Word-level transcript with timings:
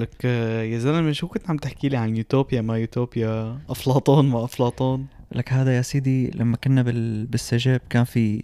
لك 0.00 0.24
يا 0.24 0.78
زلمة 0.78 1.12
شو 1.12 1.28
كنت 1.28 1.50
عم 1.50 1.56
تحكي 1.56 1.88
لي 1.88 1.96
عن 1.96 2.16
يوتوبيا 2.16 2.60
ما 2.60 2.78
يوتوبيا؟ 2.78 3.58
أفلاطون 3.68 4.28
ما 4.28 4.44
أفلاطون. 4.44 5.06
لك 5.32 5.52
هذا 5.52 5.76
يا 5.76 5.82
سيدي 5.82 6.30
لما 6.30 6.56
كنا 6.56 6.82
بال... 6.82 7.26
بالسجاب 7.26 7.80
كان 7.90 8.04
في 8.04 8.42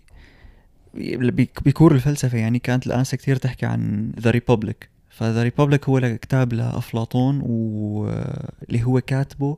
بكور 1.67 1.95
الفلسفة 1.95 2.39
يعني 2.39 2.59
كانت 2.59 2.87
الآنسة 2.87 3.17
كتير 3.17 3.37
تحكي 3.37 3.67
عن 3.67 4.13
The 4.21 4.31
Republic 4.31 4.89
ف 5.11 5.19
The 5.19 5.43
Republic 5.43 5.89
هو 5.89 6.19
كتاب 6.23 6.53
لأفلاطون 6.53 7.41
واللي 7.41 8.85
هو 8.85 9.01
كاتبه 9.01 9.57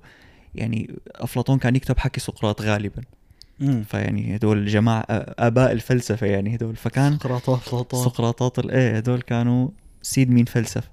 يعني 0.54 0.94
أفلاطون 1.14 1.58
كان 1.58 1.76
يكتب 1.76 1.98
حكي 1.98 2.20
سقراط 2.20 2.62
غالبا. 2.62 3.02
فيعني 3.84 4.36
هدول 4.36 4.66
جماعة 4.66 5.04
آباء 5.38 5.72
الفلسفة 5.72 6.26
يعني 6.26 6.54
هدول. 6.54 6.76
فكان 6.76 7.18
سقراط 7.18 7.50
أفلاطون. 7.50 8.04
سقراطات 8.04 8.58
ال- 8.58 8.70
إيه 8.70 8.96
هدول 8.96 9.22
كانوا 9.22 9.68
سيد 10.02 10.30
مين 10.30 10.44
فلسفة. 10.44 10.88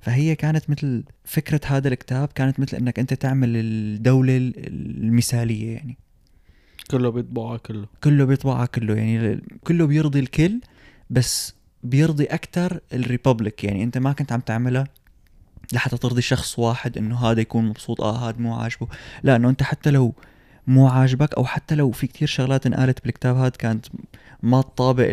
فهي 0.00 0.34
كانت 0.34 0.70
مثل 0.70 1.04
فكرة 1.24 1.60
هذا 1.66 1.88
الكتاب 1.88 2.28
كانت 2.34 2.60
مثل 2.60 2.76
إنك 2.76 2.98
أنت 2.98 3.14
تعمل 3.14 3.56
الدولة 3.56 4.52
المثالية 4.56 5.74
يعني. 5.74 5.98
كله 6.90 7.10
بيطبعه 7.10 7.56
كله. 7.56 7.86
كله 8.04 8.24
بيطبعها 8.24 8.66
كله 8.66 8.94
يعني 8.94 9.42
كله 9.64 9.86
بيرضي 9.86 10.20
الكل 10.20 10.60
بس 11.10 11.54
بيرضي 11.82 12.24
أكثر 12.24 12.80
الريببليك 12.92 13.64
يعني. 13.64 13.82
أنت 13.82 13.98
ما 13.98 14.12
كنت 14.12 14.32
عم 14.32 14.40
تعملها 14.40 14.84
لحتى 15.72 15.96
ترضي 15.96 16.22
شخص 16.22 16.58
واحد 16.58 16.98
إنه 16.98 17.18
هذا 17.18 17.40
يكون 17.40 17.64
مبسوط 17.64 18.00
آه 18.00 18.28
هذا 18.28 18.38
مو 18.38 18.54
عاجبه. 18.54 18.88
لا 19.22 19.36
إنه 19.36 19.48
أنت 19.48 19.62
حتى 19.62 19.90
لو 19.90 20.14
مو 20.66 20.88
عاجبك 20.88 21.34
أو 21.34 21.44
حتى 21.44 21.74
لو 21.74 21.90
في 21.90 22.06
كتير 22.06 22.28
شغلات 22.28 22.66
انقالت 22.66 23.04
بالكتاب 23.04 23.36
هذا 23.36 23.48
كانت 23.48 23.86
ما 24.42 24.62
تطابق 24.62 25.12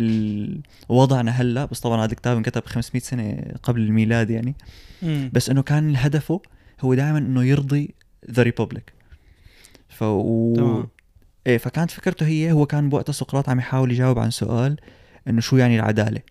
وضعنا 0.89 1.31
هلا 1.31 1.65
بس 1.65 1.79
طبعا 1.79 2.03
هذا 2.05 2.11
الكتاب 2.11 2.37
انكتب 2.37 2.65
500 2.65 3.03
سنة 3.03 3.37
قبل 3.63 3.81
الميلاد 3.81 4.29
يعني. 4.29 4.55
امم 5.03 5.29
بس 5.33 5.49
إنه 5.49 5.61
كان 5.61 5.95
هدفه 5.95 6.41
هو 6.81 6.93
دائما 6.93 7.17
إنه 7.17 7.43
يرضي 7.43 7.95
the 8.31 8.43
Republic 8.43 8.93
ف 9.89 10.03
و... 10.03 10.83
إيه 11.47 11.57
فكانت 11.57 11.91
فكرته 11.91 12.25
هي 12.25 12.51
هو 12.51 12.65
كان 12.65 12.89
بوقتها 12.89 13.13
سقراط 13.13 13.49
عم 13.49 13.59
يحاول 13.59 13.91
يجاوب 13.91 14.19
عن 14.19 14.31
سؤال 14.31 14.77
إنه 15.27 15.41
شو 15.41 15.57
يعني 15.57 15.75
العدالة. 15.75 16.21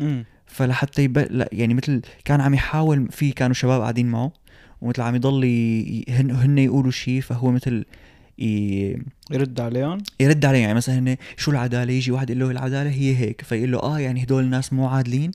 امم 0.00 0.24
فلحتى 0.46 1.02
يب... 1.02 1.18
لا 1.18 1.48
يعني 1.52 1.74
مثل 1.74 2.02
كان 2.24 2.40
عم 2.40 2.54
يحاول 2.54 3.08
في 3.10 3.32
كانوا 3.32 3.54
شباب 3.54 3.80
قاعدين 3.80 4.06
معه 4.06 4.32
ومثل 4.80 5.02
عم 5.02 5.14
يضل 5.14 5.44
ي... 5.44 6.04
هن... 6.08 6.30
هن 6.30 6.58
يقولوا 6.58 6.90
شيء 6.90 7.20
فهو 7.20 7.50
مثل 7.50 7.84
ي... 8.38 8.96
يرد 9.30 9.60
عليهم؟ 9.60 9.98
يرد 10.20 10.44
عليه 10.44 10.58
يعني 10.58 10.74
مثلا 10.74 10.98
هن 10.98 11.16
شو 11.36 11.50
العدالة؟ 11.50 11.92
يجي 11.92 12.10
واحد 12.10 12.30
يقول 12.30 12.40
له 12.40 12.50
العدالة 12.50 12.90
هي 12.90 13.16
هيك 13.16 13.42
فيقول 13.42 13.72
له 13.72 13.82
آه 13.82 13.98
يعني 14.00 14.22
هدول 14.22 14.44
الناس 14.44 14.72
مو 14.72 14.88
عادلين. 14.88 15.30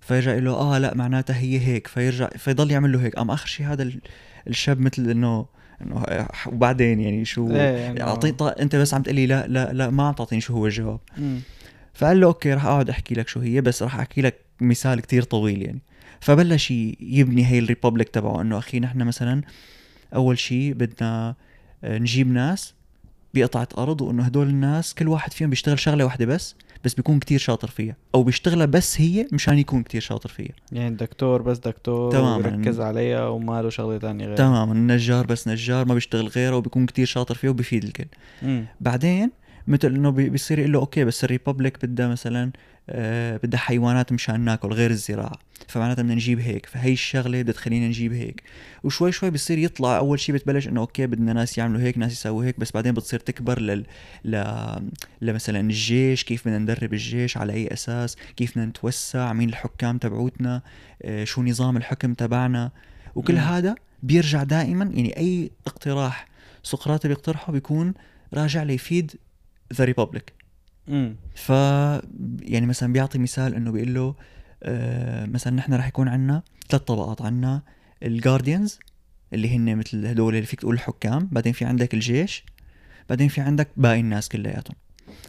فيرجع 0.00 0.30
يقول 0.30 0.44
له 0.44 0.52
آه 0.52 0.78
لا 0.78 0.94
معناتها 0.94 1.36
هي 1.38 1.60
هيك. 1.60 1.86
فيرجع 1.86 2.28
فيضل 2.28 2.70
يعمل 2.70 2.92
له 2.92 3.02
هيك. 3.02 3.16
قام 3.16 3.30
آخر 3.30 3.46
شيء 3.46 3.66
هذا 3.66 3.82
ال- 3.82 4.00
الشاب 4.48 4.80
مثل 4.80 5.10
إنه 5.10 5.46
إنه 5.82 6.04
وبعدين 6.46 7.00
يعني 7.00 7.24
شو 7.24 7.50
إيه 7.50 7.56
يعني 7.56 8.02
اعطيني 8.02 8.32
طا... 8.32 8.62
أنت 8.62 8.76
بس 8.76 8.94
عم 8.94 9.02
تقلي 9.02 9.26
لا 9.26 9.46
لا 9.46 9.72
لا 9.72 9.90
ما 9.90 10.02
عم 10.08 10.14
تعطيني 10.14 10.40
شو 10.40 10.54
هو 10.54 10.66
الجواب. 10.66 11.00
فقال 11.94 12.20
له 12.20 12.26
okay 12.26 12.54
رح 12.54 12.64
أقعد 12.64 12.90
أحكي 12.90 13.14
لك 13.14 13.28
شو 13.28 13.40
هي 13.40 13.60
بس 13.60 13.82
رح 13.82 13.96
أحكي 13.96 14.20
لك 14.22 14.34
مثال 14.60 15.00
كتير 15.00 15.22
طويل 15.22 15.62
يعني. 15.62 15.78
فبلش 16.20 16.70
يبني 17.00 17.46
هي 17.46 17.58
ال 17.58 17.64
Republic 17.64 18.08
تبعه 18.08 18.40
إنه 18.40 18.58
أخي 18.58 18.80
نحن 18.80 19.02
مثلا 19.02 19.42
أول 20.14 20.38
شيء 20.38 20.72
بدنا 20.72 21.28
آه، 21.28 21.36
نجيب 21.88 22.32
ناس 22.32 22.74
بقطعة 23.34 23.68
أرض 23.78 24.00
وإنه 24.02 24.22
هدول 24.22 24.48
الناس 24.48 24.94
كل 24.94 25.08
واحد 25.08 25.32
فيهم 25.32 25.50
بيشتغل 25.50 25.78
شغلة 25.78 26.04
واحدة 26.04 26.26
بس 26.26 26.54
بس 26.84 26.94
بيكون 26.94 27.18
كتير 27.18 27.38
شاطر 27.38 27.68
فيها. 27.68 27.96
أو 28.14 28.22
بيشتغلها 28.22 28.66
بس 28.66 29.00
هي 29.00 29.26
مشان 29.32 29.58
يكون 29.58 29.82
كتير 29.82 30.00
شاطر 30.00 30.28
فيها. 30.28 30.52
يعني 30.72 30.88
الدكتور 30.88 31.42
بس 31.42 31.58
دكتور 31.58 32.12
تماماً. 32.12 32.36
ويركز 32.50 32.80
عليها 32.80 33.28
وما 33.28 33.62
له 33.62 33.68
شغلة 33.70 33.98
ثانية 33.98 34.26
غير 34.26 34.36
تماما. 34.36 34.72
النجار 34.72 35.26
بس 35.26 35.48
نجار 35.48 35.88
ما 35.88 35.94
بيشتغل 35.94 36.26
غيره 36.28 36.56
وبيكون 36.56 36.86
كتير 36.86 37.06
شاطر 37.06 37.34
فيها 37.34 37.50
وبيفيد 37.50 37.84
الكل. 37.84 38.04
مم. 38.42 38.64
بعدين 38.80 39.30
مثل 39.68 39.88
إنه 39.94 40.10
بي- 40.10 40.28
بيصير 40.28 40.58
يقول 40.58 40.72
له 40.72 40.78
okay 40.78 41.04
بس 41.04 41.24
ال 41.24 41.31
Republic 41.31 41.86
بدها 41.86 42.08
مثلا 42.08 42.52
بدها 43.42 43.60
حيوانات 43.60 44.12
مشان 44.12 44.40
ناكل 44.40 44.68
غير 44.68 44.90
الزراعة. 44.90 45.38
فمعناتها 45.68 46.02
بدنا 46.02 46.14
نجيب 46.14 46.40
هيك. 46.40 46.66
فهي 46.66 46.92
الشغلة 46.92 47.42
بدها 47.42 47.54
تخلينا 47.54 47.88
نجيب 47.88 48.12
هيك. 48.12 48.42
وشوي 48.84 49.12
شوي 49.12 49.30
بصير 49.30 49.58
يطلع. 49.58 49.96
أول 49.96 50.20
شيء 50.20 50.34
بتبلش 50.34 50.68
إنه 50.68 50.80
okay 50.80 51.06
بدنا 51.06 51.32
ناس 51.32 51.58
يعملوا 51.58 51.80
هيك 51.80 51.98
ناس 51.98 52.12
يسووا 52.12 52.44
هيك 52.44 52.60
بس 52.60 52.72
بعدين 52.72 52.94
بتصير 52.94 53.20
تكبر 53.20 53.60
لل 53.60 53.86
ل... 54.24 54.42
لمثلا 55.22 55.60
الجيش. 55.60 56.24
كيف 56.24 56.48
بدنا 56.48 56.58
ندرب 56.58 56.92
الجيش؟ 56.92 57.36
على 57.36 57.52
أي 57.52 57.68
أساس؟ 57.72 58.16
كيف 58.36 58.50
بدنا 58.52 58.66
نتوسع؟ 58.66 59.32
مين 59.32 59.48
الحكام 59.48 59.98
تبعوتنا؟ 59.98 60.62
آه 61.02 61.24
شو 61.24 61.42
نظام 61.42 61.76
الحكم 61.76 62.14
تبعنا؟ 62.14 62.70
وكل 63.14 63.34
مم. 63.34 63.40
هذا 63.40 63.74
بيرجع 64.02 64.42
دائما. 64.42 64.84
يعني 64.84 65.16
أي 65.16 65.50
اقتراح 65.66 66.26
سقراط 66.62 67.06
بيقترحه 67.06 67.52
بيكون 67.52 67.94
راجع 68.34 68.62
ليفيد 68.62 69.12
the 69.72 69.84
Republic 69.84 70.32
مم. 70.32 70.45
ف 71.34 71.50
يعني 72.40 72.66
مثلا 72.66 72.92
بيعطي 72.92 73.18
مثال 73.18 73.54
إنه 73.54 73.70
بيقول 73.70 73.94
له 73.94 74.14
آه 74.62 75.26
مثلا 75.26 75.52
نحن 75.52 75.74
رح 75.74 75.88
يكون 75.88 76.08
عندنا 76.08 76.42
ثلاث 76.68 76.82
طبقات 76.82 77.22
عندنا 77.22 77.62
الجارديانز 78.02 78.78
اللي 79.32 79.56
هن 79.56 79.76
مثل 79.76 80.06
هدول 80.06 80.34
اللي 80.34 80.46
فيك 80.46 80.60
تقول 80.60 80.74
الحكام 80.74 81.28
بعدين 81.32 81.52
في 81.52 81.64
عندك 81.64 81.94
الجيش 81.94 82.44
بعدين 83.08 83.28
في 83.28 83.40
عندك 83.40 83.68
باقي 83.76 84.00
الناس 84.00 84.28
كلياتهم. 84.28 84.76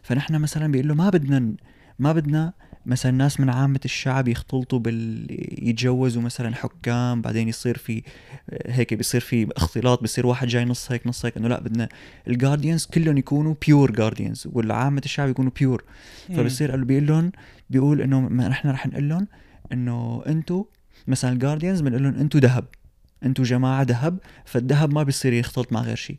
فنحن 0.04 0.36
مثلا 0.36 0.72
بيقول 0.72 0.88
له 0.88 0.94
ما 0.96 1.10
بدنا 1.10 1.54
ما 2.00 2.14
بدنا 2.14 2.54
مثلا 2.88 3.12
ناس 3.12 3.40
من 3.40 3.50
عامة 3.50 3.80
الشعب 3.86 4.28
يختلطوا 4.28 4.80
بال 4.80 5.28
يتجوزوا 5.70 6.22
مثلا 6.22 6.56
حكام 6.56 7.22
بعدين 7.22 7.48
يصير 7.48 7.78
في 7.78 8.04
هيك 8.66 8.94
بيصير 8.94 9.22
في 9.22 9.48
اختلاط 9.58 10.02
بيصير 10.02 10.28
واحد 10.28 10.48
جاي 10.48 10.66
نص 10.66 10.92
هيك 10.92 11.08
نص 11.08 11.26
هيك 11.26 11.38
إنه 11.38 11.48
لا 11.48 11.62
بدنا 11.62 11.90
ال 12.28 12.34
guardians 12.34 12.86
كلهم 12.86 13.18
يكونوا 13.18 13.56
pure 13.68 13.92
guardians 13.92 14.48
والعامة 14.52 15.02
الشعب 15.06 15.30
يكونوا 15.30 15.52
pure 15.60 15.84
فبصير 16.38 16.72
قال 16.72 16.86
بيقول 16.86 17.08
لهم 17.08 17.32
بيقول 17.70 18.02
إنه 18.02 18.20
ما 18.20 18.48
نحن 18.48 18.70
رح 18.70 18.88
نقول 18.88 19.10
لهم 19.10 19.28
إنه 19.72 20.24
أنتم 20.28 20.64
مثلا 21.08 21.32
ال 21.32 21.37
guardians 21.37 21.82
بنقول 21.82 22.04
لهم 22.04 22.16
أنتم 22.16 22.40
ذهب 22.40 22.66
أنتم 23.24 23.44
جماعة 23.44 23.84
ذهب 23.84 24.18
فالذهب 24.46 24.94
ما 24.94 25.04
بيصير 25.04 25.34
يختلط 25.34 25.74
مع 25.74 25.82
غير 25.82 25.96
شيء 25.96 26.18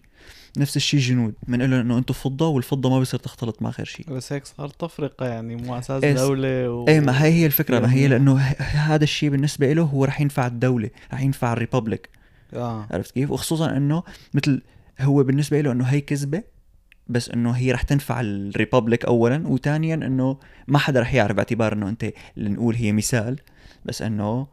نفس 0.56 0.76
الشيء 0.76 1.00
جنود. 1.00 1.34
بنقول 1.48 1.70
لهم 1.70 1.80
إنه 1.80 1.98
أنتم 1.98 2.14
فضة 2.14 2.48
والفضة 2.48 2.90
ما 2.90 2.98
بيصير 2.98 3.20
تختلط 3.20 3.62
مع 3.62 3.70
غير 3.70 3.86
شيء. 3.86 4.06
بس 4.10 4.32
هيك 4.32 4.46
صار 4.46 4.68
تفرقة 4.68 5.26
يعني 5.26 5.56
مو 5.56 5.78
أساس 5.78 6.04
إيه، 6.04 6.12
دولة 6.12 6.70
و... 6.70 6.88
إيه 6.88 7.00
ما 7.00 7.24
هي 7.24 7.32
هي 7.32 7.46
الفكرة 7.46 7.78
ما 7.80 7.92
هي 7.92 7.96
يعني- 8.00 8.08
لأنه 8.08 8.38
هذا 8.60 9.04
الشيء 9.04 9.30
بالنسبة 9.30 9.72
له 9.72 9.82
هو 9.82 10.04
رح 10.04 10.20
ينفع 10.20 10.46
الدولة 10.46 10.90
رح 11.12 11.20
ينفع 11.20 11.52
ال 11.52 11.59
republic 11.59 12.08
آه. 12.54 12.86
عرفت 12.90 13.14
كيف؟ 13.14 13.30
وخصوصا 13.30 13.76
إنه 13.76 14.02
مثل 14.34 14.62
هو 15.00 15.22
بالنسبة 15.22 15.60
له 15.60 15.72
إنه 15.72 15.84
هي 15.84 16.00
كذبة 16.00 16.42
بس 17.06 17.30
إنه 17.30 17.50
هي 17.50 17.72
رح 17.72 17.82
تنفع 17.82 18.20
الريببليك 18.20 19.04
اولا 19.04 19.48
وثانيا 19.48 19.94
إنه 19.94 20.36
ما 20.68 20.78
حدا 20.78 21.00
رح 21.00 21.14
يعرف 21.14 21.36
باعتبار 21.36 21.72
إنه 21.72 21.88
أنت 21.88 22.12
اللي 22.36 22.50
نقول 22.50 22.74
هي 22.74 22.92
مثال 22.92 23.38
بس 23.84 24.02
إنه 24.02 24.46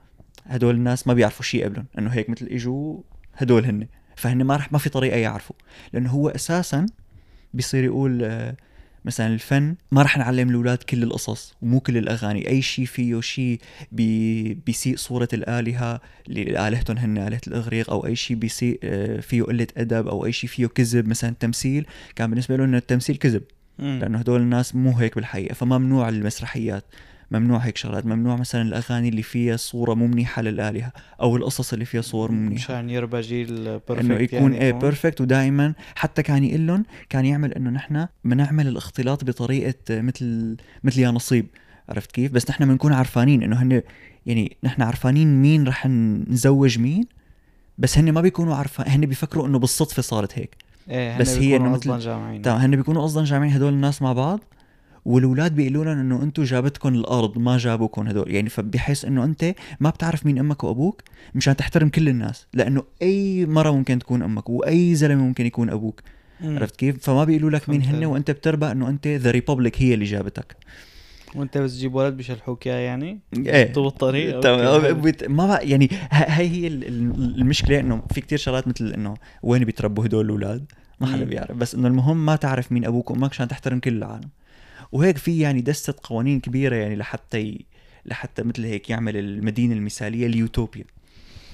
هدول 0.45 0.75
الناس 0.75 1.07
ما 1.07 1.13
بيعرفوا 1.13 1.43
شيء 1.45 1.65
قبلهم 1.65 1.85
إنه 1.99 2.09
هيك 2.09 2.29
مثل 2.29 2.45
إجوا 2.45 2.97
هدول 3.33 3.65
هن 3.65 3.87
فهن 4.15 4.43
ما 4.43 4.55
رح 4.55 4.71
ما 4.71 4.77
في 4.77 4.89
طريقة 4.89 5.17
يعرفوا. 5.17 5.55
لأنه 5.93 6.09
هو 6.09 6.29
أساسا 6.29 6.85
بيصير 7.53 7.83
يقول 7.83 8.23
آه، 8.23 8.55
مثلا 9.05 9.27
الفن 9.27 9.75
ما 9.91 10.01
رح 10.01 10.17
نعلم 10.17 10.49
الأولاد 10.49 10.77
كل 10.77 11.03
القصص 11.03 11.55
ومو 11.61 11.79
كل 11.79 11.97
الأغاني. 11.97 12.49
أي 12.49 12.61
شيء 12.61 12.85
فيه 12.85 13.21
شيء 13.21 13.59
بي 13.91 14.53
بيسيء 14.53 14.97
صورة 14.97 15.27
الآلهة 15.33 16.01
اللي 16.27 16.67
آلهتهم 16.67 16.97
هن 16.97 17.17
آلهة 17.17 17.41
الإغريق 17.47 17.89
أو 17.89 18.05
أي 18.05 18.15
شيء 18.15 18.37
بيسيء 18.37 18.79
آه، 18.83 19.19
فيه 19.19 19.43
قلة 19.43 19.67
أدب 19.77 20.07
أو 20.07 20.25
أي 20.25 20.31
شيء 20.31 20.49
فيه 20.49 20.65
كذب. 20.67 21.07
مثلا 21.07 21.29
التمثيل 21.29 21.85
كان 22.15 22.29
بالنسبة 22.29 22.55
له 22.55 22.63
إنه 22.63 22.77
التمثيل 22.77 23.15
كذب. 23.15 23.43
لأنه 23.79 24.17
هدول 24.17 24.41
الناس 24.41 24.75
مو 24.75 24.91
هيك 24.91 25.15
بالحقيقة. 25.15 25.53
فممنوع 25.53 26.09
المسرحيات. 26.09 26.83
ممنوع 27.31 27.57
هيك 27.59 27.77
شغلات 27.77 28.05
ممنوع 28.05 28.35
مثلا 28.35 28.61
الأغاني 28.61 29.09
اللي 29.09 29.21
فيها 29.21 29.57
صورة 29.57 29.93
مو 29.93 30.07
منيحه 30.07 30.41
للآلهة 30.41 30.91
أو 31.21 31.35
القصص 31.37 31.73
اللي 31.73 31.85
فيها 31.85 32.01
صور 32.01 32.31
مو 32.31 32.41
منيحه 32.41 32.63
مشان 32.73 32.89
يربى 32.89 33.21
جيل 33.21 33.47
perfect 33.63 33.91
إنه 33.91 34.15
يكون 34.19 34.53
يعني 34.53 34.61
إيه 34.61 34.71
perfect 34.71 35.21
ودائما 35.21 35.73
حتى 35.95 36.23
كان 36.23 36.43
يقول 36.43 36.67
لهم 36.67 36.85
كان 37.09 37.25
يعمل 37.25 37.53
إنه 37.53 37.69
نحن 37.69 38.07
بنعمل 38.23 38.67
الاختلاط 38.67 39.23
بطريقة 39.23 39.73
مثل 39.89 40.57
مثل 40.83 40.99
يا 40.99 41.11
نصيب. 41.11 41.45
عرفت 41.89 42.11
كيف؟ 42.11 42.31
بس 42.31 42.49
نحن 42.49 42.65
بنكون 42.65 42.93
عرفانين 42.93 43.43
إنه 43.43 43.61
هن 43.61 43.81
يعني 44.25 44.57
نحن 44.63 44.81
عرفانين 44.81 45.41
مين 45.41 45.67
رح 45.67 45.85
نزوج 45.87 46.79
مين 46.79 47.03
بس 47.77 47.97
هن 47.97 48.11
ما 48.11 48.21
بيكونوا 48.21 48.55
عارفين 48.55 48.85
هن 48.87 49.05
بيفكروا 49.05 49.47
إنه 49.47 49.59
بالصدفة 49.59 50.01
صارت 50.01 50.39
هيك. 50.39 50.55
إيه 50.89 51.17
بس 51.17 51.37
هي 51.37 51.55
أصلا 51.57 51.69
مثل- 51.69 51.99
جامعين. 51.99 52.41
تمام 52.41 52.57
هن 52.61 52.75
بيكونوا 52.75 53.03
قصدا 53.03 53.23
جامعين 53.23 53.51
هدول 53.53 53.73
الناس 53.73 54.01
مع 54.01 54.13
بعض. 54.13 54.39
والأولاد 55.05 55.55
بيقولوا 55.55 55.85
لهم 55.85 55.97
إنه 55.99 56.23
أنتم 56.23 56.43
جابتكم 56.43 56.89
الأرض 56.95 57.37
ما 57.37 57.57
جابوكم 57.57 58.07
هدول. 58.07 58.31
يعني 58.31 58.49
فبحيث 58.49 59.05
إنه 59.05 59.23
أنت 59.23 59.55
ما 59.79 59.89
بتعرف 59.89 60.25
مين 60.25 60.39
أمك 60.39 60.63
وأبوك 60.63 61.01
مشان 61.35 61.55
تحترم 61.55 61.89
كل 61.89 62.09
الناس 62.09 62.47
لأنه 62.53 62.83
أي 63.01 63.45
مرة 63.45 63.71
ممكن 63.71 63.99
تكون 63.99 64.23
أمك 64.23 64.49
وأي 64.49 64.95
زلمة 64.95 65.23
ممكن 65.23 65.45
يكون 65.45 65.69
أبوك. 65.69 66.01
مم. 66.41 66.55
عرفت 66.55 66.75
كيف؟ 66.75 66.97
فما 67.03 67.23
بيقولوا 67.23 67.49
لك 67.49 67.69
مين 67.69 67.81
هن. 67.81 68.05
وأنت 68.05 68.31
بتربى 68.31 68.71
إنه 68.71 68.89
أنت 68.89 69.07
the 69.07 69.31
republic 69.31 69.81
هي 69.81 69.93
اللي 69.93 70.05
جابتك. 70.05 70.55
وأنت 71.35 71.57
بس 71.57 71.73
تجيب 71.77 71.95
ولد 71.95 72.17
بيشلحوك 72.17 72.67
اياه 72.67 72.75
يعني؟ 72.79 73.19
إيه. 73.37 73.73
طول 73.73 73.87
الطريق 73.87 74.47
ما 75.29 75.47
بقى 75.47 75.69
يعني 75.69 75.89
ه- 76.11 76.15
هي 76.15 76.47
هي 76.49 76.67
ال- 76.67 76.87
ال- 76.87 77.35
المشكلة 77.41 77.79
إنه 77.79 78.01
في 78.13 78.21
كتير 78.21 78.37
شغلات 78.37 78.67
مثل 78.67 78.93
إنه 78.93 79.13
وين 79.43 79.63
بيتربوا 79.63 80.05
هدول 80.05 80.25
الأولاد؟ 80.25 80.65
ما 80.99 81.07
حدا. 81.07 81.23
بيعرف. 81.23 81.51
بس 81.57 81.75
إنه 81.75 81.87
المهم 81.87 82.25
ما 82.25 82.35
تعرف 82.35 82.71
مين 82.71 82.85
أبوك 82.85 83.11
وأمك 83.11 83.29
عشان 83.29 83.47
تحترم 83.47 83.79
كل 83.79 83.97
العالم. 83.97 84.29
وهيك 84.91 85.17
في 85.17 85.39
يعني 85.39 85.61
دستة 85.61 85.93
قوانين 86.03 86.39
كبيرة 86.39 86.75
يعني 86.75 86.95
لحتى 86.95 87.39
ي... 87.39 87.65
لحتى 88.05 88.43
مثل 88.43 88.65
هيك 88.65 88.89
يعمل 88.89 89.17
المدينة 89.17 89.73
المثالية 89.73 90.27
اليوتوبيا 90.27 90.85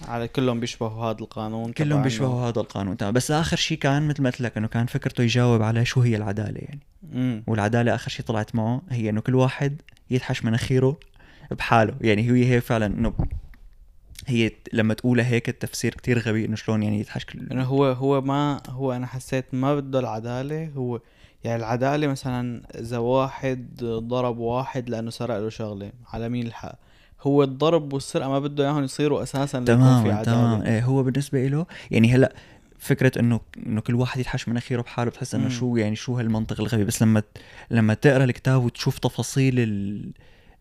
على 0.08 0.28
كلهم 0.28 0.60
بيشبهوا 0.60 1.06
هذا 1.06 1.20
القانون 1.20 1.72
كلهم 1.72 2.02
بيشبهوا 2.02 2.50
هذا 2.50 2.60
القانون. 2.60 2.98
تمام. 2.98 3.14
بس 3.14 3.32
آخر 3.32 3.58
شيء 3.58 3.78
كان 3.78 4.08
مثل 4.08 4.24
ما 4.24 4.30
قلت 4.30 4.42
لك 4.42 4.58
إنه 4.58 4.68
كان 4.68 4.86
فكرته 4.86 5.24
يجاوب 5.24 5.62
على 5.62 5.86
شو 5.86 6.02
هي 6.02 6.16
العدالة 6.16 6.60
يعني. 6.60 6.80
مم. 7.14 7.44
والعدالة 7.48 7.96
آخر 7.96 8.10
شيء 8.10 8.26
طلعت 8.26 8.56
معه 8.56 8.82
هي 8.90 9.10
إنه 9.10 9.22
كل 9.22 9.36
واحد 9.36 9.82
يدحش 10.10 10.46
مناخيره 10.46 10.98
بحاله. 11.52 11.96
يعني 12.02 12.32
هي 12.32 12.54
هي 12.54 12.62
فعلا 12.62 12.86
إنه 12.86 13.14
هي 14.28 14.52
لما 14.74 14.94
تقولها 14.94 15.26
هيك 15.26 15.50
التفسير 15.50 15.94
كتير 15.94 16.20
غبي 16.20 16.46
إنه 16.46 16.56
شلون 16.56 16.84
يعني 16.84 17.00
يدحش 17.00 17.26
كل 17.26 17.48
إنه 17.52 17.64
هو 17.64 17.86
هو 17.86 18.22
ما 18.22 18.62
هو 18.70 18.92
أنا 18.92 19.08
حسيت 19.08 19.46
ما 19.54 19.76
بده 19.76 20.00
العدالة 20.00 20.70
هو 20.76 21.00
يعني 21.44 21.60
العدالة 21.60 22.08
مثلا 22.08 22.62
إذا 22.80 22.98
واحد 22.98 23.84
ضرب 23.84 24.38
واحد 24.38 24.90
لأنه 24.90 25.10
سرق 25.10 25.38
له 25.38 25.50
شغلة 25.50 25.92
على 26.14 26.30
مين 26.30 26.48
الحق؟ 26.48 26.76
هو 27.22 27.44
الضرب 27.44 27.94
والسرقة 27.94 28.30
ما 28.30 28.40
بده 28.40 28.64
إياهم 28.64 28.84
يصيروا 28.84 29.24
أساسا 29.24 29.58
ليكون 29.58 29.76
في 29.76 29.82
تماما 29.82 30.14
عدالة. 30.14 30.24
تماما. 30.24 30.66
إيه 30.66 30.84
هو 30.84 31.04
بالنسبة 31.04 31.48
له 31.48 31.66
يعني 31.92 32.16
هلأ 32.16 32.36
فكرة 32.80 33.20
إنه 33.20 33.40
إنه 33.68 33.82
كل 33.82 33.96
واحد 33.96 34.20
يدحش 34.20 34.48
مناخيره 34.48 34.82
بحاله 34.82 35.10
بتحس 35.10 35.36
إنه. 35.36 35.50
شو 35.50 35.76
يعني 35.76 35.96
شو 35.96 36.18
هالمنطق 36.18 36.62
الغبي. 36.62 36.84
بس 36.84 37.02
لما 37.02 37.24
لما 37.72 37.94
تقرأ 37.94 38.24
الكتاب 38.24 38.64
وتشوف 38.64 39.00
تفاصيل 39.00 39.60
ال... 39.60 40.12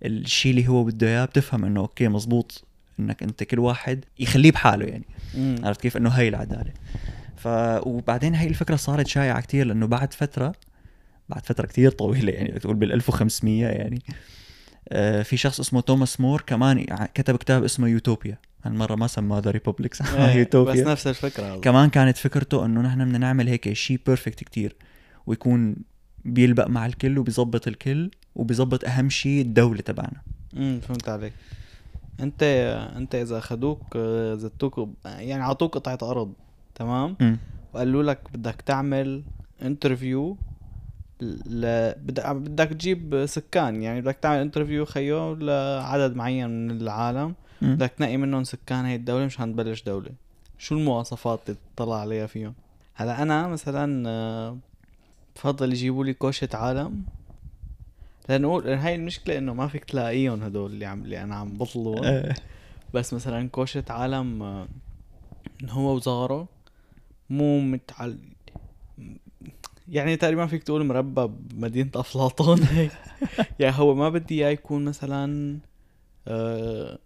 الشيء 0.05 0.51
اللي 0.51 0.69
هو 0.69 0.85
بده 0.85 1.07
إياه 1.07 1.25
بتفهم 1.25 1.65
إنه 1.65 1.81
أوكي 1.81 2.09
مزبوط 2.09 2.65
إنك 3.01 3.23
أنت 3.23 3.43
كل 3.43 3.59
واحد 3.59 4.05
يخليه 4.19 4.53
بحاله 4.53 4.87
يعني. 4.87 5.05
مم. 5.35 5.57
عرفت 5.65 5.81
كيف؟ 5.81 5.97
إنه 5.97 6.11
هاي 6.11 6.29
العدالة. 6.29 6.73
ف 7.37 7.49
وبعدين 7.87 8.35
هاي 8.35 8.49
الفكرة 8.49 8.77
صارت 8.77 9.07
شائعة 9.07 9.41
كتير 9.41 9.67
لأنه 9.67 9.87
بعد 9.87 10.13
فترة 10.13 10.53
بعد 11.31 11.47
فترة 11.47 11.67
كتير 11.67 11.91
طويلة 11.91 12.33
يعني 12.33 12.53
بتقول 12.53 12.77
بال 12.77 12.93
1500 12.93 13.67
يعني. 13.67 14.03
آه 14.89 15.23
في 15.23 15.37
شخص 15.37 15.61
اسمه 15.61 15.81
توماس 15.81 16.21
مور 16.21 16.41
كمان 16.47 16.85
كتب 17.15 17.37
كتاب 17.37 17.65
اسمه 17.65 17.89
يوتوبيا. 17.89 18.39
هالمرة 18.65 18.95
ما 18.95 19.07
سماه 19.07 19.39
The 19.39 19.51
Republic 19.51 19.95
سماه 19.95 20.29
إيه، 20.29 20.33
بس 20.33 20.37
يوتوبيا 20.37 20.85
نفس 20.85 21.07
الفكرة 21.07 21.61
كمان 21.61 21.91
كانت 21.91 22.17
فكرته 22.17 22.65
إنه 22.65 22.81
نحن 22.81 23.05
بدنا 23.05 23.19
نعمل 23.19 23.49
هيك 23.49 23.73
شيء 23.73 24.01
perfect 24.07 24.45
كتير 24.45 24.77
ويكون 25.27 25.77
بيلبق 26.25 26.67
مع 26.67 26.87
الكل 26.87 27.19
وبيظبط 27.19 27.69
الكل 27.69 28.11
وبيظبط 28.35 28.85
أهم 28.85 29.11
شيء 29.11 29.41
الدولة 29.41 29.81
تبعنا. 29.81 30.21
امم 30.57 30.81
فهمت 30.81 31.09
عليك. 31.09 31.33
أنت 32.21 32.43
أنت 32.97 33.15
إذا 33.15 33.39
اخذوك 33.39 33.83
آه، 33.97 34.35
زتوك 34.35 34.89
يعني 35.05 35.43
عطوك 35.43 35.75
قطعة 35.75 36.11
أرض 36.11 36.33
تمام؟ 36.75 37.17
مم. 37.21 37.39
وقالوا 37.75 38.03
لك 38.03 38.21
بدك 38.35 38.61
تعمل 38.67 39.23
interview. 39.63 40.37
بدك 41.23 42.27
بدك 42.27 42.69
تجيب 42.69 43.27
سكان 43.27 43.83
يعني 43.83 44.01
بدك 44.01 44.17
تعمل 44.17 44.39
interview 44.41 44.85
خيو 44.85 45.35
لعدد 45.35 46.17
معين 46.17 46.51
من 46.51 46.71
العالم. 46.71 47.35
مم. 47.63 47.75
بدك 47.75 47.93
تنقي 47.99 48.17
منهم 48.17 48.45
سكان 48.45 48.85
هي 48.85 48.95
الدولة 48.95 49.27
مشان 49.27 49.53
تبلش 49.53 49.83
دولة. 49.83 50.11
شو 50.59 50.75
المواصفات 50.75 51.41
اللي 51.49 51.61
تطلع 51.77 52.01
عليها 52.01 52.27
فيهم؟ 52.27 52.55
هلا 52.95 53.23
أنا 53.23 53.49
مثلا 53.49 54.09
آه، 54.09 54.59
بفضل 55.37 55.73
يجيبوا 55.73 56.05
لي 56.05 56.15
كوشة 56.15 56.49
عالم. 56.55 57.05
لأن 58.29 58.45
هاي 58.45 58.95
المشكلة 58.95 59.39
إنه 59.39 59.55
ما 59.55 59.69
فيك 59.69 59.85
تلاقيهم 59.85 60.43
هدول 60.43 60.73
اللي 60.73 60.87
عم 60.87 61.03
اللي 61.03 61.23
أنا 61.23 61.35
عم 61.35 61.59
بطلبهم. 61.59 62.05
آه. 62.05 62.35
بس 62.95 63.15
مثلا 63.15 63.49
كوشة 63.49 63.85
عالم 63.91 64.43
آه، 64.43 64.69
هو 65.69 65.95
وصغاره 65.95 66.49
مو 67.31 67.61
متعل 67.61 68.19
يعني 69.91 70.17
تقريبا 70.17 70.47
فيك 70.47 70.63
تقول 70.63 70.87
مربى 70.87 71.27
بمدينة 71.29 71.91
أفلاطون 71.95 72.63
هيك 72.63 72.93
يعني 73.61 73.77
هو 73.79 73.95
ما 73.95 74.09
بدي 74.09 74.35
إياه 74.35 74.51
يكون 74.51 74.85
مثلا 74.85 75.59
آه، 76.29 76.99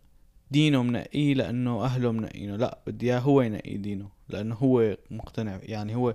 دينه 0.51 0.83
منقيه 0.83 1.35
لأنه 1.35 1.85
أهله 1.85 2.13
منقينه 2.13 2.57
لا 2.57 2.79
بدي 2.87 3.07
إياه 3.07 3.19
هو 3.19 3.43
ينقي 3.43 3.77
دينه 3.77 4.09
لأنه 4.29 4.55
هو 4.55 4.97
مقتنع 5.11 5.59
يعني 5.63 5.95
هو 5.95 6.15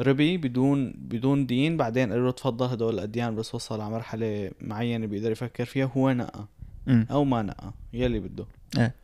ربي 0.00 0.36
بدون 0.36 0.92
بدون 0.96 1.46
دين 1.46 1.76
بعدين 1.76 2.10
قالوا 2.10 2.26
له 2.26 2.32
تفضل 2.32 2.66
هدول 2.66 2.94
الأديان 2.94 3.36
بس 3.36 3.54
وصل 3.54 3.80
على 3.80 3.90
مرحلة 3.90 4.50
معينة 4.60 5.06
بيقدر 5.06 5.30
يفكر 5.30 5.64
فيها 5.64 5.90
هو 5.96 6.10
نقى. 6.12 6.46
أو 6.88 7.24
ما 7.24 7.42
نقى 7.42 7.72
يلي 7.92 8.20
بده 8.20 8.46
إيه. 8.76 8.94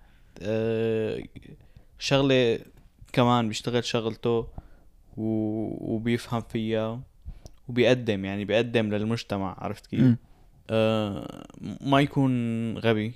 آه 0.43 1.23
شغلة 1.99 2.59
كمان 3.13 3.49
بيشتغل 3.49 3.85
شغلته. 3.85 4.47
وبيفهم 5.17 6.41
فيها 6.41 7.01
وبيقدم 7.69 8.25
يعني 8.25 8.45
بيقدم 8.45 8.95
للمجتمع 8.95 9.57
عرفت 9.59 9.87
كيف. 9.87 10.17
آه 10.71 11.47
ما 11.81 12.01
يكون 12.01 12.79
غبي 12.79 13.13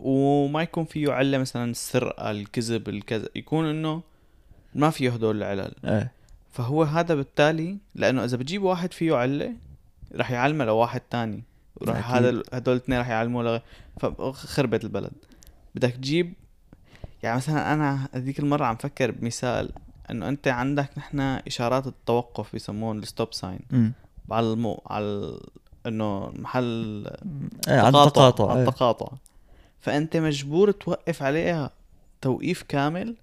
وما 0.00 0.62
يكون 0.62 0.84
فيه 0.84 1.12
علة 1.12 1.38
مثلا 1.38 1.70
السرقة 1.70 2.30
الكذب 2.30 2.88
الكذا 2.88 3.28
يكون 3.36 3.66
إنه 3.66 4.02
ما 4.74 4.90
فيه 4.90 5.10
هدول 5.10 5.36
العلل 5.36 5.74
آه. 5.84 6.10
فهو 6.52 6.82
هذا 6.82 7.14
بالتالي 7.14 7.78
لأنه 7.94 8.24
إذا 8.24 8.36
بتجيب 8.36 8.62
واحد 8.62 8.92
فيه 8.92 9.14
علة 9.14 9.52
رح 10.14 10.30
يعلمه 10.30 10.64
لواحد 10.64 11.00
تاني 11.00 11.42
وراح. 11.76 12.10
هذا 12.10 12.42
هدول 12.52 12.76
الاثنين 12.76 13.00
رح 13.00 13.08
يعلموه 13.08 13.42
لغ... 13.42 13.58
فخربت 14.00 14.84
البلد 14.84 15.12
بدك 15.74 15.90
تجيب 15.90 16.32
يعني 17.22 17.36
مثلا 17.36 17.72
أنا 17.72 18.08
هذيك 18.12 18.38
المرة 18.38 18.64
عم 18.64 18.76
فكر 18.76 19.10
بمثال 19.10 19.70
إنه 20.10 20.28
أنت 20.28 20.48
عندك 20.48 20.90
نحن 20.98 21.20
إشارات 21.20 21.86
التوقف 21.86 22.52
بيسموهم 22.52 22.98
ال 22.98 23.05
stop 23.05 23.34
sign. 23.34 23.92
على 24.30 24.52
المو... 24.52 24.82
على. 24.86 25.38
إنه 25.86 26.32
محل 26.36 27.06
آه. 27.68 27.80
على 27.80 27.92
تقاطع 27.92 28.28
التقاطع 28.28 28.50
على 28.50 28.60
آه. 28.60 28.68
التقاطع 28.68 29.12
فأنت 29.80 30.16
مجبور 30.16 30.70
توقف 30.70 31.22
عليها 31.22 31.70
توقيف 32.20 32.62
كامل 32.62 33.16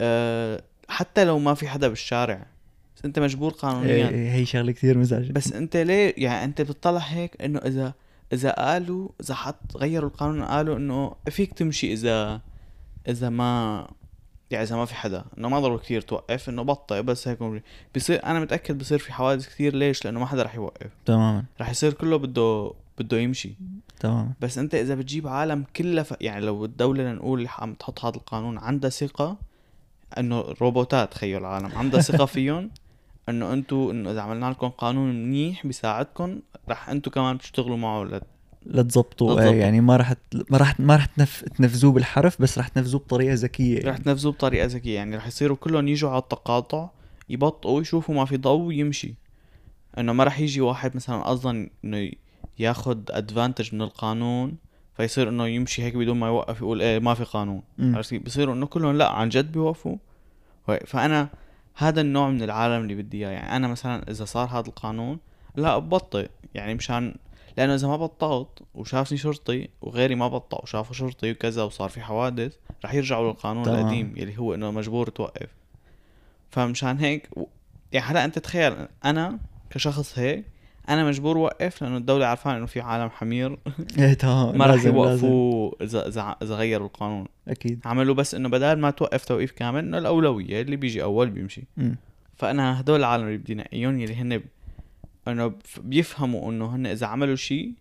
أه 0.00 0.62
حتى 0.88 1.24
لو 1.24 1.38
ما 1.38 1.54
في 1.54 1.68
حدا 1.68 1.88
بالشارع 1.88 2.46
بس 2.96 3.04
أنت 3.04 3.18
مجبور 3.18 3.52
قانونيا 3.52 4.08
إيه، 4.08 4.32
هي 4.32 4.46
شغلة 4.46 4.72
كثير 4.72 4.98
مزعجة 4.98 5.32
بس 5.32 5.52
أنت 5.52 5.76
ليه 5.76 6.14
يعني 6.16 6.44
أنت 6.44 6.62
بتطلع 6.62 6.98
هيك 6.98 7.42
إنه 7.42 7.58
إذا 7.58 7.94
إذا 8.32 8.50
قالوا 8.50 9.08
إذا 9.20 9.34
حط 9.34 9.76
غيروا 9.76 10.08
القانون 10.08 10.44
قالوا 10.44 10.76
إنه 10.76 11.14
فيك 11.30 11.52
تمشي 11.52 11.92
إذا 11.92 12.40
إذا 13.08 13.28
ما 13.28 13.88
يعني 14.50 14.64
إذا 14.64 14.76
ما 14.76 14.84
في 14.84 14.94
حدا 14.94 15.24
إنه 15.38 15.48
ما 15.48 15.60
ضروري 15.60 15.82
كثير 15.82 16.00
توقف 16.00 16.48
إنه 16.48 16.62
بطئ 16.62 17.02
بس 17.02 17.28
هيك. 17.28 17.62
بصير 17.96 18.24
أنا 18.24 18.40
متأكد 18.40 18.78
بصير 18.78 18.98
في 18.98 19.12
حوادث 19.12 19.48
كثير 19.48 19.74
ليش؟ 19.74 20.04
لأنه 20.04 20.20
ما 20.20 20.26
حدا 20.26 20.42
رح 20.42 20.54
يوقف. 20.54 20.90
تماما. 21.04 21.44
رح 21.60 21.70
يصير 21.70 21.92
كله 21.92 22.16
بده 22.16 22.72
بده 22.98 23.18
يمشي. 23.18 23.54
تماما. 24.00 24.32
بس 24.40 24.58
أنت 24.58 24.74
إذا 24.74 24.94
بتجيب 24.94 25.28
عالم 25.28 25.64
كلها 25.76 26.02
ف... 26.02 26.14
يعني 26.20 26.46
لو 26.46 26.64
الدولة 26.64 27.04
لنقول 27.04 27.38
اللي 27.38 27.50
عم 27.58 27.74
تحط 27.74 28.04
هذا 28.04 28.16
القانون 28.16 28.58
عندها 28.58 28.90
ثقة 28.90 29.36
إنه 30.18 30.40
روبوتات 30.40 31.14
خيو 31.14 31.38
العالم 31.38 31.70
عندها 31.76 32.00
ثقة 32.00 32.24
فيهم 32.34 32.70
إنه 33.28 33.52
أنتم 33.52 33.76
إنه 33.90 34.10
إذا 34.10 34.20
عملنا 34.20 34.50
لكم 34.50 34.68
قانون 34.68 35.24
منيح 35.24 35.66
بيساعدكم 35.66 36.40
رح 36.68 36.88
أنتم 36.88 37.10
كمان 37.10 37.38
تشتغلوا 37.38 37.76
معه 37.76 38.20
لت... 38.68 38.76
لا 38.76 38.82
تزبطوا 38.82 39.40
لا 39.40 39.48
آه. 39.48 39.54
يعني 39.54 39.80
ما 39.80 39.96
راح 39.96 40.14
ما 40.50 40.58
راح 40.58 40.80
ما 40.80 40.96
راح 40.96 41.04
تنف... 41.04 41.44
تنفذوه 41.44 41.92
بالحرف 41.92 42.42
بس 42.42 42.58
راح 42.58 42.68
تنفذوه 42.68 43.00
بطريقة 43.00 43.34
ذكية 43.34 43.78
رح 43.78 43.84
يعني. 43.84 43.98
تنفذوه 43.98 44.32
بطريقة 44.32 44.66
ذكية 44.66 44.94
يعني 44.94 45.16
رح 45.16 45.26
يصيروا 45.26 45.56
كلهم 45.56 45.88
يجوا 45.88 46.10
على 46.10 46.18
التقاطع 46.18 46.88
يبطئوا 47.28 47.80
يشوفوا 47.80 48.14
ما 48.14 48.24
في 48.24 48.36
ضوء 48.36 48.72
يمشي 48.72 49.14
إنه 49.98 50.12
ما 50.12 50.24
رح 50.24 50.40
يجي 50.40 50.60
واحد 50.60 50.96
مثلا 50.96 51.32
أصلا 51.32 51.70
إنه 51.84 52.10
ياخد 52.58 53.10
ادفانتج 53.10 53.74
من 53.74 53.82
القانون 53.82 54.56
فيصير 54.96 55.28
إنه 55.28 55.46
يمشي 55.46 55.82
هيك 55.82 55.96
بدون 55.96 56.16
ما 56.16 56.26
يوقف 56.26 56.60
يقول 56.60 56.82
إيه 56.82 56.98
ما 56.98 57.14
في 57.14 57.24
قانون؟ 57.24 57.62
بصيروا 58.24 58.54
إنه 58.54 58.66
كلهم 58.66 58.96
لا 58.96 59.10
عن 59.10 59.28
جد 59.28 59.52
بيوقفوا. 59.52 59.96
فأنا 60.86 61.28
هذا 61.74 62.00
النوع 62.00 62.30
من 62.30 62.42
العالم 62.42 62.82
اللي 62.82 62.94
بدي 62.94 63.18
إياه 63.18 63.30
يعني 63.30 63.56
أنا 63.56 63.68
مثلا 63.68 64.10
إذا 64.10 64.24
صار 64.24 64.48
هذا 64.48 64.68
القانون 64.68 65.18
لا 65.56 65.78
ببطئ 65.78 66.28
يعني 66.54 66.74
مشان 66.74 67.14
لأنه 67.58 67.74
إذا 67.74 67.88
ما 67.88 67.96
بطلت 67.96 68.48
وشافني 68.74 69.18
شرطي 69.18 69.68
وغيري 69.82 70.14
ما 70.14 70.28
بطأ 70.28 70.62
وشافه 70.62 70.94
شرطي 70.94 71.30
وكذا 71.30 71.62
وصار 71.62 71.88
في 71.88 72.00
حوادث 72.00 72.56
رح 72.84 72.94
يرجعوا 72.94 73.26
للقانون 73.30 73.64
تمام. 73.64 73.78
القديم 73.80 74.14
يلي 74.16 74.38
هو 74.38 74.54
إنه 74.54 74.70
مجبور 74.70 75.08
توقف 75.08 75.48
فمشان 76.50 76.98
هيك 76.98 77.28
و- 77.36 77.44
يعني 77.92 78.06
هلا 78.06 78.24
أنت 78.24 78.38
تخيل 78.38 78.74
أنا 79.04 79.38
كشخص 79.70 80.18
هيك 80.18 80.44
أنا 80.88 81.04
مجبور 81.04 81.36
اوقف 81.36 81.82
لأنه 81.82 81.96
الدولة 81.96 82.26
عارفان 82.26 82.56
إنه 82.56 82.66
في 82.66 82.80
عالم 82.80 83.10
حمير 83.10 83.58
إيه 83.98 84.14
تمام 84.14 84.58
ما 84.58 84.66
رح. 84.66 84.84
يوقفوا 84.84 85.70
اذا 85.82 86.36
إذا 86.42 86.54
غيروا 86.54 86.86
القانون 86.86 87.26
أكيد 87.48 87.80
عملوا 87.84 88.14
بس 88.14 88.34
إنه 88.34 88.48
بدل 88.48 88.72
ما 88.78 88.90
توقف 88.90 89.24
توقيف 89.24 89.52
كامل 89.52 89.78
إنه 89.78 89.98
الأولوية 89.98 90.60
اللي 90.62 90.76
بيجي 90.76 91.02
أول 91.02 91.30
بيمشي 91.30 91.64
مم. 91.76 91.96
فأنا 92.36 92.80
هدول 92.80 92.98
العالم 93.00 93.26
اللي 93.26 93.38
بدي 93.38 93.54
نقيهم 93.54 94.00
يلي 94.00 94.14
هن 94.14 94.40
انه 95.28 95.52
بيفهموا 95.78 96.50
انه 96.50 96.76
هن 96.76 96.86
اذا 96.86 97.06
عملوا 97.06 97.36
شيء 97.36 97.72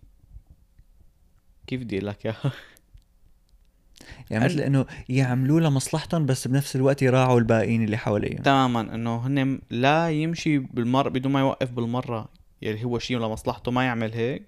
كيف 1.68 1.82
بدي 1.82 1.98
أقول 1.98 2.08
لك 2.08 2.26
اياها؟ 2.26 2.52
يعني 4.30 4.46
مثل 4.46 4.60
إنه 4.60 4.86
يعملوا 5.10 5.60
لمصلحتهم 5.60 6.26
بس 6.26 6.48
بنفس 6.48 6.76
الوقت 6.76 7.02
يراعوا 7.02 7.40
الباقيين 7.40 7.84
اللي 7.84 7.98
حواليهم. 7.98 8.42
تماما 8.42 8.82
إنه 8.96 9.28
هن 9.28 9.60
لا 9.70 10.10
يمشي 10.10 10.58
بالمرة 10.58 11.10
بدون 11.10 11.32
ما 11.32 11.40
يوقف 11.40 11.72
بالمرة 11.72 12.30
يلي 12.62 12.84
هو 12.84 13.00
شيء 13.00 13.18
لمصلحته 13.18 13.72
ما 13.72 13.84
يعمل 13.84 14.14
هيك. 14.14 14.44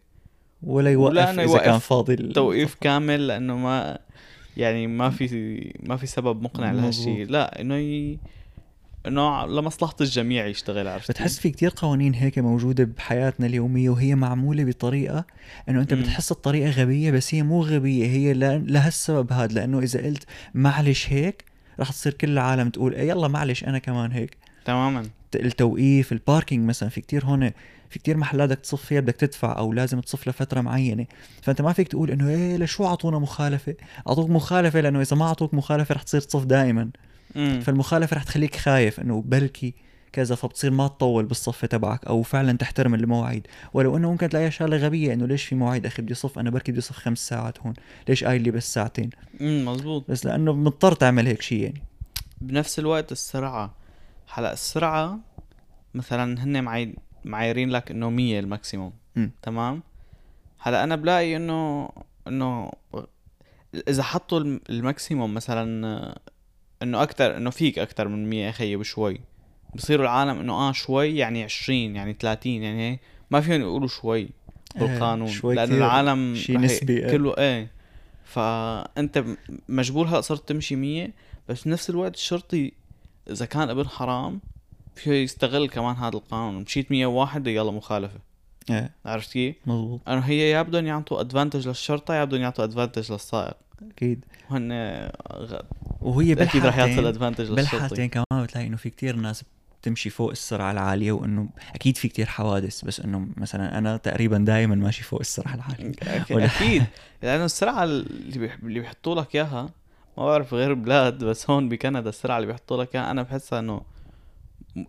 ولا 0.64 0.92
يوقف 0.92 1.12
ولا 1.12 1.32
إذا 1.32 1.42
يوقف 1.42 1.62
كان 1.62 1.80
فاضي 1.80 2.16
توقيف 2.16 2.76
كامل 2.82 3.28
لأنه 3.28 3.58
ما 3.58 4.00
يعني 4.58 4.88
ما 4.88 5.10
في 5.10 5.74
ما 5.84 5.98
في 5.98 6.08
سبب 6.08 6.42
مقنع 6.42 6.72
لهالشيء. 6.72 7.26
لا 7.30 7.62
إنه 7.62 7.76
ي... 7.76 8.20
إنه 9.10 9.46
لمصلحة 9.46 9.96
الجميع 10.02 10.46
يشتغل 10.48 10.88
عرفت 10.88 11.12
بتحس 11.12 11.40
في 11.40 11.50
كتير 11.50 11.74
قوانين 11.76 12.14
هيك 12.14 12.40
موجودة 12.40 12.84
بحياتنا 12.84 13.46
اليومية 13.46 13.90
وهي 13.90 14.16
معمولة 14.16 14.64
بطريقة 14.64 15.26
إنه 15.70 15.82
أنت 15.82 15.94
مم. 15.94 16.02
بتحس 16.02 16.32
الطريقة 16.32 16.70
غبية 16.70 17.12
بس 17.12 17.34
هي 17.36 17.44
مو 17.44 17.62
غبية 17.64 18.06
هي 18.08 18.34
لهالسبب 18.60 19.34
هذا 19.34 19.54
لأنه 19.54 19.80
إذا 19.80 20.06
قلت 20.06 20.24
معلش 20.54 21.10
هيك 21.10 21.44
رح 21.80 21.92
تصير 21.92 22.14
كل 22.14 22.30
العالم 22.30 22.70
تقول 22.70 22.94
إيه 22.94 23.10
يلا 23.10 23.28
معلش 23.28 23.64
أنا 23.64 23.80
كمان 23.80 24.12
هيك. 24.12 24.38
تماما. 24.66 25.04
التوقيف 25.36 26.12
الباركينج 26.12 26.68
مثلا 26.68 26.90
في 26.90 27.02
كتير 27.02 27.26
هون 27.26 27.52
في 27.90 28.00
كتير 28.00 28.18
محلات 28.18 28.50
بدك 28.50 28.60
تصف 28.60 28.86
فيها 28.86 29.00
بدك 29.00 29.16
تدفع 29.16 29.58
أو 29.58 29.74
لازم 29.74 30.00
تصف 30.00 30.28
لفترة 30.28 30.62
معينة. 30.62 31.06
فأنت 31.42 31.62
ما 31.62 31.74
فيك 31.74 31.88
تقول 31.88 32.12
إنه 32.12 32.30
إيه 32.30 32.58
لشو 32.58 32.86
أعطونا 32.86 33.20
مخالفة؟ 33.20 33.76
أعطوك 34.08 34.30
مخالفة 34.30 34.80
لأنه 34.82 35.02
إذا 35.02 35.16
ما 35.16 35.26
أعطوك 35.26 35.54
مخالفة 35.54 35.96
رح 35.96 36.04
تصير 36.04 36.22
تصف 36.22 36.44
دائما. 36.46 36.90
فالمخالفة 37.36 38.16
رح 38.18 38.24
تخليك 38.24 38.56
خايف 38.56 39.00
إنه 39.00 39.22
بلكي 39.26 39.74
كذا 40.14 40.36
فبتصير 40.36 40.72
ما 40.72 40.88
تطول 40.88 41.26
بالصف 41.26 41.66
تبعك 41.66 42.06
أو 42.06 42.22
فعلا 42.22 42.58
تحترم 42.58 42.94
المواعيد. 42.94 43.48
ولو 43.74 43.98
إنه 43.98 44.12
ممكن 44.12 44.30
تلاقيها 44.30 44.50
شغلة 44.50 44.78
غبية 44.78 45.14
إنه 45.14 45.26
ليش 45.26 45.46
في 45.46 45.56
مواعيد 45.56 45.86
أخي 45.86 46.02
بدي 46.02 46.14
صف؟ 46.14 46.40
أنا 46.40 46.50
بركي 46.50 46.72
بدي 46.72 46.82
صف 46.82 46.96
خمس 46.96 47.28
ساعات 47.28 47.60
هون. 47.60 47.74
ليش 48.10 48.24
قايل 48.24 48.42
لي 48.42 48.52
بس 48.52 48.74
ساعتين؟ 48.74 49.10
امم 49.42 49.66
مزبوط 49.66 50.12
بس 50.12 50.26
لأنه 50.26 50.54
مضطر 50.54 50.92
تعمل 50.92 51.28
هيك 51.28 51.42
شيء 51.42 51.64
يعني. 51.64 51.84
بنفس 52.42 52.80
الوقت 52.80 53.12
السرعة. 53.12 53.76
هلأ 54.34 54.54
السرعة 54.54 55.20
مثلا 55.94 56.44
هن 56.44 56.64
معي 56.64 56.96
معايرين 57.26 57.70
لك 57.70 57.92
إنه 57.92 58.10
100 58.10 58.40
ال 58.40 58.46
maximum. 58.46 58.94
تمام؟ 59.42 59.84
هلأ 60.60 60.84
أنا 60.84 60.96
بلاقي 60.96 61.36
إنه 61.36 61.90
إنه 62.28 62.72
إذا 63.88 64.04
حطوا 64.04 64.40
ال 64.40 64.47
م- 64.47 64.62
ال 64.70 64.78
maximum 64.78 65.34
مثلا 65.34 66.16
إنه 66.84 67.04
أكتر 67.04 67.38
إنه 67.38 67.50
فيك 67.50 67.80
أكتر 67.80 68.08
من 68.08 68.30
100 68.30 68.50
أخي 68.50 68.76
بشوي. 68.76 69.22
بصيروا 69.76 70.04
العالم 70.06 70.40
إنه 70.40 70.54
آه 70.54 70.72
شوي 70.72 71.18
يعني 71.18 71.44
20 71.44 71.96
يعني 71.96 72.14
30 72.20 72.52
يعني 72.64 72.92
هيك. 72.92 73.00
ما 73.32 73.42
فيهم 73.42 73.62
يقولوا 73.62 73.88
شوي 73.88 74.30
بالقانون 74.76 75.28
شوي 75.28 75.56
لأنه 75.56 75.78
العالم 75.78 76.36
شي 76.36 76.54
رح 76.56 76.62
ي- 76.62 76.66
نسبي، 76.66 77.06
إيه. 77.06 77.12
كله 77.12 77.38
إيه. 77.38 77.72
فأنت 78.26 79.24
مجبور 79.70 80.08
هلا 80.08 80.22
صرت 80.22 80.50
تمشي 80.50 80.76
100 80.76 81.10
بس 81.50 81.64
بنفس 81.64 81.90
الوقت 81.90 82.16
الشرطي 82.16 82.72
إذا 83.30 83.46
كان 83.46 83.70
ابن 83.70 83.88
حرام 83.88 84.40
فيه 84.96 85.12
يستغل 85.12 85.70
كمان 85.70 85.96
هذا 85.96 86.16
القانون. 86.18 86.62
مشيت 86.64 86.92
101 86.92 87.48
يلا 87.48 87.72
مخالفة. 87.72 88.20
إيه. 88.70 88.92
عرفت 89.06 89.32
كيف؟ 89.34 89.56
مزبوط 89.66 90.02
إنه 90.10 90.20
هي 90.20 90.50
يا 90.50 90.62
بدهم 90.62 90.88
يعطوا 90.88 91.22
advantage 91.22 91.68
للشرطة 91.68 92.14
يا 92.14 92.24
بدهم 92.24 92.42
يعطوا 92.42 92.64
advantage 92.64 93.12
للسائق. 93.12 93.58
أكيد. 93.92 94.26
وهن 94.52 94.72
وهي 96.02 96.34
أكيد 96.34 96.66
رح 96.66 96.78
يعطي 96.78 97.00
الادفانتج 97.00 97.52
بالحالتين 97.52 98.10
كمان 98.10 98.44
بتلاقي 98.44 98.68
إنه 98.68 98.78
في 98.78 98.90
كتير 98.90 99.16
ناس 99.16 99.44
بتمشي 99.82 100.10
فوق 100.10 100.30
السرعة 100.32 100.72
العالية 100.72 101.12
وإنه 101.12 101.50
أكيد 101.76 101.98
في 101.98 102.08
كتير 102.08 102.26
حوادث 102.26 102.86
بس 102.86 103.00
إنه 103.00 103.28
مثلا 103.38 103.78
أنا 103.78 103.98
تقريبا 103.98 104.38
دائما 104.38 104.76
ماشي 104.76 105.04
فوق 105.04 105.20
السرعة 105.20 105.56
العالية. 105.56 105.92
أكيد. 106.46 106.84
لأنه 107.24 107.46
السرعة 107.46 107.84
اللي 107.84 108.40
بيح- 108.40 108.58
اللي 108.64 108.80
بيحطوا 108.80 109.16
لك 109.16 109.36
إياها 109.36 109.70
ما 110.18 110.26
بعرف 110.26 110.54
غير 110.54 110.74
بلاد 110.74 111.24
بس 111.24 111.50
هون 111.50 111.70
بكندا 111.70 112.10
السرعة 112.10 112.38
اللي 112.38 112.48
بيحطوا 112.48 112.84
لك 112.84 112.96
إياها 112.96 113.12
أنا 113.12 113.24
بحسها 113.24 113.60
إنه 113.60 113.82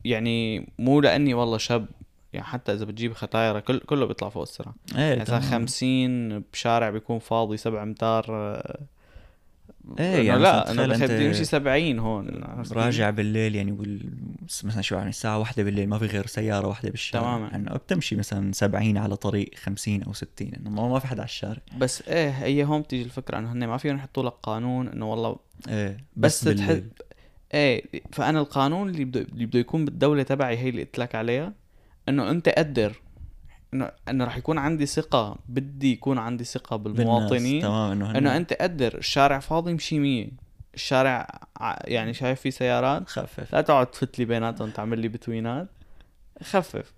يعني 0.05 0.69
مو 0.79 1.01
لأني 1.01 1.35
والله 1.35 1.59
شاب 1.59 1.87
يعني 2.33 2.47
حتى 2.47 2.73
إذا 2.73 2.85
بتجيب 2.85 3.13
ختايره 3.13 3.61
كل 3.61 3.79
كله 3.79 4.07
بيطلع 4.07 4.29
فوق 4.29 4.43
السرعة 4.43 4.75
إيه 4.97 5.01
يعني 5.01 5.21
مثلا 5.21 5.39
تمام. 5.39 5.51
50 5.51 6.39
بشارع 6.39 6.91
بيكون 6.91 7.19
فاضي 7.19 7.57
7 7.57 7.83
امتار 7.83 8.25
إيه 9.99 10.27
يعني 10.27 10.43
لا 10.43 10.71
أنا 10.71 10.87
بدي 10.87 11.27
امشي 11.27 11.45
70 11.45 11.99
هون؟ 11.99 12.45
راجع 12.73 13.11
بالليل 13.11 13.55
يعني 13.55 13.73
وال... 13.73 14.11
مثلا 14.65 14.83
شو 14.83 14.95
يعني 14.95 15.09
الساعة 15.09 15.39
واحدة 15.39 15.63
بالليل 15.63 15.89
ما 15.89 15.99
في 15.99 16.07
غير 16.07 16.27
سيارة 16.27 16.69
واحدة 16.69 16.91
بالشارع 16.91 17.25
تماماً. 17.25 17.49
يعني 17.49 17.79
بتمشي 17.79 18.17
مثلا 18.17 18.53
70 18.53 18.99
على 18.99 19.17
طريق 19.17 19.51
50 19.55 20.03
أو 20.03 20.13
60 20.13 20.31
إنه 20.41 20.71
ما 20.71 20.89
ما 20.89 20.99
في 20.99 21.07
حدا 21.07 21.21
على 21.21 21.29
الشارع 21.29 21.61
بس 21.79 22.09
إيه 22.09 22.31
هي 22.31 22.65
هون 22.65 22.83
بتيجي 22.83 23.03
الفكرة 23.03 23.39
إنه 23.39 23.53
هن 23.53 23.67
ما 23.67 23.77
فيهم 23.77 23.97
يحطوا 23.97 24.23
لك 24.23 24.33
قانون 24.43 24.89
إنه 24.89 25.11
والله 25.11 25.37
إيه 25.69 26.05
بس, 26.17 26.49
بس, 26.49 26.57
تحب 26.57 26.89
إيه 27.55 27.85
فأنا 28.13 28.41
القانون 28.41 28.89
اللي 28.89 29.05
بده 29.05 29.21
اللي 29.21 29.47
بده 29.47 29.59
يكون 29.59 29.85
بالدولة 29.85 30.23
تبعي 30.23 30.59
هي 30.59 30.69
اللي 30.69 30.83
قلت 30.83 30.99
لك 30.99 31.15
عليها 31.15 31.53
إنه 32.11 32.31
أنت 32.31 32.49
قدر 32.49 33.01
إنه 33.75 33.91
إنه 34.09 34.25
رح 34.25 34.37
يكون 34.37 34.59
عندي 34.59 34.87
ثقة 34.87 35.39
بدي 35.49 35.93
يكون 35.93 36.19
عندي 36.19 36.45
ثقة. 36.45 36.77
بالمواطنين. 36.77 37.63
تمام 37.63 38.03
إنه 38.03 38.37
أنت 38.37 38.53
قدر 38.53 38.99
الشارع 38.99 39.39
فاضي 39.39 39.73
امشي 39.73 39.99
100 39.99 40.29
الشارع 40.75 41.41
يعني 41.85 42.15
شايف 42.15 42.41
فيه 42.41 42.51
سيارات 42.51 43.09
خفف. 43.09 43.55
لا 43.55 43.61
تقعد 43.61 43.91
تفت 43.91 44.19
لي 44.19 44.25
بيناتهم 44.25 44.71
تعمل 44.71 44.99
لي 44.99 45.09
بتوينات. 45.09 45.69
خفف. 46.43 46.93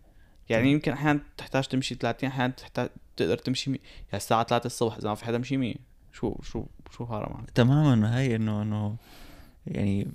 يعني 0.49 0.73
يمكن 0.73 0.92
أحيانا 0.92 1.21
تحتاج 1.37 1.64
تمشي 1.64 1.95
30 1.95 2.28
أحيانا 2.28 2.52
تحتاج 2.52 2.88
تقدر 3.16 3.38
تمشي 3.38 3.71
100 3.71 3.81
يعني 3.81 4.16
الساعة 4.16 4.45
3 4.45 4.66
الصبح 4.66 4.97
إذا 4.97 5.09
ما 5.09 5.14
في 5.14 5.25
حدا 5.25 5.38
مشي 5.38 5.57
100 5.57 5.75
شو 6.12 6.37
شو 6.42 6.64
شو 6.97 7.04
هذا 7.04 7.26
معنى 7.31 7.47
تماما 7.54 7.95
ما 7.95 8.19
هي 8.19 8.37
إنه 8.37 8.62
إنه 8.62 8.97
يعني 9.66 10.09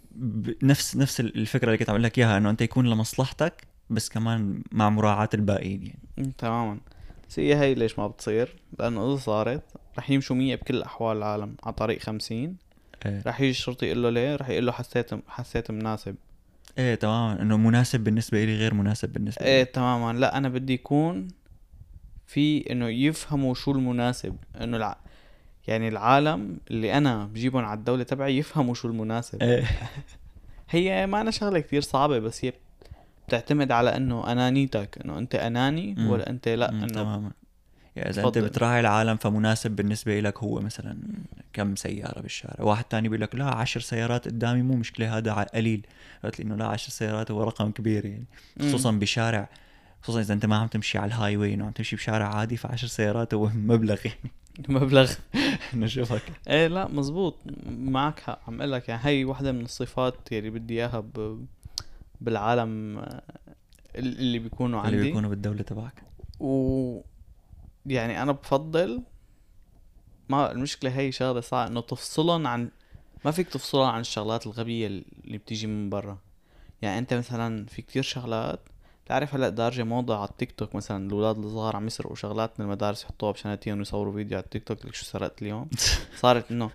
نفس 0.64 0.96
نفس 0.98 1.20
الفكرة 1.20 1.68
اللي 1.68 1.78
كنت 1.78 1.90
عم 1.90 1.98
لك 1.98 2.18
إياها 2.18 2.38
إنه 2.38 2.50
أنت 2.50 2.62
يكون 2.62 2.90
لمصلحتك 2.90 3.68
بس 3.90 4.10
كمان 4.10 4.64
مع 4.72 4.90
مراعاة 4.90 5.30
الباقيين 5.34 5.84
يعني. 5.84 6.34
تماما. 6.38 6.80
بس 7.30 7.40
هي 7.40 7.56
هي 7.56 7.74
ليش 7.74 8.00
ما 8.00 8.08
بتصير؟ 8.08 8.56
لأنه 8.80 9.14
إذا 9.14 9.20
صارت 9.20 9.64
رح 9.98 10.10
يمشوا 10.10 10.36
100 10.36 10.56
بكل 10.56 10.82
أحوال 10.82 11.18
العالم 11.18 11.56
على 11.64 11.74
طريق 11.74 12.00
50 12.00 12.58
إيه, 13.06 13.24
رح 13.28 13.42
يجي 13.42 13.50
الشرطي 13.50 13.86
يقول 13.86 14.04
له 14.04 14.10
ليه؟ 14.10 14.36
رح 14.36 14.50
يقول 14.50 14.66
له 14.66 14.72
حسيت 14.72 15.10
حسيت 15.28 15.72
مناسب. 15.72 16.16
إيه 16.78 16.96
تماما. 16.96 17.42
إنه 17.42 17.58
مناسب 17.58 18.00
بالنسبة 18.00 18.46
لي 18.46 18.56
غير 18.56 18.74
مناسب 18.74 19.14
بالنسبة 19.14 19.46
إيه 19.46 19.60
لي 19.60 19.66
تماما. 19.66 20.20
لا 20.20 20.38
أنا 20.38 20.50
بدي 20.50 20.74
يكون 20.74 21.28
في 22.26 22.72
إنه 22.72 22.90
يفهموا 22.90 23.54
شو 23.54 23.72
المناسب. 23.72 24.36
إنه 24.62 24.78
الع... 24.78 24.98
يعني 25.68 25.88
العالم 25.88 26.58
اللي 26.72 26.98
أنا 26.98 27.26
بجيبهم 27.26 27.66
على 27.66 27.80
الدولة 27.80 28.04
تبعي 28.04 28.38
يفهموا 28.38 28.74
شو 28.74 28.88
المناسب. 28.88 29.44
إيه. 29.44 29.66
هي 30.70 31.08
ما 31.08 31.22
أنا 31.22 31.32
شغلة 31.32 31.60
كتير 31.60 31.82
صعبة 31.82 32.20
بس 32.20 32.46
هي 32.46 32.54
بتعتمد 33.28 33.72
على 33.72 33.96
إنه 33.96 34.32
أنانيتك 34.32 34.98
إنه 35.06 35.18
أنت 35.18 35.36
أناني 35.36 35.96
مم. 35.98 36.10
ولا 36.10 36.30
أنت 36.30 36.48
لأ 36.48 36.70
إنه 36.70 36.88
تماما. 36.88 37.32
يعني 37.96 38.10
إذا 38.10 38.28
أنت. 38.28 38.38
بتراعي 38.38 38.80
العالم 38.80 39.18
فمناسب 39.18 39.72
بالنسبة 39.72 40.20
لك 40.20 40.38
هو 40.38 40.60
مثلا 40.62 40.98
كم 41.54 41.76
سيارة 41.76 42.22
بالشارع. 42.22 42.64
واحد 42.66 42.84
تاني 42.84 43.10
بيقول 43.10 43.22
لك 43.22 43.36
لا 43.36 43.46
عشر 43.46 43.80
سيارات 43.80 44.26
قدامي 44.28 44.62
مو 44.62 44.76
مشكلة 44.76 45.18
هذا 45.18 45.34
قليل. 45.34 45.86
قلت 46.24 46.40
لي 46.40 46.46
إنه 46.46 46.56
لا 46.56 46.66
عشر 46.66 46.90
سيارات 46.90 47.32
هو 47.32 47.44
رقم 47.44 47.72
كبير 47.72 48.06
يعني. 48.06 48.26
خصوصا 48.62 48.92
بشارع 48.92 49.50
خصوصا 50.02 50.20
إذا 50.20 50.34
أنت 50.34 50.46
ما 50.46 50.56
عم 50.56 50.68
تمشي 50.68 50.98
على 50.98 51.08
ال 51.08 51.38
highway 51.38 51.54
إنه 51.54 51.66
عم 51.66 51.72
تمشي 51.72 51.96
بشارع 51.96 52.36
عادي 52.36 52.58
فعشر 52.58 52.88
سيارات 52.88 53.34
هو 53.34 53.50
مبلغ 53.74 53.98
يعني. 54.06 54.32
مبلغ. 54.70 55.12
نشوفك 55.74 56.22
إيه 56.50 56.68
لا 56.68 56.88
مزبوط. 56.88 57.36
معك 57.70 58.20
حق. 58.20 58.42
عم 58.48 58.60
أقول 58.62 58.72
لك 58.72 58.90
يعني 58.90 59.02
هي 59.06 59.26
وحده 59.26 59.52
من 59.52 59.62
الصفات 59.62 60.16
اللي 60.32 60.50
بدي 60.50 60.74
إياها 60.74 61.00
ب... 61.00 61.46
بالعالم 62.22 62.98
آه، 62.98 63.22
اللي 63.96 64.40
بيكونوا 64.40 64.80
عندي. 64.80 64.96
اللي 64.96 65.08
بيكونوا 65.08 65.30
بالدولة 65.30 65.62
تبعك. 65.62 66.04
و 66.40 67.02
يعني 67.86 68.22
أنا 68.22 68.32
بفضل 68.32 69.04
ما 70.30 70.52
المشكلة 70.52 70.98
هي 70.98 71.12
شغلة 71.12 71.42
صعبة 71.42 71.68
إنه 71.72 71.82
تفصلهم 71.82 72.48
عن 72.48 72.70
ما 73.26 73.32
فيك 73.32 73.50
تفصلهم 73.50 73.90
عن 73.90 74.02
الشغلات 74.02 74.48
الغبية 74.48 74.88
اللي 74.88 75.38
بتيجي 75.38 75.68
من 75.68 75.90
برا. 75.90 76.18
يعني 76.82 77.00
أنت 77.00 77.14
مثلا 77.14 77.66
في 77.66 77.82
كتير 77.82 78.04
شغلات 78.04 78.60
بتعرف 79.06 79.36
هلأ 79.36 79.50
دارجة 79.50 79.84
موضة 79.84 80.18
على 80.18 80.30
التيك 80.30 80.52
توك 80.52 80.76
مثلا 80.76 81.08
الأولاد 81.08 81.38
الصغار 81.38 81.76
عم 81.76 81.88
يسرقوا 81.88 82.16
شغلات 82.16 82.60
من 82.60 82.66
المدارس 82.66 83.04
يحطوها 83.04 83.32
بشنطتهم 83.32 83.78
ويصوروا 83.78 84.14
فيديو 84.14 84.38
على 84.38 84.44
التك 84.44 84.64
توك 84.64 84.86
لك 84.86 84.96
شو 84.96 85.06
سرقت 85.06 85.42
اليوم؟ 85.42 85.70
صارت 86.22 86.52
إنه 86.52 86.72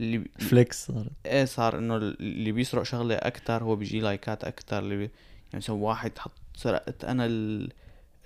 اللي 0.00 0.24
flex 0.38 0.86
صارت. 0.86 1.10
إيه 1.26 1.44
صار 1.44 1.78
إنه 1.78 1.96
اللي 1.96 2.52
بيسرق 2.52 2.82
شغلة 2.82 3.14
أكتر 3.14 3.62
هو 3.62 3.76
بيجي 3.76 4.00
لايكات 4.00 4.44
أكتر 4.44 4.78
اللي 4.78 4.96
بي... 4.96 5.02
يعني 5.02 5.10
مثلا 5.54 5.76
واحد 5.76 6.18
حط 6.18 6.32
سرقت 6.54 7.04
أنا 7.04 7.26
ال... 7.26 7.72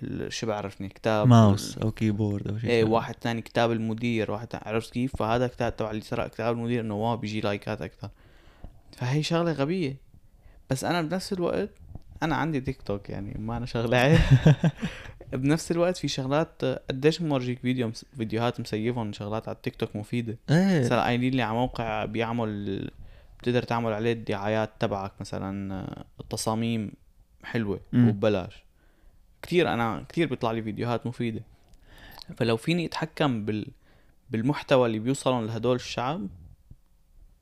ال... 0.03 0.33
شو 0.33 0.47
بعرفني؟ 0.47 0.89
كتاب 0.89 1.27
ماوس 1.27 1.77
أو 1.77 1.91
keyboard 1.91 2.47
أو 2.47 2.57
شيء 2.57 2.69
إيه. 2.69 2.83
واحد 2.83 3.15
تاني 3.15 3.41
كتاب 3.41 3.71
المدير 3.71 4.31
واحد 4.31 4.47
عرفت 4.53 4.93
كيف؟ 4.93 5.15
فهذا 5.15 5.47
كتاب 5.47 5.75
تبع 5.75 5.91
اللي 5.91 6.01
سرق 6.01 6.27
كتاب 6.27 6.55
المدير 6.55 6.81
إنه 6.81 6.95
wow 6.95 7.17
بيجي 7.17 7.41
لايكات 7.41 7.81
أكتر. 7.81 8.09
فهي 8.97 9.23
شغلة 9.23 9.51
غبية. 9.51 9.97
بس 10.69 10.83
أنا 10.83 11.01
بنفس 11.01 11.33
الوقت 11.33 11.69
أنا 12.23 12.35
عندي 12.35 12.61
تيك 12.61 12.81
توك 12.81 13.09
يعني 13.09 13.35
ما 13.39 13.57
أنا 13.57 13.65
شغلة 13.65 14.19
بنفس 15.33 15.71
الوقت 15.71 15.97
في 15.97 16.07
شغلات 16.07 16.65
قديش 16.65 17.21
مورجيك 17.21 17.59
فيديو. 17.59 17.91
فيديوهات 18.17 18.59
مسيفهم 18.59 19.13
شغلات 19.13 19.47
على 19.47 19.55
التيك 19.55 19.75
توك 19.75 19.95
مفيدة؟ 19.95 20.37
إيه. 20.49 20.79
مثلا 20.79 21.01
قايلين 21.01 21.33
لي 21.33 21.41
على 21.41 21.53
موقع 21.53 22.05
بيعمل 22.05 22.91
بتقدر 23.39 23.63
تعمل 23.63 23.93
عليه 23.93 24.13
الدعايات 24.13 24.69
تبعك 24.79 25.11
مثلا 25.19 25.85
التصاميم 26.19 26.91
حلوة. 27.43 27.79
وببلاش. 27.93 28.63
كتير 29.41 29.73
أنا 29.73 30.05
كتير 30.09 30.27
بيطلع 30.27 30.51
لي 30.51 30.61
فيديوهات 30.61 31.07
مفيدة. 31.07 31.41
فلو 32.37 32.57
فيني 32.57 32.85
أتحكم 32.85 33.45
بال 33.45 33.67
بالمحتوى 34.29 34.87
اللي 34.87 34.99
بيوصلون 34.99 35.45
لهدول 35.45 35.75
الشعب 35.75 36.27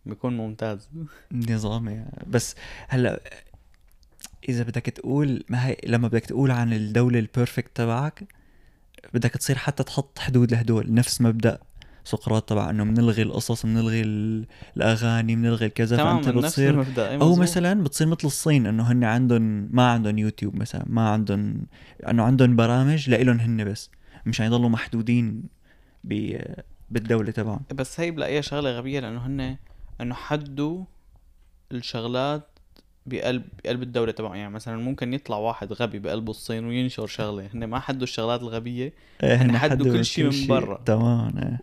بيكون 0.06 0.38
ممتاز. 0.38 0.90
نظامي. 1.32 2.06
بس 2.28 2.56
هلأ 2.88 3.20
إذا 4.50 4.64
بدك 4.64 4.86
تقول 4.86 5.44
ما 5.50 5.66
هي 5.68 5.78
لما 5.88 6.08
بدك 6.08 6.26
تقول 6.26 6.52
عن 6.52 6.74
الدولة 6.74 7.20
ال 7.20 7.26
perfect 7.26 7.72
تبعك 7.76 8.28
بدك 9.14 9.32
تصير 9.32 9.58
حتى 9.58 9.84
تحط 9.84 10.20
حدود 10.20 10.52
لهدول. 10.52 10.94
نفس 10.94 11.22
مبدأ 11.22 11.60
سقراط 12.04 12.50
تبع 12.50 12.70
إنه 12.70 12.84
بنلغي 12.84 13.22
القصص 13.22 13.66
بنلغي 13.66 14.02
ال- 14.02 14.46
الأغاني 14.78 15.36
بنلغي 15.36 15.66
الكذا 15.66 15.98
فأنت 15.98 16.30
بتصير 16.30 16.74
أو. 17.22 17.36
مثلا 17.36 17.84
بتصير 17.84 18.08
مثل 18.08 18.28
الصين 18.28 18.66
إنه 18.68 18.92
هن 18.92 19.04
عندهم 19.04 19.70
ما 19.72 19.92
عندهم 19.92 20.18
يوتيوب 20.18 20.56
مثلا 20.56 20.84
ما 20.88 21.10
عندهم 21.10 21.62
إنه 22.10 22.24
عندهم 22.24 22.56
برامج 22.56 23.10
لإلهم 23.10 23.40
هن 23.40 23.64
بس 23.64 23.90
مشان 24.26 24.46
يضلوا 24.46 24.70
محدودين 24.70 25.44
ب... 26.04 26.38
بالدولة 26.90 27.32
تبعهم. 27.32 27.62
بس 27.74 28.00
هي 28.00 28.12
بلاقيها 28.12 28.42
شغلة 28.42 28.72
غبية 28.72 29.00
لأنه 29.00 29.26
هن 29.26 29.58
إنه 30.02 30.16
حدوا 30.16 30.84
الشغلات 31.72 32.59
بقلب 33.06 33.44
بقلب 33.64 33.84
الدولة 33.84 34.12
تبعهم 34.12 34.36
يعني 34.36 34.54
مثلا 34.54 34.78
ممكن 34.78 35.14
يطلع 35.14 35.38
واحد 35.38 35.74
غبي 35.74 36.00
بقلب 36.00 36.30
الصين 36.30 36.66
وينشر 36.66 37.08
شغلة. 37.08 37.50
هن 37.54 37.66
ما 37.66 37.80
حدوا 37.80 38.04
الشغلات 38.04 38.42
الغبية. 38.42 38.94
إيه، 39.24 39.36
هن 39.36 39.50
هن 39.50 39.58
حدوا 39.58 39.94
كل 39.94 40.06
شي 40.06 40.24
من 40.24 40.48
برا. 40.48 40.82
تمام 40.86 41.38
إيه. 41.38 41.60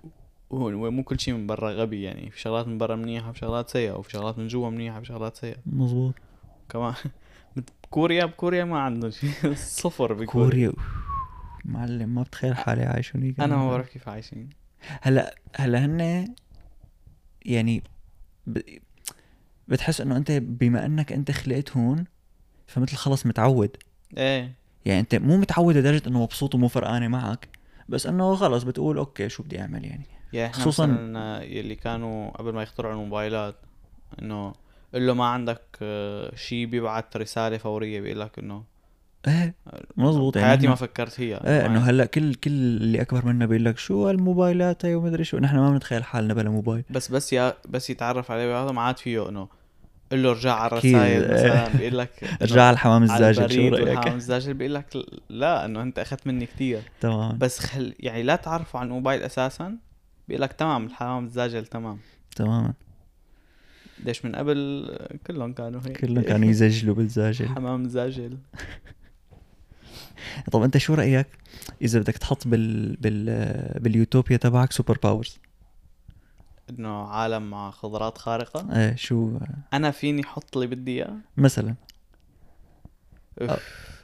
مو 0.51 1.03
كل 1.03 1.21
شيء 1.21 1.35
من 1.35 1.47
برا 1.47 1.71
غبي. 1.71 2.03
يعني 2.03 2.31
في 2.31 2.41
شغلات 2.41 2.69
من 2.69 2.79
برا 2.79 2.97
منيحة 2.97 3.31
وفي 3.31 3.39
شغلات 3.39 3.71
سيئة 3.71 3.93
وفي 3.93 4.11
شغلات 4.11 4.39
من 4.39 4.49
جوا 4.49 4.71
منيحة 4.71 4.99
وفي 4.99 5.07
شغلات 5.07 5.37
سيئة. 5.37 5.57
مزبوط 5.67 6.15
كمان 6.69 6.95
بكوريا 7.57 8.25
بكوريا 8.25 8.65
ما 8.65 8.79
عندهم 8.79 9.11
شيء 9.11 9.31
صفر 9.55 10.13
بكوريا. 10.13 10.49
كوريا 10.49 10.73
معلم 11.65 12.09
ما 12.15 12.23
بتخيل 12.23 12.57
حالي 12.57 12.83
عايش 12.83 13.17
هنيك 13.17 13.41
أنا 13.41 13.57
ما 13.57 13.71
بعرف 13.71 13.89
كيف 13.89 14.09
عايشين. 14.09 14.49
هلا 15.03 15.35
هلا 15.57 15.85
هن 15.85 16.35
يعني 17.43 17.83
ب... 18.47 18.59
بتحس 19.69 20.01
إنه 20.01 20.17
أنت 20.17 20.33
بما 20.33 20.87
إنك 20.87 21.13
أنت 21.13 21.31
خلقت 21.31 21.77
هون 21.77 22.05
فمثل 22.67 22.97
خلص 22.97 23.27
متعود. 23.27 23.77
إيه. 24.19 24.53
يعني 24.85 25.01
أنت 25.01 25.15
مو 25.15 25.37
متعود 25.37 25.77
لدرجة 25.77 26.03
إنه 26.09 26.23
مبسوط 26.23 26.55
ومو 26.55 26.69
فرقانة 26.69 27.09
معك 27.09 27.49
بس 27.89 28.07
إنه 28.07 28.35
خلص 28.35 28.63
بتقول 28.63 28.99
أوكي 28.99 29.29
شو 29.29 29.43
بدي 29.43 29.61
أعمل 29.61 29.85
يعني؟ 29.85 30.07
يعني 30.33 30.53
إحنا 30.53 30.65
خصوصاً- 30.65 31.43
يلي 31.43 31.75
كانوا 31.75 32.31
قبل 32.31 32.53
ما 32.53 32.63
يخترعوا 32.63 32.93
الموبايلات 32.95 33.57
إنه 34.23 34.53
قل 34.95 35.07
له 35.07 35.15
ما 35.15 35.25
عندك 35.25 35.63
شيء 36.35 36.67
بيبعت 36.67 37.17
رسالة 37.17 37.57
فورية 37.59 38.01
بيقول 38.01 38.21
لك 38.21 38.39
إنه 38.39 38.65
إيه 39.29 39.55
مزبوط. 39.97 40.37
يعني 40.37 40.49
حياتي 40.49 40.67
ما 40.67 40.75
فكرت 40.75 41.13
فيها. 41.13 41.47
إيه 41.49 41.67
إنه 41.67 41.81
هلأ 41.81 42.05
كل 42.07 42.35
كل 42.35 42.51
اللي 42.51 43.01
أكبر 43.03 43.27
منا 43.27 43.47
بيقول 43.47 43.65
لك 43.65 43.79
شو 43.79 44.11
الموبايلات 44.11 44.85
هي 44.85 44.95
ومدري 44.95 45.25
شو. 45.25 45.39
نحن 45.39 45.57
ما 45.57 45.71
بنتخيل 45.71 46.05
حالنا 46.05 46.35
بلا 46.35 46.51
موبايل. 46.51 46.85
بس 46.91 47.09
بس 47.13 47.33
يا 47.33 47.55
بس 47.69 47.91
يتعرف 47.91 48.31
عليه 48.31 48.65
هذا 48.65 48.73
ما 48.73 48.83
عاد 48.83 48.99
فيه 48.99 49.29
إنه 49.29 49.49
قل 50.13 50.23
له 50.23 50.31
ارجع 50.31 50.55
على 50.55 50.67
الرسائل. 50.73 51.35
مثلا 51.35 51.69
بيقول 51.79 51.99
لك 51.99 52.11
ارجع 52.43 52.63
على 52.63 52.75
الحمام 52.75 53.03
الزاجل 53.03 53.51
شو 53.51 53.69
رأيك؟ 53.69 53.89
والحمام 53.89 54.17
الزاجل 54.17 54.55
بيقول 54.55 54.75
لك 54.75 54.87
لا 55.29 55.65
إنه 55.65 55.83
أنت 55.83 55.99
أخذت 55.99 56.27
مني 56.27 56.47
كثير 56.47 56.83
تمام. 57.01 57.39
بس 57.39 57.59
خل 57.59 57.95
يعني 58.01 58.23
لا 58.23 58.37
تعرفوا 58.37 58.81
عن 58.81 58.87
الموبايل 58.87 59.23
أساسا 59.23 59.77
بيقول 60.29 60.43
لك 60.43 60.53
تمام 60.53 60.87
الحمام 60.87 61.25
الزاجل 61.25 61.67
تمام. 61.67 61.99
تماما. 62.37 62.73
ليش 64.05 64.25
من 64.25 64.37
قبل 64.37 64.89
كلهم 65.27 65.53
كانوا 65.53 65.81
هيك؟ 65.87 66.01
كلهم 66.01 66.25
كانوا 66.25 66.49
يزجلوا 66.49 66.95
بالزاجل 66.95 67.49
حمام 67.57 67.89
زاجل 67.89 68.39
طب 70.53 70.63
أنت 70.63 70.79
شو 70.79 70.95
رأيك 70.95 71.27
إذا 71.83 72.01
بدك 72.01 72.19
تحط 72.19 72.49
بال 72.49 72.97
بال 72.97 73.81
باليوتوبيا 73.81 74.37
تبعك 74.37 74.73
super 74.73 74.99
powers؟ 75.03 75.39
إنه 76.71 77.09
عالم 77.09 77.51
مع 77.51 77.71
خضرات 77.71 78.19
خارقة. 78.19 78.77
إيه 78.79 78.97
شو 78.97 79.39
أنا 79.73 79.91
فيني 79.91 80.23
أحط 80.25 80.57
اللي 80.57 80.67
بدي 80.77 80.97
إياه؟ 80.97 81.17
مثلا. 81.37 81.75
أوف. 83.41 83.51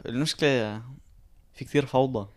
المشكلة 0.06 0.82
في 1.54 1.64
كثير 1.64 1.86
فوضى. 1.86 2.28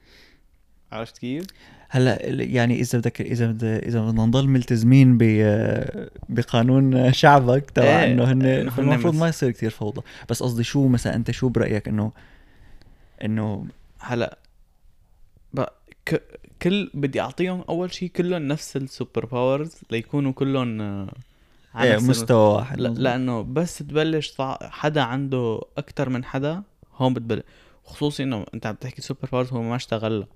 عرفت 0.91 1.17
كيف؟ 1.17 1.45
هلأ 1.89 2.25
يعني 2.41 2.79
إذا 2.79 2.99
بدك 2.99 3.21
إذا 3.21 3.51
إذا 3.61 4.01
بدنا 4.01 4.25
نضل 4.25 4.47
ملتزمين 4.47 5.17
ب 5.17 5.23
بقانون 6.29 7.13
شعبك 7.13 7.71
تبع 7.71 7.85
إيه، 7.85 8.13
إنه 8.13 8.23
هن 8.31 8.65
مس- 8.97 9.15
ما 9.15 9.27
يصير 9.27 9.51
كتير 9.51 9.69
فوضى. 9.69 10.01
بس 10.29 10.43
قصدي 10.43 10.63
شو 10.63 10.87
مثلا 10.87 11.15
أنت 11.15 11.31
شو 11.31 11.49
برأيك 11.49 11.87
إنه 11.87 12.11
إنه 13.23 13.67
هلأ 13.99 14.37
ك... 16.05 16.21
كل 16.65 16.91
بدي 16.93 17.21
أعطيهم 17.21 17.63
أول 17.69 17.93
شيء 17.93 18.09
كلهم 18.09 18.47
نفس 18.47 18.77
ال 18.77 18.85
super 18.85 19.25
powers 19.25 19.75
ليكونوا 19.91 20.31
كلهم 20.31 20.81
آه، 20.81 21.13
على 21.73 21.91
إيه 21.91 21.97
مستوى 21.97 22.55
واحد 22.55 22.79
لا. 22.79 22.89
لأنه 22.89 23.41
بس 23.41 23.77
تبلش. 23.77 24.33
حدا 24.61 25.01
عنده 25.01 25.61
أكثر 25.77 26.09
من 26.09 26.23
حدا 26.23 26.63
هون 26.95 27.13
بتبلش 27.13 27.43
خصوصي 27.83 28.23
إنه 28.23 28.45
أنت 28.53 28.65
عم 28.65 28.75
تحكي 28.75 29.01
super 29.01 29.29
powers 29.31 29.53
هو 29.53 29.61
ما 29.61 29.75
اشتغل 29.75 30.27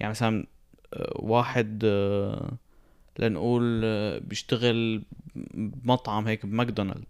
يعني 0.00 0.10
مثلا 0.10 0.46
آه، 0.94 1.12
واحد 1.16 1.82
آه، 1.84 2.52
لنقول 3.18 3.80
بيشتغل 4.20 5.02
بمطعم 5.54 6.26
هيك 6.26 6.46
بماكدونالد. 6.46 7.04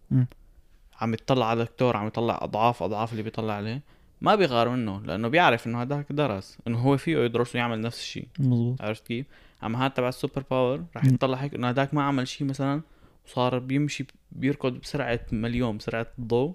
عم 1.00 1.14
يطلع 1.14 1.46
على 1.46 1.64
دكتور 1.64 1.96
عم 1.96 2.06
يطلع 2.06 2.38
أضعاف 2.42 2.82
أضعاف 2.82 3.12
اللي 3.12 3.22
بيطلع 3.22 3.52
عليه 3.52 3.82
ما 4.20 4.34
بيغار 4.34 4.68
منه 4.68 5.00
لأنه 5.00 5.28
بيعرف 5.28 5.66
إنه 5.66 5.80
هداك 5.80 6.12
درس 6.12 6.58
إنه 6.66 6.78
هو 6.78 6.96
فيه 6.96 7.18
يدرس 7.18 7.54
ويعمل 7.54 7.80
نفس 7.80 8.00
الشيء. 8.00 8.28
مظبوط. 8.38 8.82
عرفت 8.82 9.06
كيف؟ 9.06 9.26
أما 9.64 9.78
هذا 9.78 9.88
تبع 9.88 10.08
ال 10.08 10.14
super 10.14 10.44
power 10.50 10.84
رح. 10.96 11.04
يطلع 11.04 11.38
هيك 11.38 11.54
إنه 11.54 11.68
هداك 11.68 11.94
ما 11.94 12.02
عمل 12.02 12.28
شيء 12.28 12.46
مثلا 12.46 12.80
وصار 13.26 13.58
بيمشي 13.58 14.06
بيركض 14.32 14.72
بسرعة 14.72 15.20
مليون 15.32 15.76
بسرعة 15.76 16.06
الضوء. 16.18 16.54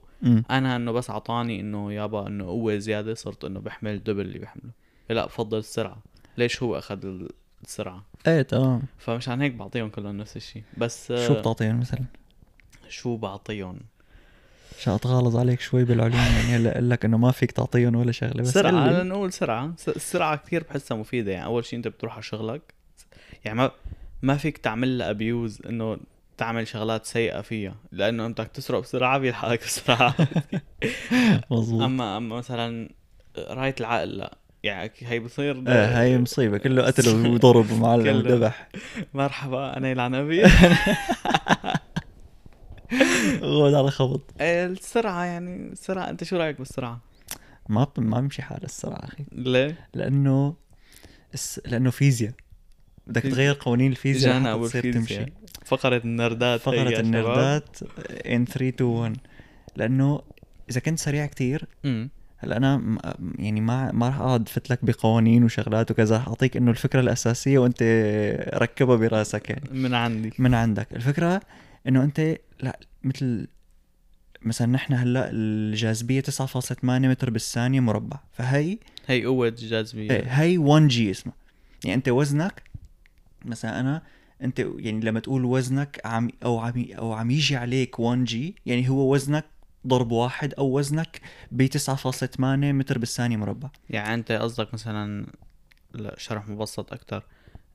أنا 0.52 0.76
إنه 0.76 0.91
بس 0.91 1.10
اعطاني 1.10 1.60
إنه 1.60 1.93
يابا 1.93 2.28
إنه 2.28 2.45
قوة 2.45 2.78
زيادة 2.78 3.13
صرت 3.13 3.45
إنه 3.45 3.60
بحمل 3.60 4.04
double 4.03 4.21
اللي 4.21 4.39
بحمله. 4.39 4.71
لا 5.10 5.26
بفضل 5.26 5.58
السرعة. 5.58 5.97
ليش 6.38 6.63
هو 6.63 6.78
أخذ 6.78 7.06
ال- 7.06 7.30
السرعة؟ 7.63 8.04
إيه 8.28 8.41
تمام. 8.41 8.82
فمشان 8.97 9.41
هيك 9.41 9.54
بعطيهم 9.54 9.89
كلهم 9.89 10.17
نفس 10.17 10.38
الشيء. 10.38 10.63
بس 10.78 11.13
شو 11.28 11.34
بتعطيهم 11.34 11.80
مثلا؟ 11.80 12.04
شو 12.89 13.17
بعطيهم؟ 13.17 13.80
عشان 14.79 14.93
اتغالظ 14.93 15.38
عليك 15.38 15.62
شوي 15.62 15.83
بالعلوم 15.83 16.13
يعني 16.15 16.55
هلا 16.55 16.71
أقول 16.73 16.89
لك 16.89 17.05
إنه 17.05 17.17
ما 17.17 17.31
فيك 17.31 17.51
تعطيهم 17.51 17.95
ولا 17.95 18.12
شغلة 18.12 18.41
بس 18.41 18.47
سرعة 18.53 18.86
قل 18.88 18.93
لي. 18.93 19.03
لنقول 19.03 19.33
سرعة. 19.33 19.71
س- 19.77 19.89
السرعة 19.89 20.36
كثير 20.36 20.63
بحسها 20.69 20.97
مفيدة 20.97 21.31
يعني 21.31 21.45
أول 21.45 21.65
شيء 21.65 21.77
أنت 21.77 21.88
بتروح 21.88 22.13
على 22.13 22.23
شغلك 22.23 22.62
يعني 23.45 23.57
ما 23.57 23.71
ما 24.21 24.38
فيك 24.38 24.57
تعمل 24.57 24.97
لها 24.97 25.09
أبيوز 25.09 25.62
إنه 25.69 25.97
تعمل 26.38 26.67
شغلات 26.67 27.05
سيئة 27.05 27.41
فيها 27.41 27.75
لأنه 27.91 28.25
أنت 28.25 28.41
بدك 28.41 28.51
تسرق 28.51 28.79
بسرعة 28.79 29.17
بيلحقك 29.17 29.63
بسرعة. 29.65 30.13
مظبوط. 31.51 31.81
أما 31.81 32.17
أما 32.17 32.36
مثلا 32.36 32.89
راية 33.38 33.75
العقل 33.79 34.09
لا. 34.17 34.38
يعني 34.63 34.91
هي 34.99 35.19
بصير 35.19 35.63
إيه 35.67 35.99
هاي 36.01 36.17
مصيبة. 36.17 36.57
كله 36.57 36.83
قتل 36.86 37.09
وضرب 37.33 37.71
ومعلم. 37.71 38.15
وذبح. 38.17 38.67
مرحبا 39.13 39.77
أنا 39.77 39.89
يلعن 39.91 40.15
غود 43.41 43.73
على 43.73 43.91
خبط. 43.91 44.21
إيه، 44.41 44.65
السرعة 44.65 45.23
يعني 45.23 45.56
السرعة 45.71 46.10
أنت 46.10 46.23
شو 46.23 46.38
رأيك 46.38 46.58
بالسرعة؟ 46.58 46.99
ما 47.69 47.84
ب- 47.84 47.99
ما 47.99 48.19
بمشي 48.21 48.41
حال 48.41 48.63
السرعة 48.63 48.99
أخي. 49.06 49.23
ليه؟ 49.32 49.88
لأنه 49.93 50.53
الس... 51.34 51.62
لأنه 51.65 51.89
فيزياء. 51.89 52.34
بدك 53.08 53.21
تغير 53.21 53.58
قوانين 53.60 53.91
الفيزياء 53.91 54.34
جانا 54.34 54.53
أبو 54.53 54.67
تصير 54.67 54.93
تمشي. 54.93 55.25
فقرة 55.65 55.97
النردات 56.06 56.60
فقرة. 56.60 56.99
النردات 56.99 57.77
ان 58.25 58.45
3 58.45 58.69
2 58.69 58.89
1 58.89 59.17
لأنه 59.75 60.21
إذا 60.69 60.79
كنت 60.79 60.99
سريع 60.99 61.25
كتير. 61.25 61.65
هلأ 62.38 62.58
أنا 62.58 62.97
يعني 63.39 63.62
ما 63.62 63.91
ما 63.91 64.08
راح 64.08 64.19
أقعد 64.19 64.49
فت 64.49 64.69
لك 64.69 64.79
بقوانين 64.86 65.43
وشغلات 65.43 65.91
وكذا. 65.91 66.17
رح 66.17 66.27
أعطيك 66.27 66.58
إنه 66.58 66.71
الفكرة 66.71 66.99
الأساسية 66.99 67.58
وأنت 67.60 67.84
ركبها 68.53 68.95
براسك 68.95 69.49
يعني. 69.49 69.69
من 69.79 69.93
عندي. 69.93 70.34
من 70.39 70.53
عندك. 70.53 70.88
الفكرة 70.95 71.41
إنه 71.88 72.03
أنت 72.03 72.38
لا 72.63 72.80
مثل 73.04 73.47
مثلا 74.41 74.67
نحن 74.67 74.93
هلأ 74.93 75.30
الجاذبية 75.32 76.21
9.8 76.21 76.84
متر 76.84 77.30
بالثانية 77.30 77.80
مربع 77.80 78.19
فهي 78.32 78.78
هي 79.08 79.26
قوة 79.26 79.47
الجاذبية 79.47 80.12
إيه 80.12 80.23
هي 80.23 80.58
1 80.58 80.88
جي 80.88 81.12
اسمها 81.12 81.36
يعني 81.84 81.95
أنت 81.95 82.10
وزنك 82.10 82.63
مثلا 83.45 83.80
أنا 83.80 84.02
أنت 84.41 84.60
يعني 84.60 84.99
لما 85.06 85.19
تقول 85.19 85.45
وزنك 85.45 86.02
عم 86.06 86.30
أو 86.43 86.60
عم 86.60 86.86
أو 86.97 87.13
عم 87.13 87.32
يجي 87.32 87.56
عليك 87.56 87.99
1 87.99 88.23
جي 88.23 88.56
يعني 88.65 88.89
هو 88.89 89.13
وزنك 89.13 89.45
ضرب 89.88 90.12
واحد 90.12 90.54
أو 90.54 90.78
وزنك 90.78 91.21
ب 91.52 91.67
9.8 91.67 92.39
متر 92.39 92.97
بالثانية 92.97 93.38
مربع. 93.38 93.69
يعني 93.89 94.13
أنت 94.13 94.32
قصدك 94.32 94.73
مثلا 94.73 95.28
لا 95.93 96.15
شرح 96.17 96.47
مبسط 96.47 96.93
أكثر 96.93 97.23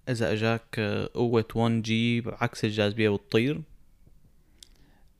إذا 0.08 0.32
إجاك 0.32 0.80
قوة 1.14 1.48
1 1.54 1.82
G 1.82 2.20
بعكس 2.20 2.64
الجاذبية 2.64 3.08
بتطير 3.08 3.60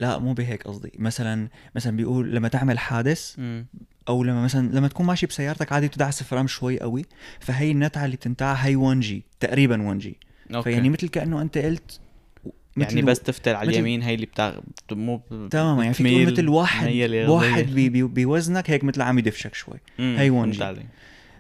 لا 0.00 0.18
مو 0.18 0.32
بهيك 0.32 0.62
قصدي 0.62 0.92
مثلا 0.98 1.48
مثلا 1.76 1.96
بيقول 1.96 2.34
لما 2.34 2.48
تعمل 2.48 2.78
حادث. 2.78 3.36
أو 4.08 4.24
لما 4.24 4.42
مثلا 4.42 4.72
لما 4.72 4.88
تكون 4.88 5.06
ماشي 5.06 5.26
بسيارتك 5.26 5.72
عادي 5.72 5.88
تدعس 5.88 6.20
الفرامل 6.20 6.50
شوي 6.50 6.80
قوي 6.80 7.04
فهي 7.40 7.70
النتعة 7.70 8.04
اللي 8.04 8.16
بتنتعها 8.16 8.66
هي 8.66 8.76
1 8.76 9.00
G 9.00 9.22
تقريبا 9.40 9.82
1 9.82 9.98
G. 9.98 10.16
فيعني 10.62 10.88
مثل 10.90 11.08
كأنه 11.08 11.42
أنت 11.42 11.58
قلت 11.58 12.00
يعني 12.76 13.02
بس 13.02 13.20
تفتل 13.20 13.54
على 13.54 13.70
اليمين 13.70 14.02
هي 14.02 14.14
اللي 14.14 14.26
بتاع 14.26 14.50
بت- 14.86 14.92
مو 14.92 15.20
تماما 15.50 15.82
يعني 15.82 15.94
في 15.94 16.02
تقول 16.02 16.12
بتميل 16.14 16.32
مثل 16.32 16.48
واحد 16.48 16.86
واحد. 17.28 17.66
بي 17.74 17.88
بي 17.88 18.02
بوزنك 18.02 18.70
هيك 18.70 18.84
مثل 18.84 19.02
عم 19.02 19.18
يدفشك 19.18 19.54
شوي 19.54 19.78
هي 19.98 20.30
1 20.30 20.52
فهمت 20.52 20.78
G. 20.78 20.86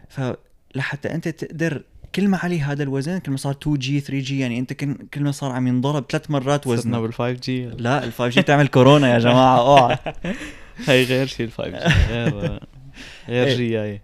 فلحتى 0.08 1.14
أنت 1.14 1.28
تقدر 1.28 1.84
كل 2.14 2.28
ما 2.28 2.38
علي 2.38 2.60
هذا 2.60 2.82
الوزن 2.82 3.18
كل 3.18 3.30
ما 3.30 3.36
صار 3.36 3.52
2 3.62 3.76
G 3.78 4.00
3 4.00 4.18
G 4.18 4.38
يعني 4.38 4.58
أنت 4.58 4.72
كل 4.72 5.20
ما 5.22 5.32
صار 5.32 5.52
عم 5.52 5.66
ينضرب 5.66 6.04
ثلاث 6.10 6.30
مرات 6.30 6.64
صرنا 6.64 6.74
وزنه. 6.76 7.00
بال 7.00 7.14
5 7.14 7.30
جي 7.32 7.66
لا 7.66 8.04
ال 8.04 8.12
5 8.12 8.28
جي 8.28 8.42
تعمل 8.42 8.68
كورونا 8.68 9.14
يا 9.14 9.18
جماعة 9.18 9.58
أوعى. 9.66 9.98
هي 10.86 11.04
غير 11.04 11.26
شيء 11.26 11.46
ال 11.46 11.52
5 11.52 11.70
جي 11.70 11.76
غير 12.12 12.60
غير 13.28 13.46
إيه. 13.46 13.56
جي 13.56 13.70
جاي 13.70 14.00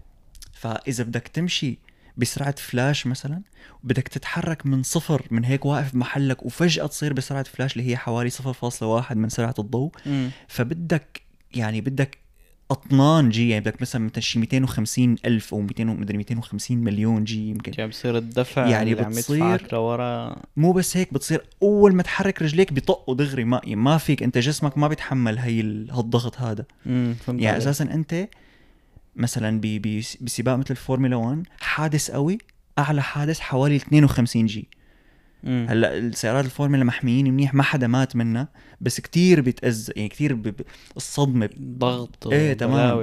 فإذا 0.52 1.04
بدك 1.04 1.28
تمشي 1.28 1.78
بسرعة 2.16 2.54
فلاش 2.58 3.06
مثلا 3.06 3.42
بدك 3.82 4.08
تتحرك 4.08 4.66
من 4.66 4.82
صفر 4.82 5.22
من 5.30 5.44
هيك 5.44 5.64
واقف 5.66 5.92
بمحلك 5.94 6.46
وفجأة 6.46 6.86
تصير 6.86 7.12
بسرعة 7.12 7.42
فلاش 7.42 7.76
اللي 7.76 7.90
هي 7.90 7.96
حوالي 7.96 8.30
0.1 8.30 9.12
من 9.12 9.28
سرعة 9.28 9.54
الضوء. 9.58 9.90
فبدك 10.48 11.20
يعني 11.54 11.80
بدك 11.80 12.18
أطنان 12.74 13.28
G 13.30 13.48
يعني 13.48 13.60
بدك 13.64 13.80
مثلا 13.82 14.04
مثل 14.04 14.22
شي 14.22 14.38
250 14.38 15.16
ألف 15.24 15.54
أو 15.54 15.60
200 15.60 15.84
مدري 15.84 16.16
250 16.18 16.78
مليون 16.78 17.24
G 17.24 17.48
يمكن. 17.50 17.72
يعني 17.78 17.90
بصير 17.90 18.16
الدفع 18.18 18.66
يعني 18.66 18.92
اللي 18.92 19.02
عم 19.04 19.10
بتصير- 19.10 19.36
يدفعك 19.36 19.72
لورا. 19.72 20.36
مو 20.56 20.72
بس 20.72 20.96
هيك 20.96 21.14
بتصير 21.14 21.44
أول 21.62 21.94
ما 21.94 22.02
تحرك 22.02 22.42
رجليك 22.42 22.72
بيطقوا 22.72 23.14
دغري. 23.14 23.44
ما 23.44 23.60
يعني 23.64 23.76
ما 23.76 23.98
فيك 23.98 24.22
أنت 24.22 24.38
جسمك 24.38 24.78
ما 24.78 24.88
بيتحمل 24.88 25.38
هي 25.38 25.60
ال- 25.60 25.90
هالضغط 25.90 26.38
هذا. 26.40 26.64
امم 26.86 27.14
يعني 27.28 27.46
عليك. 27.46 27.56
أساسا 27.62 27.84
أنت 27.84 28.28
مثلا 29.16 29.60
بسباق 30.20 30.56
مثل 30.56 30.66
الفورمولا 30.70 31.16
1 31.16 31.42
حادث 31.60 32.10
قوي 32.10 32.38
أعلى 32.78 33.02
حادث 33.02 33.40
حوالي 33.40 33.76
52 33.76 34.46
G. 34.46 34.68
مم. 35.44 35.66
هلا 35.70 35.98
السيارات 35.98 36.44
الفورمولا 36.44 36.84
محميين 36.84 37.32
منيح 37.34 37.54
ما 37.54 37.62
حدا 37.62 37.86
مات 37.86 38.16
منها 38.16 38.48
بس 38.80 39.00
كتير 39.00 39.40
بتأذى 39.40 39.92
يعني 39.96 40.08
كتير 40.08 40.34
ب... 40.34 40.54
الصدمة 40.96 41.50
ضغط 41.60 42.26
إيه، 42.32 42.52
تمام. 42.52 42.98
عليه 42.98 43.02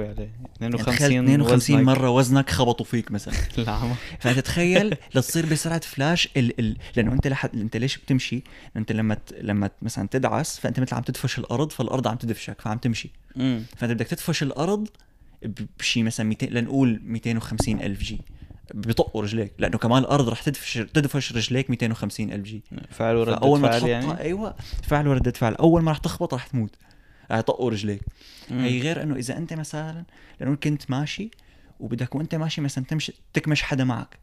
يعني 0.60 0.76
52 0.76 0.94
تخيل 0.96 1.18
52 1.24 1.76
وزنك. 1.76 1.86
مرة 1.86 2.10
وزنك 2.10 2.50
خبطوا 2.50 2.86
فيك 2.86 3.10
مثلا 3.10 3.34
فأنت 4.20 4.38
تخيل 4.38 4.96
لتصير 5.14 5.46
بسرعة 5.46 5.80
فلاش 5.80 6.28
ال... 6.36 6.60
ال... 6.60 6.76
لأنه 6.96 7.12
أنت 7.12 7.26
لحد 7.26 7.56
أنت 7.56 7.76
ليش 7.76 7.96
بتمشي؟ 7.98 8.42
أنت 8.76 8.92
لما 8.92 9.14
ت... 9.14 9.34
لما 9.40 9.66
ت- 9.66 9.72
مثلا 9.82 10.08
تدعس 10.08 10.58
فأنت 10.58 10.80
مثل 10.80 10.96
عم 10.96 11.02
تدفش 11.02 11.38
الأرض 11.38 11.70
فالأرض 11.72 12.08
عم 12.08 12.16
تدفشك 12.16 12.60
فعم 12.60 12.78
تمشي 12.78 13.10
فأنت 13.76 13.92
بدك 13.92 14.06
تدفش 14.06 14.42
الأرض 14.42 14.88
بشي 15.78 16.02
مثلا 16.02 16.26
200 16.26 16.46
لنقول 16.46 17.00
250 17.04 17.80
ألف 17.80 18.00
G 18.02 18.20
بيطقوا 18.74 19.22
رجليك 19.22 19.52
لأنه 19.58 19.78
كمان 19.78 20.02
الأرض 20.02 20.28
رح 20.28 20.42
تدفش 20.42 20.74
تدفش 20.74 21.32
رجليك 21.32 21.70
250 21.70 22.32
ألف 22.32 22.44
G. 22.44 22.62
فعل 22.90 23.16
ورد 23.16 23.34
فأول 23.34 23.60
ما 23.60 23.68
فعل 23.70 23.80
تحطها 23.80 23.90
يعني؟ 23.90 24.20
أيوه 24.20 24.54
فعل 24.82 25.08
وردة 25.08 25.30
فعل. 25.32 25.54
أول 25.54 25.82
ما 25.82 25.90
رح 25.92 25.98
تخبط 25.98 26.34
رح 26.34 26.46
تموت. 26.46 26.76
رح 27.30 27.38
يطقوا 27.38 27.70
رجليك. 27.70 28.00
مم. 28.50 28.60
هي 28.60 28.80
غير 28.80 29.02
إنه 29.02 29.16
إذا 29.16 29.36
أنت 29.36 29.52
مثلا 29.52 30.04
لأنه 30.40 30.56
كنت 30.56 30.90
ماشي 30.90 31.30
وبدك 31.80 32.14
وأنت 32.14 32.34
ماشي 32.34 32.60
مثلا 32.60 32.84
تمشي 32.84 33.12
تكمش 33.32 33.62
حدا 33.62 33.84
معك. 33.84 34.18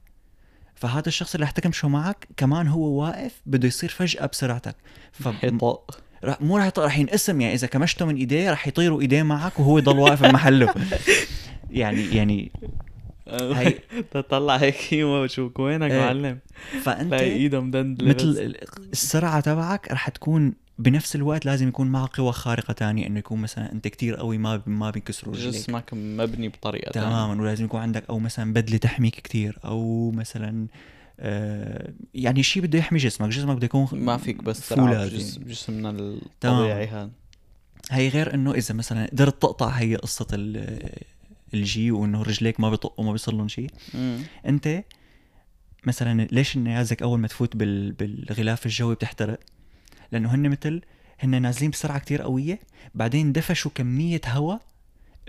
فهذا 0.75 1.07
الشخص 1.07 1.33
اللي 1.35 1.43
رح 1.43 1.51
تكمشه 1.51 1.87
معك 1.87 2.27
كمان 2.37 2.67
هو 2.67 3.01
واقف 3.01 3.41
بده 3.45 3.67
يصير 3.67 3.89
فجأة 3.89 4.25
بسرعتك. 4.25 4.75
ف 5.11 5.27
رح 6.23 6.41
مو 6.41 6.57
رح 6.57 6.69
يط- 6.69 6.79
رح 6.79 6.97
ينقسم. 6.97 7.41
يعني 7.41 7.53
إذا 7.53 7.67
كمشته 7.67 8.05
من 8.05 8.15
إيديه 8.15 8.51
رح 8.51 8.67
يطيروا 8.67 9.01
إيديه 9.01 9.23
معك 9.23 9.59
وهو 9.59 9.77
يضل 9.77 9.99
واقف 9.99 10.23
بمحله 10.23 10.73
يعني 11.71 12.15
يعني 12.15 12.51
هي 13.31 13.79
تطلع 14.13 14.55
هيك 14.57 14.93
بشوفك 14.95 15.59
وينك 15.59 15.91
إيه. 15.91 15.99
معلم 15.99 16.39
فأنت 16.83 17.13
ايده 17.13 17.59
مدند 17.61 18.03
مثل 18.03 18.17
ال- 18.29 18.57
السرعة 18.91 19.39
تبعك 19.39 19.91
رح 19.91 20.09
تكون 20.09 20.53
بنفس 20.77 21.15
الوقت 21.15 21.45
لازم 21.45 21.67
يكون 21.67 21.87
معك 21.87 22.15
قوة 22.17 22.31
خارقة 22.31 22.71
تانية 22.73 23.07
إنه 23.07 23.19
يكون 23.19 23.39
مثلا 23.41 23.71
أنت 23.71 23.87
كتير 23.87 24.15
قوي 24.15 24.37
ما 24.37 24.61
ما 24.65 24.89
بينكسروا 24.89 25.33
رجليك. 25.33 25.53
جسمك 25.53 25.93
مبني 25.93 26.49
بطريقة. 26.49 26.91
تماما. 26.91 27.41
ولازم 27.41 27.65
يكون 27.65 27.79
عندك 27.81 28.03
أو 28.09 28.19
مثلا 28.19 28.53
بدلة 28.53 28.77
تحميك 28.77 29.15
كتير 29.15 29.57
أو 29.65 30.11
مثلا 30.11 30.67
آه 31.19 31.93
يعني 32.13 32.43
شيء 32.43 32.63
بده 32.63 32.79
يحمي 32.79 32.99
جسمك. 32.99 33.29
جسمك 33.29 33.55
بده 33.55 33.65
يكون 33.65 33.87
ما 33.93 34.17
فيك 34.17 34.43
بس. 34.43 34.73
جسم 34.73 35.43
جسمنا 35.43 35.89
الطبيعي 35.89 36.87
هذا. 36.87 37.09
هي 37.91 38.07
غير 38.09 38.33
إنه 38.33 38.53
إذا 38.53 38.75
مثلا 38.75 39.05
قدرت 39.11 39.41
تقطع 39.41 39.67
هي 39.67 39.95
قصة 39.95 40.27
ال- 40.33 40.89
الجي 41.53 41.91
وإنه 41.91 42.21
رجليك 42.21 42.59
ما 42.59 42.69
بيطقوا 42.69 43.05
ما 43.05 43.11
بيصير 43.11 43.33
لهم 43.33 43.47
شيء. 43.47 43.69
أنت 44.45 44.83
مثلا 45.83 46.27
ليش 46.31 46.55
النيازك 46.55 47.01
أول 47.01 47.19
ما 47.19 47.27
تفوت 47.27 47.55
بال... 47.55 47.91
بالغلاف 47.91 48.65
الجوي 48.65 48.95
بتحترق؟ 48.95 49.39
لأنه 50.11 50.35
هن 50.35 50.49
مثل 50.49 50.81
هن 51.19 51.41
نازلين 51.41 51.71
بسرعة 51.71 51.99
كتير 51.99 52.21
قوية 52.21 52.59
بعدين 52.95 53.31
دفشوا 53.31 53.71
كمية 53.75 54.21
هواء 54.27 54.61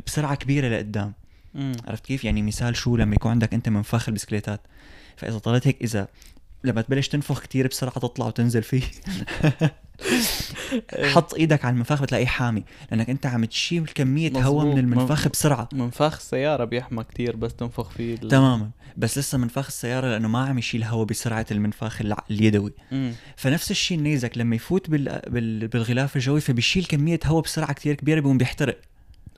بسرعة 0.06 0.34
كبيرة 0.34 0.68
لقدام. 0.68 1.12
عرفت 1.86 2.04
كيف؟ 2.06 2.24
يعني 2.24 2.42
مثال 2.42 2.76
شو 2.76 2.96
لما 2.96 3.14
يكون 3.14 3.30
عندك 3.30 3.54
أنت 3.54 3.68
منفاخ 3.68 4.08
البسكليتات. 4.08 4.60
فإذا 5.16 5.38
طلعت 5.38 5.66
هيك 5.66 5.82
إذا 5.82 6.08
لما 6.64 6.82
تبلش 6.82 7.08
تنفخ 7.08 7.40
كتير 7.42 7.66
بسرعة 7.66 7.94
تطلع 7.94 8.26
وتنزل 8.26 8.62
فيه. 8.62 8.82
حط 11.12 11.34
إيدك 11.34 11.64
على 11.64 11.72
المنفاخ 11.72 12.02
بتلاقيه 12.02 12.26
حامي 12.26 12.64
لأنك 12.90 13.10
أنت 13.10 13.26
عم 13.26 13.44
تشيل 13.44 13.86
كمية 13.94 14.32
هواء. 14.42 14.66
من 14.66 14.78
المنفاخ 14.78 15.28
بسرعة. 15.28 15.68
منفاخ 15.72 16.14
السيارة 16.16 16.64
بيحمى 16.64 17.04
كتير 17.04 17.36
بس 17.36 17.54
تنفخ 17.54 17.90
فيه 17.90 18.14
ال... 18.14 18.28
تماما. 18.28 18.70
بس 18.96 19.18
لسه 19.18 19.38
منفاخ 19.38 19.66
السيارة 19.66 20.06
لأنه 20.06 20.28
ما 20.28 20.46
عم 20.46 20.58
يشيل 20.58 20.84
هواء 20.84 21.06
بسرعة 21.06 21.46
المنفاخ 21.50 22.00
الع- 22.00 22.24
اليدوي. 22.30 22.72
فنفس 23.36 23.70
الشيء 23.70 23.98
النيزك 23.98 24.38
لما 24.38 24.56
يفوت 24.56 24.90
بال... 24.90 25.20
بال... 25.28 25.68
بالغلاف 25.68 26.16
الجوي 26.16 26.40
فبيشيل 26.40 26.84
كمية 26.84 27.20
هواء 27.24 27.42
بسرعة 27.42 27.72
كتير 27.72 27.94
كبيرة 27.94 28.20
بيقوم 28.20 28.38
بيحترق. 28.38 28.78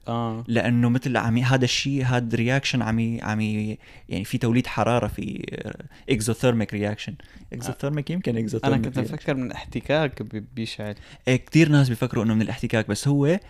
آه. 0.09 0.45
لأنه 0.49 0.89
مثل 0.89 1.17
عم 1.17 1.39
هذا 1.39 1.65
الشيء 1.65 2.05
هذا 2.05 2.37
reaction 2.37 2.83
عم 2.83 3.19
عم 3.23 3.41
يعني 4.09 4.25
في 4.25 4.39
توليد 4.39 4.67
حرارة 4.67 5.07
في 5.07 5.45
exothermic 6.11 6.75
reaction 6.75 7.15
exothermic 7.53 8.11
يمكن 8.11 8.31
أنا 8.33 8.41
exothermic 8.41 8.85
كنت 8.85 8.99
أفكر 8.99 9.35
من 9.35 9.53
احتكاك 9.53 10.23
بي- 10.23 10.45
بيشعل. 10.55 10.95
إيه 11.29 11.37
كثير 11.37 11.69
ناس 11.69 11.89
بيفكروا 11.89 12.25
إنه 12.25 12.35
من 12.35 12.43
الاحتكاك 12.43 12.89
بس 12.89 13.09
هو 13.09 13.41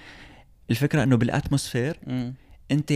الفكرة 0.70 1.02
إنه 1.02 1.16
بال 1.16 1.29
atmosphere. 1.29 1.96
أنت 2.70 2.92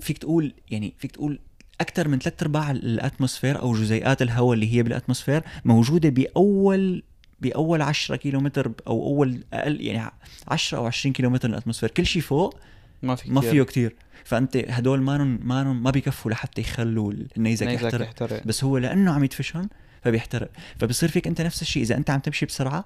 فيك 0.00 0.18
تقول 0.18 0.54
يعني 0.70 0.94
فيك 0.98 1.12
تقول 1.12 1.38
أكثر 1.80 2.08
من 2.08 2.18
ثلاث 2.18 2.42
أرباع 2.42 2.70
ال 2.70 2.78
atmosphere 2.78 3.58
أو 3.60 3.72
جزيئات 3.74 4.22
الهواء 4.22 4.54
اللي 4.54 4.74
هي 4.74 4.82
بال 4.82 4.92
atmosphere 4.92 5.42
موجودة 5.64 6.08
بأول 6.08 7.02
بأول 7.40 7.82
10 7.82 8.16
كيلومتر 8.16 8.72
أو 8.86 9.06
أول 9.06 9.44
أقل 9.52 9.80
يعني 9.80 10.10
10 10.48 10.78
أو 10.78 10.86
20 10.86 11.12
كيلومتر 11.12 11.48
من 11.48 11.54
ال 11.54 11.57
atmosphere 11.57 11.90
كل 11.90 12.06
شيء 12.06 12.22
فوق 12.22 12.58
ما 13.02 13.14
في 13.14 13.30
ما 13.30 13.40
كتير. 13.40 13.52
فيه 13.52 13.62
كتير. 13.62 13.96
فأنت 14.24 14.56
هدول 14.56 15.02
ما 15.02 15.18
ما 15.24 15.64
ما 15.64 15.90
بيكفوا 15.90 16.30
لحتى 16.30 16.60
يخلوا 16.60 17.12
النيزك 17.12 17.66
نيزك 17.66 17.82
يحترق 17.82 18.06
يحترق 18.06 18.46
بس 18.46 18.64
هو 18.64 18.78
لأنه 18.78 19.12
عم 19.12 19.24
يدفشهم 19.24 19.68
فبيحترق. 20.02 20.50
فبصير 20.78 21.08
فيك 21.08 21.26
أنت 21.26 21.40
نفس 21.40 21.62
الشيء. 21.62 21.82
إذا 21.82 21.96
أنت 21.96 22.10
عم 22.10 22.20
تمشي 22.20 22.46
بسرعة 22.46 22.84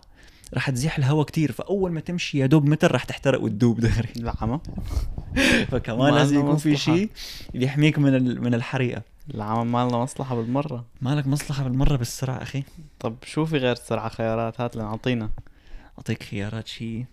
رح 0.54 0.70
تزيح 0.70 0.98
الهواء 0.98 1.26
كتير. 1.26 1.52
فأول 1.52 1.92
ما 1.92 2.00
تمشي 2.00 2.38
يا 2.38 2.46
دوب 2.46 2.68
متر 2.68 2.94
رح 2.94 3.04
تحترق 3.04 3.42
وتدوب 3.42 3.80
دغري. 3.80 4.08
العمى 4.16 4.60
فكمان 5.70 6.12
ما 6.12 6.18
لازم 6.18 6.40
يكون 6.40 6.56
في. 6.56 6.76
شيء 6.76 7.10
بيحميك 7.54 7.98
من 7.98 8.40
من 8.40 8.54
الحريقة. 8.54 9.02
العمى 9.34 9.70
ما 9.70 9.88
لنا 9.88 9.98
مصلحة 9.98 10.34
بالمرة. 10.34 10.84
مالك 11.00 11.26
مصلحة 11.26 11.64
بالمرة 11.64 11.96
بالسرعة 11.96 12.42
أخي؟ 12.42 12.62
طب 13.00 13.16
شو 13.24 13.44
في 13.46 13.56
غير 13.56 13.72
السرعة 13.72 14.08
خيارات؟ 14.08 14.60
هات 14.60 14.76
لنا 14.76 14.86
أعطينا. 14.86 15.30
أعطيك 15.98 16.22
خيارات 16.22 16.66
شيء. 16.66 17.04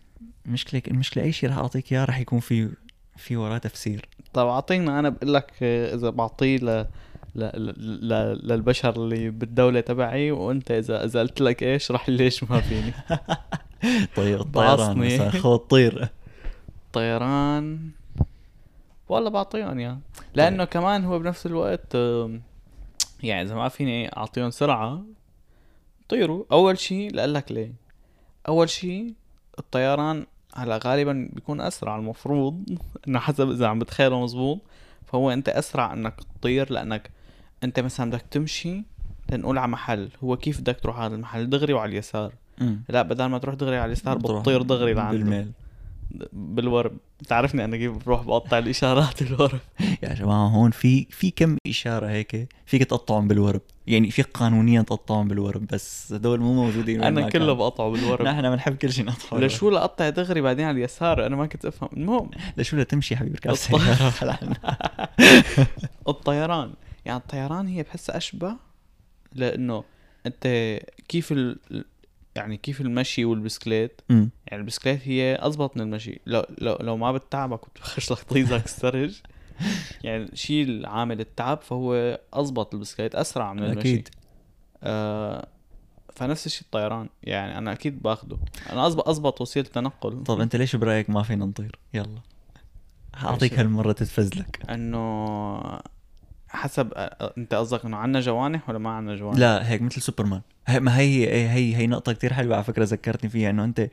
المشكلة 0.45 0.81
المشكلة 0.87 1.23
أي 1.23 1.31
شيء 1.31 1.49
رح 1.49 1.57
أعطيك 1.57 1.93
إياه 1.93 2.05
رح 2.05 2.19
يكون 2.19 2.39
في 2.39 2.69
في 3.17 3.35
وراه 3.35 3.57
تفسير. 3.57 4.09
طب 4.33 4.47
أعطينا 4.47 4.99
أنا 4.99 5.09
بقول 5.09 5.33
لك 5.33 5.63
إذا 5.63 6.09
بعطيه 6.09 6.57
ل... 6.57 6.85
ل... 7.35 7.43
ل... 8.09 8.13
للبشر 8.47 8.95
اللي 8.95 9.29
بالدولة 9.29 9.79
تبعي 9.79 10.31
وأنت 10.31 10.71
إذا 10.71 11.05
اذا 11.05 11.19
قلت 11.19 11.41
لك 11.41 11.63
إيش 11.63 11.91
رح 11.91 12.09
ليش 12.09 12.43
ما 12.43 12.61
فيني. 12.61 12.93
طيب 14.15 14.41
الطيران. 14.41 14.97
مثلا 14.97 15.29
خذ 15.29 15.57
طير. 15.57 16.09
طيران. 16.93 17.89
والله 19.09 19.29
بعطيهم 19.29 19.79
يعني 19.79 20.01
لأنه 20.33 20.65
كمان 20.65 21.05
هو 21.05 21.19
بنفس 21.19 21.45
الوقت 21.45 21.95
يعني 23.23 23.41
إذا 23.41 23.55
ما 23.55 23.69
فيني 23.69 24.17
أعطيهم 24.17 24.49
سرعة 24.49 25.03
طيروا. 26.09 26.45
أول 26.51 26.79
شيء 26.79 27.15
لك 27.15 27.51
ليه. 27.51 27.73
أول 28.47 28.69
شيء 28.69 29.13
الطيران 29.59 30.25
هلا 30.57 30.79
غالبا 30.83 31.29
بيكون 31.33 31.61
أسرع. 31.61 31.97
المفروض 31.97 32.77
إنه 33.07 33.19
حسب 33.19 33.49
إذا 33.49 33.67
عم 33.67 33.79
بتخيله 33.79 34.23
مزبوط 34.23 34.59
فهو 35.05 35.31
أنت 35.31 35.49
أسرع 35.49 35.93
إنك 35.93 36.13
تطير 36.39 36.71
لأنك 36.73 37.11
أنت 37.63 37.79
مثلا 37.79 38.09
بدك 38.11 38.21
تمشي 38.31 38.83
لنقول 39.31 39.57
على 39.57 39.71
محل. 39.71 40.09
هو 40.23 40.37
كيف 40.37 40.61
بدك 40.61 40.79
تروح 40.79 40.99
على 40.99 41.15
المحل؟ 41.15 41.49
دغري 41.49 41.73
وعلى 41.73 41.91
اليسار. 41.91 42.33
مم. 42.61 42.81
لا 42.89 43.01
بدل 43.01 43.25
ما 43.25 43.37
تروح 43.37 43.55
دغري 43.55 43.77
على 43.77 43.85
اليسار 43.85 44.17
بتطير 44.17 44.61
دغري 44.61 44.93
لعنده 44.93 45.17
بالميل. 45.17 45.51
بالورب. 46.33 46.97
بتعرفني 47.21 47.65
أنا 47.65 47.77
كيف 47.77 48.05
بروح 48.05 48.21
بقطع 48.21 48.57
الإشارات 48.57 49.21
الورب 49.21 49.59
يا 50.03 50.13
جماعة 50.13 50.47
هون 50.47 50.71
في 50.71 51.05
في 51.09 51.31
كم 51.31 51.57
إشارة 51.67 52.07
هيك؟ 52.07 52.53
فيك 52.65 52.83
تقطعهم 52.83 53.27
بالورب. 53.27 53.61
يعني 53.87 54.11
في 54.11 54.21
قانونيا 54.21 54.81
تقطعهم 54.81 55.27
بالورب 55.27 55.67
بس 55.67 56.13
هدول 56.13 56.39
مو 56.39 56.53
موجودين 56.53 57.03
أنا 57.03 57.29
كله. 57.29 57.53
بقطعه 57.53 57.89
بالورب 57.91 58.21
نحن 58.25 58.41
بنحب 58.51 58.75
كل 58.75 58.93
شيء 58.93 59.05
نقطعه. 59.05 59.39
لشو 59.39 59.69
لقطع 59.69 60.09
دغري 60.09 60.41
بعدين 60.41 60.65
على 60.65 60.77
اليسار؟ 60.77 61.25
أنا 61.25 61.35
ما 61.35 61.45
كنت 61.45 61.65
أفهم. 61.65 61.89
المهم. 61.93 62.29
لشو 62.57 62.77
لتمشي 62.77 63.15
حبيبي. 63.15 63.55
سيارة 63.55 64.49
الطيران. 66.07 66.73
يعني 67.05 67.19
الطيران 67.19 67.67
هي 67.67 67.83
بحسها 67.83 68.17
أشبه 68.17 68.55
لأنه 69.33 69.83
أنت 70.25 70.77
كيف 71.07 71.31
ال... 71.31 71.57
يعني 72.35 72.57
كيف 72.57 72.81
المشي 72.81 73.25
والبسكليت. 73.25 74.01
يعني 74.09 74.31
البسكليت 74.53 75.01
هي 75.07 75.35
اضبط 75.41 75.77
من 75.77 75.83
المشي. 75.83 76.19
لو 76.25 76.45
لو, 76.57 76.77
لو 76.81 76.97
ما 76.97 77.11
بتتعبك 77.11 77.67
وبتخشلك 77.67 78.19
طيزك 78.19 78.65
السرج 78.65 79.21
يعني 80.03 80.29
شيل 80.33 80.85
عامل 80.85 81.19
التعب 81.19 81.61
فهو 81.61 82.19
اضبط 82.33 82.73
البسكليت 82.73 83.15
أسرع 83.15 83.53
من 83.53 83.63
المشي 83.63 83.79
أكيد. 83.79 84.09
آه 84.83 85.47
فنفس 86.13 86.45
الشيء 86.45 86.61
الطيران 86.61 87.09
يعني 87.23 87.57
أنا 87.57 87.71
أكيد 87.71 88.01
باخده. 88.01 88.37
أنا 88.71 88.85
اضبط 88.85 89.09
اضبط 89.09 89.41
وسيلة 89.41 89.67
تنقل. 89.67 90.23
طب 90.23 90.41
أنت 90.41 90.55
ليش 90.55 90.75
برأيك 90.75 91.09
ما 91.09 91.23
فينا 91.23 91.45
نطير؟ 91.45 91.79
يلا. 91.93 92.21
أعطيك؟ 93.23 93.59
هالمرة 93.59 93.91
تتفزلك 93.91 94.69
إنه 94.69 95.59
حسب 96.49 96.93
أنت 97.37 97.53
قصدك 97.53 97.85
إنه 97.85 97.97
عنا 97.97 98.19
جوانح 98.19 98.69
ولا 98.69 98.79
ما 98.79 98.89
عنا 98.89 99.15
جوانح؟ 99.15 99.39
لا 99.39 99.69
هيك 99.69 99.81
مثل 99.81 100.01
سوبرمان. 100.01 100.41
هي 100.67 100.79
ما 100.79 100.97
هي 100.97 101.29
هي 101.29 101.49
هي, 101.49 101.75
هي 101.75 101.87
نقطة 101.87 102.13
كتير 102.13 102.33
حلوة 102.33 102.55
على 102.55 102.63
فكرة 102.63 102.83
ذكرتني 102.83 103.29
فيها 103.29 103.49
إنه 103.49 103.63
أنت 103.63 103.89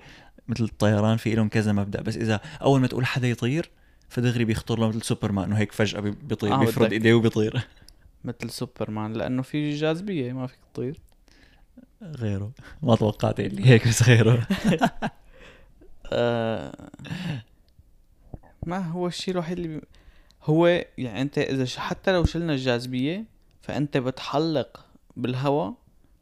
مثل 0.49 0.65
الطيران 0.65 1.17
في 1.17 1.35
لهم 1.35 1.49
كذا 1.49 1.73
مبدأ 1.73 2.03
بس 2.03 2.17
إذا 2.17 2.41
أول 2.63 2.81
ما 2.81 2.87
تقول 2.87 3.07
حدا 3.07 3.29
يطير 3.29 3.71
فدغري 4.15 4.45
بيخطر 4.45 4.79
له 4.79 4.89
مثل 4.89 5.03
سوبرمان 5.03 5.45
انه 5.45 5.59
هيك 5.59 5.73
فجأة 5.73 6.01
بي- 6.01 6.11
بيطير 6.11 6.53
آه، 6.55 6.59
بيفرد. 6.59 6.93
إيديه 6.93 7.15
وبيطير. 7.15 7.67
مثل 8.25 8.51
سوبرمان 8.51 9.13
لأنه 9.13 9.43
في 9.43 9.71
جاذبية 9.71 10.33
ما 10.33 10.47
فيك 10.47 10.59
تطير. 10.75 11.01
غيره. 12.03 12.51
ما 12.83 12.97
توقعت 12.97 13.41
اللي 13.41 13.67
هيك 13.67 13.89
بس 13.89 14.03
غيره. 14.03 14.47
آه 16.13 16.91
ما 18.67 18.79
هو 18.79 19.07
الشيء 19.07 19.35
الوحيد 19.35 19.57
اللي 19.59 19.69
بي... 19.69 19.81
هو 20.43 20.67
يعني 20.99 21.23
أنت 21.23 21.39
إذا 21.39 21.81
حتى 21.81 22.13
لو 22.13 22.25
شلنا 22.25 22.53
الجاذبية 22.53 23.25
فأنت 23.63 23.97
بتحلق 23.97 24.85
بالهواء 25.17 25.75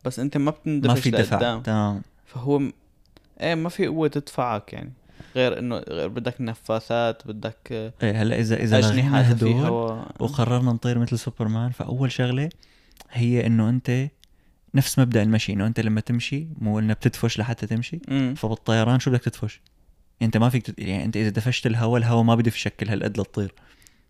بس 0.05 0.19
أنت 0.19 0.37
ما 0.37 0.51
بتندفش 0.51 0.91
ما 0.91 0.95
في 0.95 1.11
دفع. 1.11 1.59
تمام. 1.61 2.03
فهو. 2.27 2.63
إيه 3.41 3.55
ما 3.55 3.69
في 3.69 3.87
قوة 3.87 4.09
تدفعك 4.09 4.73
يعني. 4.73 4.93
غير 5.37 5.59
إنه 5.59 5.77
غير 5.89 6.09
بدك 6.09 6.35
نفاثات 6.41 7.27
بدك 7.27 7.69
آه، 7.73 7.93
إيه 8.03 8.23
هلأ 8.23 8.39
اذا 8.41 8.57
إذا 8.57 8.79
أجنحة 8.79 9.21
هدول 9.21 9.71
وقررنا 10.21 10.73
نطير 10.73 10.99
مثل 10.99 11.19
سوبرمان 11.19 11.71
فأول 11.71 12.13
شغلة 12.13 12.49
هي 13.11 13.47
إنه 13.47 13.69
أنت 13.69 14.09
نفس 14.75 14.99
مبدأ 14.99 15.23
المشي 15.23 15.53
إنه 15.53 15.67
أنت 15.67 15.81
لما 15.81 16.01
تمشي 16.01 16.47
مو 16.59 16.79
انه 16.79 16.93
بتدفش 16.95 17.39
لحتى 17.39 17.67
تمشي 17.67 18.01
امم 18.11 18.35
فبالطيران 18.35 19.01
شو 19.01 19.11
بدك 19.11 19.23
تدفش؟ 19.23 19.61
أنت 20.23 20.37
ما 20.37 20.49
فيك 20.49 20.63
تت... 20.63 20.79
يعني 20.79 21.05
أنت 21.05 21.17
إذا 21.17 21.29
دفشت 21.29 21.67
الهواء 21.67 21.99
الهواء 22.01 22.23
ما 22.23 22.35
بدف 22.35 22.57
شكل 22.57 22.89
هالقد 22.89 23.21
لتطير 23.21 23.55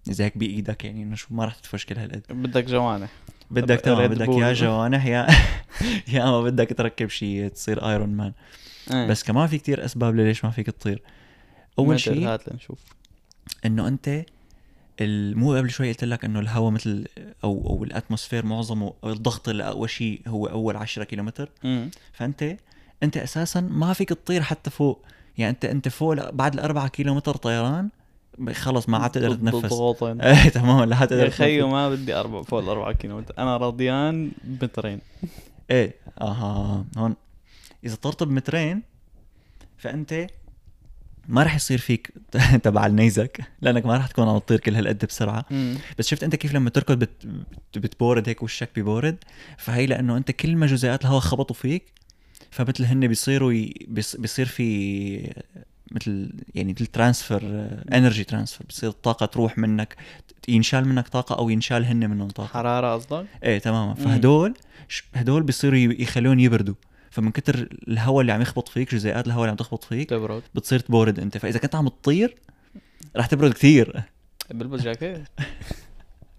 إذا 0.08 0.24
هيك 0.24 0.38
بإيدك 0.38 0.84
يعني 0.84 1.02
إنه 1.02 1.16
شو 1.16 1.26
ما 1.30 1.44
راح 1.44 1.54
تدفش 1.54 1.86
كل 1.86 1.98
هالقد. 1.98 2.22
بدك 2.30 2.64
جوانح. 2.64 3.10
بدك 3.50 3.80
تمام 3.80 4.08
بدك. 4.08 4.28
يا 4.28 4.52
جوانح 4.52 5.06
يا 5.06 5.26
يا 6.14 6.22
اما 6.28 6.42
بدك 6.42 6.68
تركب 6.78 7.08
شيء 7.08 7.48
تصير 7.48 7.88
ايرون 7.90 8.08
مان 8.08 8.32
إيه. 8.90 9.06
بس 9.06 9.22
كمان 9.22 9.46
في 9.46 9.58
كتير 9.58 9.84
أسباب 9.84 10.16
ليش 10.16 10.44
ما 10.44 10.50
فيك 10.50 10.66
تطير. 10.66 11.02
أول 11.78 12.00
شيء 12.00 12.28
هات 12.28 12.48
لنشوف. 12.48 12.78
إنه 13.66 13.88
أنت 13.88 14.24
مو 15.36 15.54
قبل 15.54 15.70
شوي 15.70 15.88
قلت 15.88 16.04
لك 16.04 16.24
إنه 16.24 16.40
الهواء 16.40 16.70
مثل 16.70 17.06
أو 17.44 17.66
أو 17.66 17.84
الأتموسفير 17.84 18.46
معظمه 18.46 18.92
الضغط 19.04 19.48
اللي 19.48 19.64
اقوى 19.64 19.88
شيء 19.88 20.20
هو 20.26 20.46
أول 20.46 20.76
10 20.76 21.04
كيلومتر. 21.04 21.50
فأنت 22.12 22.56
أنت 23.02 23.16
أساسا 23.16 23.60
ما 23.60 23.92
فيك 23.92 24.08
تطير 24.08 24.42
حتى 24.42 24.70
فوق. 24.70 25.04
يعني 25.38 25.50
أنت 25.50 25.64
أنت 25.64 25.88
فوق 25.88 26.30
بعد 26.30 26.54
الأربعة 26.54 26.88
كيلومتر 26.88 27.36
طيران 27.36 27.88
خلص 28.52 28.88
ما 28.88 28.98
عاد 28.98 29.10
تقدر 29.10 29.34
تتنفس 29.34 29.56
بالضغوطين 29.56 30.20
إيه 30.22 30.48
تمام 30.48 30.84
لا 30.84 30.96
تقدر 30.96 31.24
يا 31.24 31.30
خيو. 31.30 31.68
ما 31.68 31.90
بدي 31.90 32.14
أربع 32.14 32.42
فوق 32.42 32.60
الأربعة 32.60 32.92
كيلومتر. 32.92 33.34
أنا 33.38 33.56
رضيان 33.56 34.30
بمترين. 34.44 35.00
إيه 35.70 35.94
أها 36.20 36.84
هون. 36.96 37.16
إذا 37.84 37.94
طرت 37.94 38.22
بمترين 38.22 38.82
فأنت 39.78 40.26
ما 41.28 41.42
راح 41.42 41.54
يصير 41.56 41.78
فيك 41.78 42.12
تبع 42.64 42.86
النيزك 42.86 43.40
لأنك 43.60 43.86
ما 43.86 43.96
راح 43.96 44.06
تكون 44.06 44.28
عم 44.28 44.38
تطير 44.38 44.60
كل 44.60 44.74
هالقد 44.74 45.04
بسرعة. 45.04 45.44
بس 45.98 46.06
شفت 46.08 46.22
أنت 46.24 46.36
كيف 46.36 46.54
لما 46.54 46.70
تركض 46.70 46.98
بت... 46.98 47.26
بت- 47.26 47.78
بتبورد 47.78 48.28
هيك 48.28 48.42
وشك 48.42 48.70
ببورد؟ 48.76 49.16
فهي 49.58 49.86
لأنه 49.86 50.16
أنت 50.16 50.30
كل 50.30 50.56
ما 50.56 50.66
جزيئات 50.66 51.00
الهواء 51.02 51.20
خبطوا 51.20 51.56
فيك 51.56 51.82
فمثل 52.50 52.84
هن 52.84 53.08
بيصيروا 53.08 53.52
ي... 53.52 53.74
بيص... 53.88 54.16
بيصير 54.16 54.46
في 54.46 55.42
مثل 55.92 56.32
يعني 56.54 56.72
مثل 56.72 56.86
transfer 56.86 57.40
energy 57.94 58.24
transfer 58.24 58.66
بتصير 58.66 58.90
الطاقه 58.90 59.26
تروح 59.26 59.58
منك 59.58 59.96
ينشال 60.48 60.88
منك 60.88 61.08
طاقة 61.08 61.38
أو 61.38 61.50
ينشال 61.50 61.84
هن 61.84 62.10
منهم 62.10 62.28
طاقة. 62.28 62.46
حرارة 62.48 62.94
قصدك؟ 62.94 63.26
إيه 63.44 63.58
تماما. 63.58 63.94
فهدول 63.94 64.54
هدول 65.14 65.42
بيصيروا 65.42 65.78
يخلون 65.78 66.40
يبردوا. 66.40 66.74
فمن 67.12 67.30
كتر 67.30 67.68
الهواء 67.88 68.20
اللي 68.20 68.32
عم 68.32 68.42
يخبط 68.42 68.68
فيك 68.68 68.94
جزيئات 68.94 69.26
الهواء 69.26 69.42
اللي 69.42 69.50
عم 69.50 69.56
تخبط 69.56 69.84
فيك 69.84 70.10
تبرد 70.10 70.42
بتصير 70.54 70.78
تبورد 70.78 71.18
انت. 71.18 71.38
فإذا 71.38 71.58
كنت 71.58 71.74
عم 71.74 71.88
تطير 71.88 72.36
رح 73.16 73.26
تبرد 73.26 73.52
كثير 73.52 74.02
بلبس 74.50 74.80
جاكيت. 74.80 75.22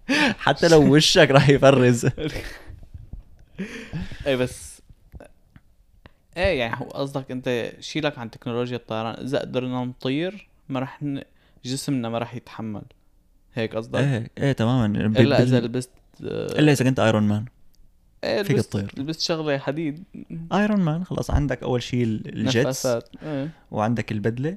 حتى 0.44 0.68
لو 0.68 0.94
وشك 0.94 1.30
رح 1.30 1.48
يفرز. 1.48 2.06
إيه 4.26 4.36
بس 4.36 4.82
إيه 6.36 6.58
يعني 6.58 6.76
هو 6.76 6.84
قصدك 6.84 7.30
أنت 7.30 7.72
شيلك 7.80 8.18
عن 8.18 8.30
تكنولوجيا 8.30 8.76
الطيران. 8.76 9.14
إذا 9.24 9.38
قدرنا 9.38 9.84
نطير 9.84 10.48
ما 10.68 10.80
رح 10.80 11.02
ن... 11.02 11.22
جسمنا 11.64 12.08
ما 12.08 12.18
رح 12.18 12.34
يتحمل. 12.34 12.82
هيك 13.54 13.76
قصدك؟ 13.76 13.98
إيه 13.98 14.30
إيه 14.38 14.52
تماما. 14.52 15.06
إلا 15.06 15.42
إذا 15.42 15.60
لبست 15.60 15.90
آه، 16.24 16.58
إلا 16.58 16.72
إذا 16.72 16.84
كنت 16.84 17.00
Iron 17.00 17.22
Man 17.22 17.44
إيه 18.24 18.42
فيك 18.42 18.56
تطير. 18.56 18.92
لبست 18.96 19.20
شغلة 19.20 19.58
حديد. 19.58 20.04
Iron 20.52 20.80
Man 20.80 21.04
خلاص 21.04 21.30
عندك 21.30 21.62
أول 21.62 21.82
شيء 21.82 22.02
ال- 22.04 22.38
ال 22.38 22.48
jets 22.48 22.86
إيه. 23.22 23.50
وعندك 23.70 24.12
البدلة 24.12 24.56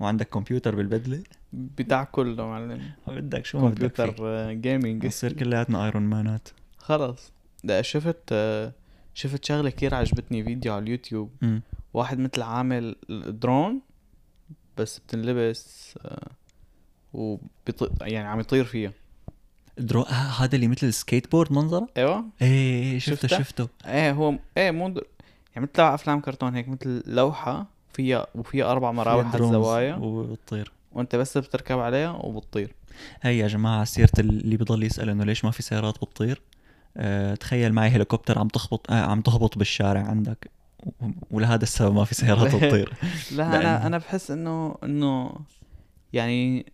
وعندك 0.00 0.28
كمبيوتر 0.28 0.74
بالبدلة. 0.74 1.22
بتاع 1.52 2.04
كله 2.04 2.46
معلم. 2.46 2.82
بدك 3.08 3.44
شو 3.44 3.58
ما 3.58 3.68
بدك 3.68 3.74
كمبيوتر 3.78 4.12
فيه. 4.12 4.24
آه، 4.24 4.52
gaming 4.52 5.06
نصير 5.06 5.32
كلياتنا 5.32 5.84
Iron 5.84 6.02
Man 6.02 6.37
ات 6.37 6.48
خلص. 6.78 7.32
لا 7.64 7.82
شفت 7.82 8.16
آه، 8.32 8.72
شفت 9.14 9.44
شغلة 9.44 9.70
كتير 9.70 9.94
عجبتني 9.94 10.44
فيديو 10.44 10.74
على 10.74 10.82
اليوتيوب. 10.82 11.30
مم. 11.42 11.62
واحد 11.94 12.18
مثل 12.18 12.42
عامل 12.42 12.96
درون 13.28 13.80
بس 14.78 14.98
بتنلبس 14.98 15.94
آه، 16.04 16.28
وبيط... 17.12 18.02
يعني 18.02 18.28
عم 18.28 18.40
يطير 18.40 18.64
فيها. 18.64 18.92
درو... 19.78 20.02
آه، 20.02 20.12
هذا 20.12 20.56
اللي 20.56 20.68
مثل 20.68 20.86
السكيت 20.86 21.30
بورد 21.32 21.52
منظره؟ 21.52 21.88
أيوه. 21.96 22.24
إيه 22.42 22.98
شفته 22.98 23.28
شفته؟ 23.28 23.44
شفته. 23.44 23.68
إيه 23.86 24.12
هو 24.12 24.34
إيه 24.56 24.70
مو 24.70 24.88
در... 24.88 25.04
يعني 25.56 25.68
مثل 25.72 25.82
أفلام 25.82 26.20
كرتون 26.20 26.54
هيك 26.54 26.68
مثل 26.68 27.02
لوحة 27.06 27.66
فيها 27.92 28.26
وفيها 28.34 28.72
أربع 28.72 28.92
مراوح 28.92 29.34
على 29.34 29.44
الزوايا. 29.44 29.94
وبتطير. 29.94 30.72
وأنت 30.92 31.16
بس 31.16 31.38
بتركب 31.38 31.78
عليها 31.78 32.10
وبتطير. 32.10 32.74
هي 33.22 33.38
يا 33.38 33.48
جماعة 33.48 33.84
سيرة 33.84 34.10
اللي 34.18 34.56
بضل 34.56 34.82
يسأل 34.82 35.08
إنه 35.08 35.24
ليش 35.24 35.44
ما 35.44 35.50
في 35.50 35.62
سيارات 35.62 35.94
بتطير؟ 35.94 36.42
أه 36.96 37.34
تخيل 37.34 37.72
معي 37.72 37.88
هليكوبتر 37.88 38.38
عم 38.38 38.48
تخبط 38.48 38.90
آه 38.90 39.02
عم 39.02 39.20
تهبط 39.20 39.58
بالشارع 39.58 40.00
عندك 40.00 40.50
ولهذا 41.30 41.62
السبب 41.62 41.94
ما 41.94 42.04
في 42.04 42.14
سيارات 42.14 42.54
بتطير. 42.54 42.92
لا 43.36 43.60
أنا 43.60 43.86
أنا 43.86 43.98
بحس 43.98 44.30
انه 44.30 44.76
إنه 44.84 45.32
يعني 46.12 46.66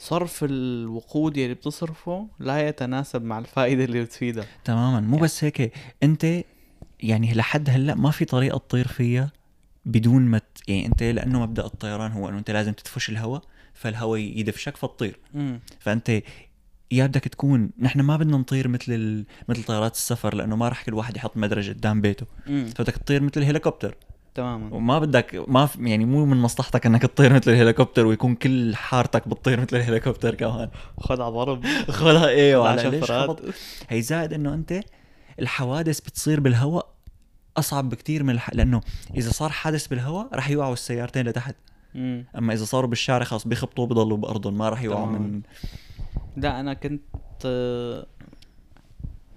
صرف 0.00 0.44
الوقود 0.44 1.38
اللي 1.38 1.54
بتصرفه 1.54 2.28
لا 2.38 2.68
يتناسب 2.68 3.22
مع 3.22 3.38
الفائدة 3.38 3.84
اللي 3.84 4.02
بتفيدها 4.02 4.44
تماما. 4.64 5.00
مو 5.00 5.16
بس 5.16 5.44
هيك 5.44 5.72
أنت 6.02 6.44
يعني 7.00 7.34
لحد 7.34 7.70
هلأ 7.70 7.94
ما 7.94 8.10
في 8.10 8.24
طريقة 8.24 8.58
تطير 8.58 8.88
فيها 8.88 9.32
بدون 9.84 10.22
ما 10.22 10.38
ت... 10.38 10.44
يعني 10.68 10.86
أنت 10.86 11.02
لأنه 11.02 11.40
مبدأ 11.40 11.64
الطيران 11.64 12.12
هو 12.12 12.28
إنه 12.28 12.38
أنت 12.38 12.50
لازم 12.50 12.72
تدفش 12.72 13.10
الهواء 13.10 13.42
فالهواء 13.74 14.20
يدفشك 14.20 14.76
فتطير 14.76 15.18
فأنت 15.80 16.22
يا 16.90 17.06
بدك 17.06 17.24
تكون 17.24 17.70
نحن 17.78 18.00
ما 18.00 18.16
بدنا 18.16 18.36
نطير 18.36 18.68
مثل 18.68 18.92
ال... 18.92 19.26
مثل 19.48 19.64
طيارات 19.64 19.94
السفر 19.94 20.34
لأنه 20.34 20.56
ما 20.56 20.68
راح 20.68 20.84
كل 20.84 20.94
واحد 20.94 21.16
يحط 21.16 21.36
مدرج 21.36 21.70
قدام 21.70 22.00
بيته. 22.00 22.26
فبدك 22.46 22.96
تطير 22.96 23.22
مثل 23.22 23.40
الهليكوبتر. 23.40 23.96
تماما 24.34 24.74
وما 24.74 24.98
بدك 24.98 25.44
ما 25.48 25.68
يعني 25.78 26.04
مو 26.04 26.24
من 26.24 26.36
مصلحتك 26.36 26.86
إنك 26.86 27.02
تطير 27.02 27.32
مثل 27.32 27.50
الهليكوبتر 27.50 28.06
ويكون 28.06 28.34
كل 28.34 28.76
حارتك 28.76 29.28
بتطير 29.28 29.60
مثل 29.60 29.76
الهليكوبتر 29.76 30.34
كمان 30.34 30.68
خد 30.98 31.20
على 31.20 31.32
ضرب 31.32 31.66
خلها 31.90 32.28
إيه 32.28 32.54
على 32.54 32.62
وعلى 32.62 32.90
ليش 32.90 33.04
شفرات. 33.04 33.28
خبط 33.28 33.42
هي 33.88 34.02
زائد 34.02 34.32
إنه 34.32 34.54
أنت 34.54 34.80
الحوادث 35.40 36.00
بتصير 36.00 36.40
بالهواء 36.40 36.88
أصعب 37.56 37.88
بكتير 37.88 38.22
من 38.22 38.30
الح... 38.30 38.50
لأنه 38.54 38.80
إذا 39.16 39.30
صار 39.30 39.50
حادث 39.50 39.86
بالهواء 39.86 40.28
رح 40.34 40.50
يوقعوا 40.50 40.72
السيارتين 40.72 41.28
لتحت 41.28 41.56
مم. 41.94 42.24
أما 42.38 42.52
إذا 42.52 42.64
صاروا 42.64 42.90
بالشارع 42.90 43.24
خلاص 43.24 43.46
بيخبطوا 43.48 43.86
بضلوا 43.86 44.16
بأرضهم 44.16 44.58
ما 44.58 44.68
رح 44.68 44.82
يوقعوا. 44.82 45.06
من 45.06 45.40
لا 46.36 46.60
أنا 46.60 46.74
كنت 46.74 47.02
آه، 47.44 48.06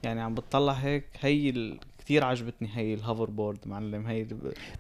يعني 0.03 0.21
عم 0.21 0.35
بتطلع 0.35 0.73
هيك 0.73 1.05
هي 1.19 1.49
ال... 1.49 1.79
كثير 2.03 2.23
عجبتني 2.23 2.69
هي 2.73 2.93
الهوفر 2.93 3.29
بورد 3.29 3.57
معلم 3.65 4.07
هي 4.07 4.27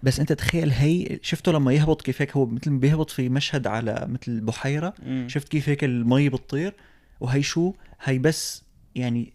بس 0.03 0.19
انت 0.19 0.33
تخيل 0.33 0.71
هي 0.71 1.19
شفته 1.21 1.51
لما 1.51 1.73
يهبط 1.73 2.01
كيف 2.01 2.21
هيك؟ 2.21 2.31
هو 2.37 2.45
مثل 2.45 2.77
بيهبط 2.77 3.09
في 3.09 3.29
مشهد 3.29 3.67
على 3.67 4.05
مثل 4.09 4.39
بحيرة. 4.41 4.93
مم. 5.05 5.27
شفت 5.29 5.47
كيف 5.47 5.69
هيك 5.69 5.83
المي 5.83 6.29
بتطير؟ 6.29 6.73
وهي 7.19 7.43
شو؟ 7.43 7.73
هي 8.03 8.19
بس 8.19 8.63
يعني 8.95 9.33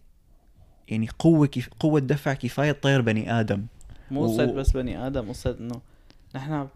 يعني 0.87 1.07
قوة 1.19 1.47
كيف 1.47 1.69
قوة 1.79 1.99
دفع 1.99 2.33
كفاية 2.33 2.71
تطير 2.71 3.01
بني 3.01 3.39
آدم. 3.39 3.65
مو 4.11 4.21
و- 4.21 4.27
قصة 4.27 4.45
بس 4.45 4.71
بني 4.71 5.07
آدم 5.07 5.29
قصة 5.29 5.57
إنه 5.59 5.81
نحن 6.35 6.67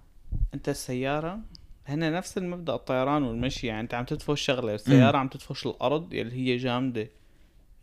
أنت 0.54 0.70
السيارة 0.70 1.40
هن 1.88 2.14
نفس 2.14 2.38
المبدأ 2.38 2.74
الطيران 2.76 3.24
والمشي. 3.24 3.68
يعني 3.68 3.80
أنت 3.82 3.94
عم 3.94 4.06
تدفش 4.06 4.42
شغلة 4.42 4.76
السيارة 4.76 5.18
عم 5.18 5.28
تدفش 5.28 5.66
الأرض 5.68 6.14
يلي 6.14 6.34
هي 6.34 6.58
جامدة 6.58 7.08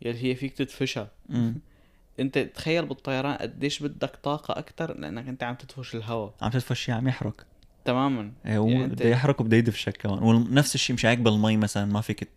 يلي 0.01 0.23
هي 0.23 0.35
فيك 0.35 0.53
تدفشها. 0.53 1.07
مم. 1.29 1.55
انت 2.19 2.37
تخيل 2.37 2.85
بالطيران 2.85 3.35
قديش 3.37 3.83
بدك 3.83 4.15
طاقة 4.23 4.57
أكتر 4.59 4.97
لانك 4.99 5.27
انت 5.27 5.43
عم 5.43 5.55
تدفش 5.55 5.95
الهواء. 5.95 6.33
عم 6.41 6.49
تدفش 6.51 6.79
شيء 6.83 6.95
عم 6.95 7.07
يحرق. 7.07 7.45
تماما. 7.85 8.31
إيه، 8.45 8.57
هو 8.57 8.67
يعني 8.69 8.87
بده 8.87 9.09
يحرق 9.09 9.41
وبده 9.41 9.57
يدفشك 9.57 9.97
كمان. 9.97 10.23
ونفس 10.23 10.75
الشيء 10.75 10.93
مش 10.95 11.05
هيك 11.05 11.19
بالمي 11.19 11.57
مثلا 11.57 11.85
ما 11.85 12.01
فيك 12.01 12.27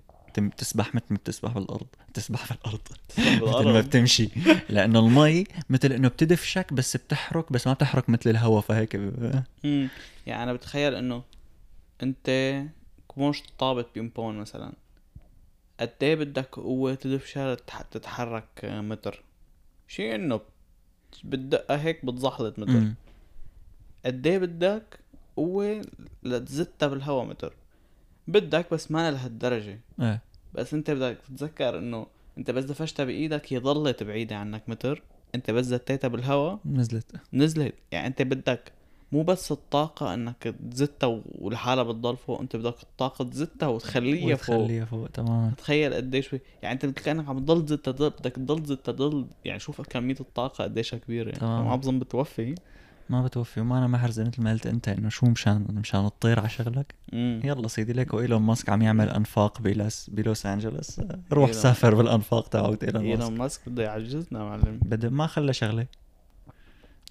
تسبح 0.56 0.94
مثل 0.94 1.04
ما 1.10 1.16
بتسبح 1.16 1.52
بالأرض. 1.52 1.86
تسبح 2.14 2.52
بالأرض. 2.52 2.80
مثل 3.08 3.64
ما 3.72 3.80
بتمشي. 3.80 4.28
لأنه 4.68 4.98
المي 4.98 5.44
مثل 5.70 5.92
إنه 5.92 6.08
بتدفشك 6.08 6.72
بس 6.72 6.96
بتحرق 6.96 7.52
بس 7.52 7.66
ما 7.66 7.72
بتحرق 7.72 8.08
مثل 8.10 8.30
الهواء 8.30 8.60
فهيك. 8.60 8.96
ب- 8.96 9.42
مم. 9.64 9.88
يعني 10.26 10.42
أنا 10.42 10.52
بتخيل 10.52 10.94
إنه 10.94 11.22
أنت 12.02 12.62
كموش 13.14 13.42
طابت 13.58 13.86
بيمبون 13.94 14.38
مثلا. 14.38 14.72
قد 15.80 15.92
إيه 16.02 16.14
بدك 16.14 16.54
قوة 16.54 16.94
تدفشها 16.94 17.54
لتح- 17.56 17.82
تتحرك 17.90 18.44
آه، 18.64 18.80
متر؟ 18.80 19.22
شيء 19.88 20.14
انه 20.14 20.40
بالدقة 21.24 21.76
هيك 21.76 22.04
بتزحلط 22.04 22.58
متر. 22.58 22.92
قد 24.04 24.26
إيه 24.26 24.38
بدك 24.38 24.98
قوة 25.36 25.82
لتزتها 26.22 26.86
بالهوا 26.86 27.24
متر؟ 27.24 27.54
بدك 28.28 28.74
بس 28.74 28.90
ما 28.90 29.10
لهالدرجة. 29.10 29.80
إيه. 30.00 30.22
بس 30.54 30.74
انت 30.74 30.90
بدك 30.90 31.18
تتذكر 31.28 31.78
انه 31.78 32.06
انت 32.38 32.50
بس 32.50 32.64
دفشتها 32.64 33.04
بإيدك 33.04 33.52
هي 33.52 33.58
ظلت 33.58 34.02
بعيدة 34.02 34.36
عنك 34.36 34.62
متر. 34.68 35.02
انت 35.34 35.50
بس 35.50 35.64
زتيتها 35.64 36.08
بالهوا. 36.08 36.56
نزلت. 36.66 37.16
نزلت. 37.32 37.74
يعني 37.92 38.06
انت 38.06 38.22
بدك 38.22 38.72
مو 39.12 39.22
بس 39.22 39.52
الطاقة 39.52 40.14
إنك 40.14 40.54
تزتها 40.70 41.20
ولحالها 41.38 41.82
بتضل 41.82 42.16
فوق 42.16 42.40
أنت 42.40 42.56
بدك 42.56 42.82
الطاقة 42.82 43.24
تزتها 43.24 43.68
وتخليها 43.68 44.36
فوق. 44.36 44.56
وتخليها 44.56 44.84
فوق 44.84 45.08
تمام. 45.08 45.50
تخيل 45.50 45.94
قديش 45.94 46.26
في- 46.26 46.40
يعني 46.62 46.74
أنت 46.74 46.86
مثل 46.86 46.94
كانك 46.94 47.28
عم 47.28 47.38
تضل 47.38 47.64
تزتها 47.64 47.92
بدك 48.08 48.32
تضل 48.32 48.62
تزتها 48.62 48.92
تضل 48.92 49.26
يعني 49.44 49.58
شوف 49.60 49.80
كمية 49.80 50.16
الطاقة 50.20 50.64
قديش 50.64 50.94
كبيرة 50.94 51.26
يعني. 51.28 51.40
تمام. 51.40 51.68
ما 51.68 51.76
بظن 51.76 51.98
بتوفي. 51.98 52.54
ما 53.10 53.22
بتوفي 53.22 53.60
وما 53.60 53.78
أنا 53.78 53.86
محرزه 53.86 54.24
مثل 54.24 54.42
ما 54.42 54.52
قلت 54.52 54.66
أنت 54.66 54.88
إنه 54.88 55.08
شو 55.08 55.26
مشان 55.26 55.66
مشان 55.70 56.10
تطير 56.20 56.40
على 56.40 56.48
شغلك؟ 56.48 56.94
امم 57.12 57.40
يلا 57.44 57.68
سيدي 57.68 57.92
لك 57.92 58.14
وايلون 58.14 58.42
ماسك 58.42 58.68
عم 58.68 58.82
يعمل 58.82 59.08
أنفاق 59.10 59.60
بلوس 59.60 60.10
بلوس 60.10 60.46
انجلوس 60.46 61.00
روح 61.32 61.48
إيلون. 61.48 61.62
سافر 61.62 61.94
بالأنفاق 61.94 62.48
تبعت 62.48 62.84
إيلون 62.84 63.02
ماسك 63.04 63.20
إيلون 63.22 63.38
ماسك. 63.38 63.60
بده 63.68 63.82
يعجزنا 63.82 64.44
معلم. 64.44 64.80
بده 64.82 65.10
ما 65.10 65.26
خلى 65.26 65.52
شغلة. 65.52 65.86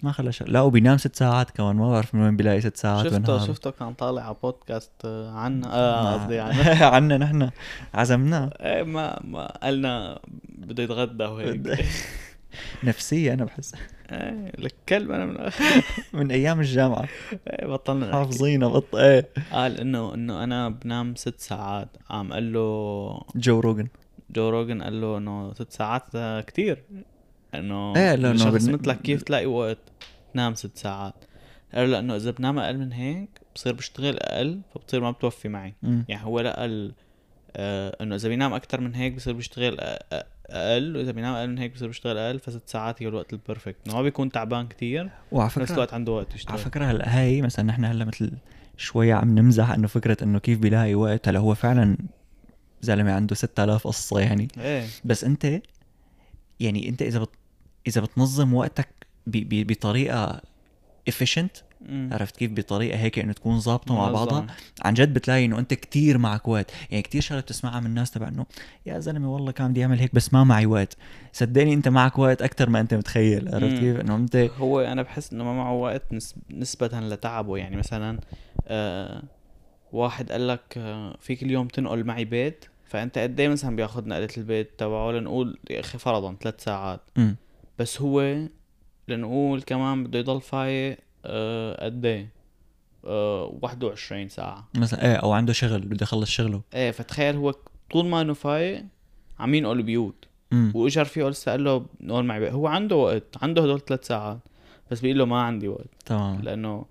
ما 0.02 0.12
خلى 0.12 0.32
شغله 0.32 0.52
لا 0.52 0.60
وبينام 0.60 0.98
ست 0.98 1.16
ساعات 1.16 1.50
كمان 1.50 1.76
ما 1.76 1.90
بعرف 1.90 2.14
من 2.14 2.22
وين 2.22 2.36
بيلاقي 2.36 2.60
ست 2.60 2.76
ساعات 2.76 3.06
شفته 3.06 3.46
شفته 3.46 3.70
كان 3.70 3.92
طالع 3.94 4.22
على 4.22 4.36
بودكاست 4.42 4.90
آه، 5.04 5.30
عنا 5.30 5.74
آه 5.74 6.14
قصدي 6.14 6.38
عنا 6.40 6.86
عنا 6.94 7.18
نحن. 7.18 7.50
عزمناه. 7.94 8.50
إيه 8.60 8.82
ما 8.82 9.20
ما 9.24 9.46
قالنا 9.46 10.20
بده 10.48 10.82
يتغدى 10.82 11.24
وهيك. 11.24 11.84
نفسية 12.84 13.32
أنا 13.32 13.44
بحس. 13.44 13.74
إيه 14.12 14.52
الكلب 14.58 15.10
أنا 15.10 15.24
من 15.26 15.50
من 16.20 16.30
أيام 16.30 16.60
الجامعة. 16.60 17.08
إيه 17.48 17.66
بطلنا 17.66 18.06
نحكي. 18.06 18.16
حافظينها 18.18 18.68
بط 18.68 18.94
إيه. 18.94 19.28
قال 19.52 19.80
انه 19.80 20.14
إنه 20.14 20.44
أنا 20.44 20.68
بنام 20.68 21.14
ست 21.14 21.40
ساعات. 21.40 21.88
قام 22.08 22.32
قال 22.32 22.52
له 22.52 23.20
جو 23.36 23.60
روجن 23.60 23.88
جو 24.30 24.48
روجن 24.50 24.82
قال 24.82 25.00
له 25.00 25.18
إنه 25.18 25.52
ست 25.54 25.72
ساعات 25.72 26.02
آه، 26.14 26.40
كتير. 26.40 26.82
انه 27.58 27.96
إيه، 27.96 28.14
لأنه 28.14 28.38
شخص 28.38 28.64
بن- 28.66 28.72
مثلك 28.74 29.02
كيف 29.02 29.22
تلاقي 29.22 29.46
وقت 29.46 29.78
تنام 30.34 30.54
ست 30.54 30.76
ساعات. 30.76 31.14
قال 31.74 31.84
له 31.90 31.92
لأنه 31.96 32.16
إذا 32.16 32.30
بنام 32.30 32.58
أقل 32.58 32.78
من 32.78 32.92
هيك 32.92 33.28
بصير 33.54 33.72
بشتغل 33.72 34.16
أقل 34.18 34.60
فبتصير 34.74 35.00
ما 35.00 35.10
بتوفي 35.10 35.48
معي. 35.48 35.74
مم. 35.82 36.04
يعني 36.08 36.24
هو 36.24 36.40
لقى 36.40 36.64
ال- 36.64 36.92
آه 37.56 37.96
إنه 38.00 38.14
إذا 38.14 38.28
بينام 38.28 38.52
أكتر 38.52 38.80
من 38.80 38.94
هيك 38.94 39.12
بصير 39.14 39.32
بيشتغل 39.34 39.76
أ- 39.78 40.24
أقل 40.50 40.96
وإذا 40.96 41.12
بينام 41.12 41.34
أقل 41.34 41.48
من 41.48 41.58
هيك 41.58 41.72
بصير 41.74 41.88
بيشتغل 41.88 42.18
أقل 42.18 42.38
فست 42.38 42.62
ساعات 42.66 43.02
هي 43.02 43.08
الوقت 43.08 43.32
البرفكت 43.32 43.76
إنه 43.86 43.96
ما 43.96 44.02
بيكون 44.02 44.30
تعبان 44.30 44.68
كتير 44.68 45.10
وعلى 45.32 45.50
في 45.50 45.60
نفس 45.60 45.68
فكره 45.70 45.74
الوقت 45.76 45.94
عنده 45.94 46.12
وقت 46.12 46.26
على 46.26 46.34
يشتغل 46.36 46.58
فكرة 46.58 46.84
هلا 46.84 47.18
هاي 47.20 47.42
مثلا 47.42 47.64
نحن 47.64 47.84
هلا 47.84 48.04
مثل 48.04 48.32
شوية 48.76 49.14
عم 49.14 49.38
نمزح 49.38 49.70
إنه 49.70 49.86
فكرة 49.86 50.16
إنه 50.24 50.38
كيف 50.38 50.58
بيلاقي 50.58 50.94
وقت. 50.94 51.28
هلا 51.28 51.38
هو 51.38 51.54
فعلا 51.54 51.96
زلمة 52.82 53.12
عنده 53.12 53.34
6000 53.34 53.86
قصة 53.86 54.20
يعني. 54.20 54.48
إيه. 54.58 54.86
بس 55.04 55.24
أنت 55.24 55.60
يعني 56.60 56.88
أنت 56.88 57.02
إذا 57.02 57.18
بت... 57.18 57.30
إذا 57.86 58.00
بتنظم 58.00 58.54
وقتك 58.54 58.88
ب... 59.26 59.30
ب... 59.36 59.66
بطريقة 59.66 60.40
efficient 61.10 61.62
مم. 61.88 62.10
عرفت 62.12 62.36
كيف 62.36 62.52
بطريقة 62.52 62.98
هيك 62.98 63.18
إنه 63.18 63.32
تكون 63.32 63.60
ظابطة 63.60 63.94
مع. 63.94 64.10
بعضها 64.10 64.46
عن 64.82 64.94
جد 64.94 65.14
بتلاقي 65.14 65.44
إنه 65.44 65.58
أنت 65.58 65.74
كتير 65.74 66.18
معك 66.18 66.48
وقت 66.48 66.70
يعني 66.90 67.02
كتير 67.02 67.20
شغلة 67.20 67.40
بتسمعها 67.40 67.80
من 67.80 67.86
الناس 67.86 68.10
تبع 68.10 68.28
إنه 68.28 68.46
يا 68.86 68.98
زلمة 68.98 69.34
والله 69.34 69.52
كان 69.52 69.70
بدي 69.70 69.82
أعمل 69.82 69.98
هيك 69.98 70.14
بس 70.14 70.34
ما 70.34 70.44
معي 70.44 70.66
وقت 70.66 70.96
صدقني 71.32 71.74
أنت 71.74 71.88
معك 71.88 72.18
وقت 72.18 72.42
أكتر 72.42 72.70
ما 72.70 72.80
أنت 72.80 72.94
متخيل 72.94 73.54
عرفت. 73.54 73.78
كيف 73.78 74.00
إنه 74.00 74.16
أنت 74.16 74.36
هو 74.36 74.80
أنا 74.80 75.02
بحس 75.02 75.32
إنه 75.32 75.44
ما 75.44 75.52
معه 75.52 75.72
وقت 75.72 76.12
نس... 76.12 76.34
نسبة 76.50 77.00
لتعبه 77.00 77.56
يعني 77.56 77.76
مثلا 77.76 78.20
آه 78.68 79.22
واحد 79.92 80.32
قال 80.32 80.48
لك 80.48 80.74
آه 80.76 81.16
فيك 81.20 81.42
اليوم 81.42 81.68
تنقل 81.68 82.04
معي 82.04 82.24
بيت 82.24 82.64
فأنت 82.84 83.18
قد 83.18 83.40
إيه 83.40 83.48
مثلا 83.48 83.76
بياخذ 83.76 84.08
نقلة 84.08 84.28
البيت 84.36 84.70
تبعه 84.78 85.10
لنقول 85.12 85.58
يا 85.70 85.80
أخي 85.80 85.98
فرضا 85.98 86.36
ثلاث 86.42 86.64
ساعات 86.64 87.00
مم. 87.16 87.36
بس 87.78 88.00
هو 88.00 88.36
لنقول 89.08 89.62
كمان 89.62 90.04
بده 90.04 90.18
يضل 90.18 90.40
فايق 90.40 90.98
آه 91.24 91.84
قد 91.84 92.06
إيه؟ 92.06 92.28
آه 93.04 93.58
21 93.62 94.28
ساعة. 94.28 94.68
مثلا 94.74 95.04
إيه 95.04 95.14
أو 95.16 95.32
عنده 95.32 95.52
شغل 95.52 95.80
بده 95.80 96.02
يخلص 96.02 96.30
شغله. 96.30 96.60
إيه 96.74 96.90
فتخيل 96.90 97.36
هو 97.36 97.54
طول 97.90 98.06
ما 98.06 98.20
إنه 98.20 98.34
فايق 98.34 98.84
عم 99.38 99.54
ينقل 99.54 99.82
بيوت. 99.82 100.24
مم. 100.52 100.72
وإجر 100.74 101.04
فيه 101.04 101.28
لسه 101.28 101.50
قال 101.52 101.64
له 101.64 101.86
نقول 102.00 102.24
معي 102.24 102.52
هو 102.52 102.66
عنده 102.66 102.96
وقت 102.96 103.22
عنده 103.42 103.62
هدول 103.62 103.80
ثلاث 103.80 104.06
ساعات 104.06 104.38
بس 104.90 105.00
بيقول 105.00 105.18
له 105.18 105.24
ما 105.24 105.40
عندي 105.42 105.68
وقت. 105.68 105.88
تمام. 106.06 106.40
لأنه 106.42 106.84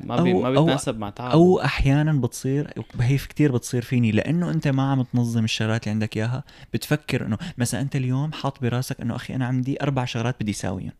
ما 0.00 0.22
بي 0.22 0.32
أو- 0.32 0.36
ما 0.36 0.50
بيتناسب 0.50 0.98
مع 0.98 1.10
تعبه. 1.10 1.32
أو 1.32 1.60
أحيانا 1.60 2.12
بتصير 2.12 2.70
هي 3.00 3.16
كتير 3.18 3.52
بتصير 3.52 3.82
فيني 3.82 4.10
لأنه 4.12 4.50
أنت 4.50 4.68
ما 4.68 4.90
عم 4.90 5.02
تنظم 5.02 5.44
الشغلات 5.44 5.82
اللي 5.82 5.90
عندك 5.92 6.16
إياها. 6.16 6.44
بتفكر 6.74 7.26
إنه 7.26 7.38
مثلا 7.58 7.80
أنت 7.80 7.96
اليوم 7.96 8.32
حاط 8.32 8.62
براسك 8.62 9.00
إنه 9.00 9.16
أخي 9.16 9.34
أنا 9.34 9.46
عندي 9.46 9.82
أربع 9.82 10.04
شغلات 10.04 10.36
بدي 10.40 10.50
أساويهم. 10.50 10.92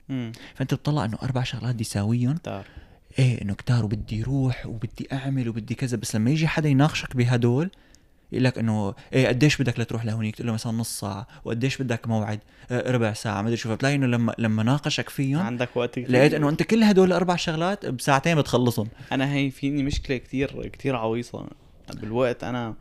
فأنت 0.55 0.75
بتطلع 0.75 1.05
إنه 1.05 1.19
أربع 1.23 1.43
شغلات 1.43 1.75
بدي 1.75 1.85
أساويهم. 1.85 2.39
إيه 3.19 3.43
إنه 3.43 3.55
كتار 3.55 3.85
وبدي 3.85 4.23
روح 4.23 4.67
وبدي 4.67 5.09
أعمل 5.13 5.49
وبدي 5.49 5.75
كذا. 5.75 5.97
بس 5.97 6.17
لما 6.17 6.31
يجي 6.31 6.49
حدا 6.49 6.69
يناقشك 6.69 7.17
بهدول 7.17 7.71
يقول 8.35 8.45
لك 8.45 8.59
إنه 8.59 8.95
إيه 9.13 9.29
قديش 9.29 9.63
بدك 9.63 9.81
لتروح 9.81 10.05
لهونيك؟ 10.05 10.35
تقول 10.37 10.47
له 10.47 10.53
مثلا 10.53 10.73
نص 10.73 11.01
ساعة 11.01 11.27
وقديش 11.45 11.83
بدك 11.83 12.09
موعد؟ 12.09 12.41
آه 12.71 12.91
ربع 12.91 13.13
ساعة 13.13 13.43
ما 13.43 13.49
أدري 13.49 13.57
شو. 13.57 13.69
فبتلاقي 13.69 13.95
إنه 13.95 14.07
لما 14.07 14.35
لما 14.39 14.63
ناقشك 14.63 15.09
فيهم 15.09 15.43
عندك 15.43 15.77
وقت 15.77 15.91
كتير. 15.91 16.11
لقيت 16.11 16.35
إنه 16.35 16.49
أنت 16.49 16.63
كل 16.63 16.83
هدول 16.83 17.09
الأربع 17.09 17.37
شغلات 17.37 17.87
بساعتين 17.87 18.39
بتخلصهم. 18.39 18.89
أنا 19.13 19.33
هي 19.33 19.51
فيني 19.51 19.83
مشكلة 19.83 20.17
كتير 20.17 20.69
كتير 20.69 20.97
عويصة 20.97 21.47
بالوقت. 21.95 22.45
أنا 22.45 22.75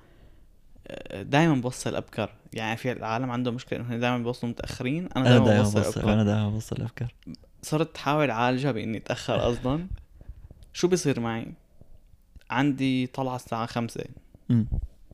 دائما 1.13 1.55
بوصل 1.55 1.95
ابكر 1.95 2.29
يعني 2.53 2.77
في 2.77 2.91
العالم 2.91 3.31
عنده 3.31 3.51
مشكلة 3.51 3.79
إنه 3.79 3.97
دائما 3.97 4.17
بيوصلوا 4.17 4.51
متأخرين 4.51 5.09
أنا 5.15 5.39
دائما 5.39 5.63
بوصل 5.63 5.79
ابكر 5.79 6.13
أنا 6.13 6.23
دائما 6.23 6.49
بوصل 6.49 6.75
الافكار 6.75 7.13
صرت 7.61 7.95
احاول 7.95 8.29
أعالجها 8.29 8.71
بإني 8.71 8.97
أتأخر 8.97 9.37
قصدا. 9.47 9.87
شو 10.73 10.87
بيصير 10.87 11.19
معي؟ 11.19 11.45
عندي 12.49 13.07
طلعة 13.07 13.35
الساعة 13.35 13.65
خمسة. 13.65 14.03
أمم. 14.51 14.67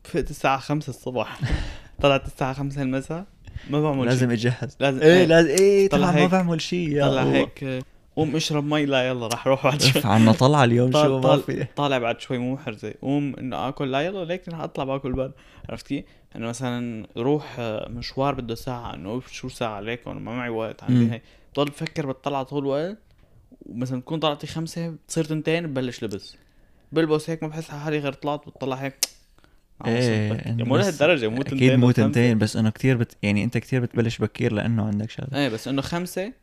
فقت 0.10 0.30
الساعة 0.30 0.57
خمسة 0.60 0.89
الصبح 0.89 1.39
طلعت 2.01 2.26
الساعة 2.28 2.53
خمسة 2.53 2.82
المساء. 2.82 3.26
ما 3.70 3.82
بعمل 3.82 4.05
لازم 4.05 4.36
شيء. 4.36 4.51
أجهز. 4.51 4.78
لازم 4.80 5.01
إيه 5.01 5.26
لازم 5.26 5.49
إيه 5.49 5.89
طلع 5.89 6.12
طلع 6.12 6.22
ما 6.22 6.28
بعمل 6.28 6.62
شيء 6.62 7.01
طلع. 7.01 7.24
هيك. 7.24 7.84
قوم 8.16 8.36
اشرب 8.36 8.64
مي. 8.64 8.86
لا 8.86 9.07
يلا 9.07 9.28
راح 9.28 9.47
أروح 9.47 9.64
بعد 9.64 9.82
شوي. 9.82 10.01
عنا 10.05 10.32
طلعة 10.32 10.64
اليوم 10.64 10.91
طال- 10.91 11.05
شو 11.05 11.20
ما 11.20 11.38
في. 11.38 11.64
طالع 11.76 11.97
بعد 11.97 12.20
شوي 12.22 12.38
مو 12.38 12.53
محرزة. 12.53 12.93
قوم 13.01 13.36
إنه 13.39 13.68
آكل. 13.68 13.91
لا 13.91 14.01
يلا 14.01 14.26
ليك 14.26 14.49
رح 14.49 14.60
أطلع 14.60 14.84
باكل 14.84 15.14
بعد 15.14 15.32
عرفت 15.70 15.88
كيف؟ 15.88 16.05
إنه 16.36 16.47
مثلا 16.47 17.07
روح 17.18 17.55
آه، 17.60 17.89
مشوار 17.89 18.34
بده 18.36 18.55
ساعة. 18.55 18.93
إنه 18.95 19.22
شو 19.32 19.49
ساعة 19.49 19.80
ليك 19.82 20.07
ما 20.07 20.14
معي 20.14 20.49
وقت. 20.49 20.84
عندي. 20.84 21.12
هي 21.14 21.22
بضل 21.53 21.66
بفكر 21.66 22.05
بتطلع 22.12 22.43
طول 22.43 22.60
الوقت. 22.64 22.97
ومثلا 23.66 24.01
تكون 24.01 24.20
طلعتي 24.20 24.47
خمسة 24.47 24.89
بتصير 24.89 25.24
تنتين 25.24 25.68
ببلش 25.68 26.03
لبس. 26.03 26.36
بلبس 26.91 27.30
هيك 27.30 27.43
ما 27.43 27.49
بحس 27.49 27.70
حالي 27.72 27.99
غير 27.99 28.14
طلعت. 28.14 28.47
بتطلع 28.47 28.76
هيك. 28.76 28.95
إيه 29.86 30.34
لهالدرجة 30.57 31.27
مو 31.27 31.41
تنتين 31.41 31.57
أكيد 31.69 31.80
مو. 31.80 31.91
تنتين 31.91 32.38
بس 32.38 32.55
إنه 32.55 32.69
كتير 32.69 32.97
بت... 32.97 33.17
يعني 33.23 33.43
أنت 33.43 33.57
كتير 33.57 33.82
بتبلش 33.82 34.17
بكير 34.17 34.53
لأنه 34.53 34.86
عندك 34.88 35.09
شغلة. 35.09 35.30
إيه 35.34 35.49
بس 35.49 35.67
إنه 35.67 35.82
خمسة 35.82 36.34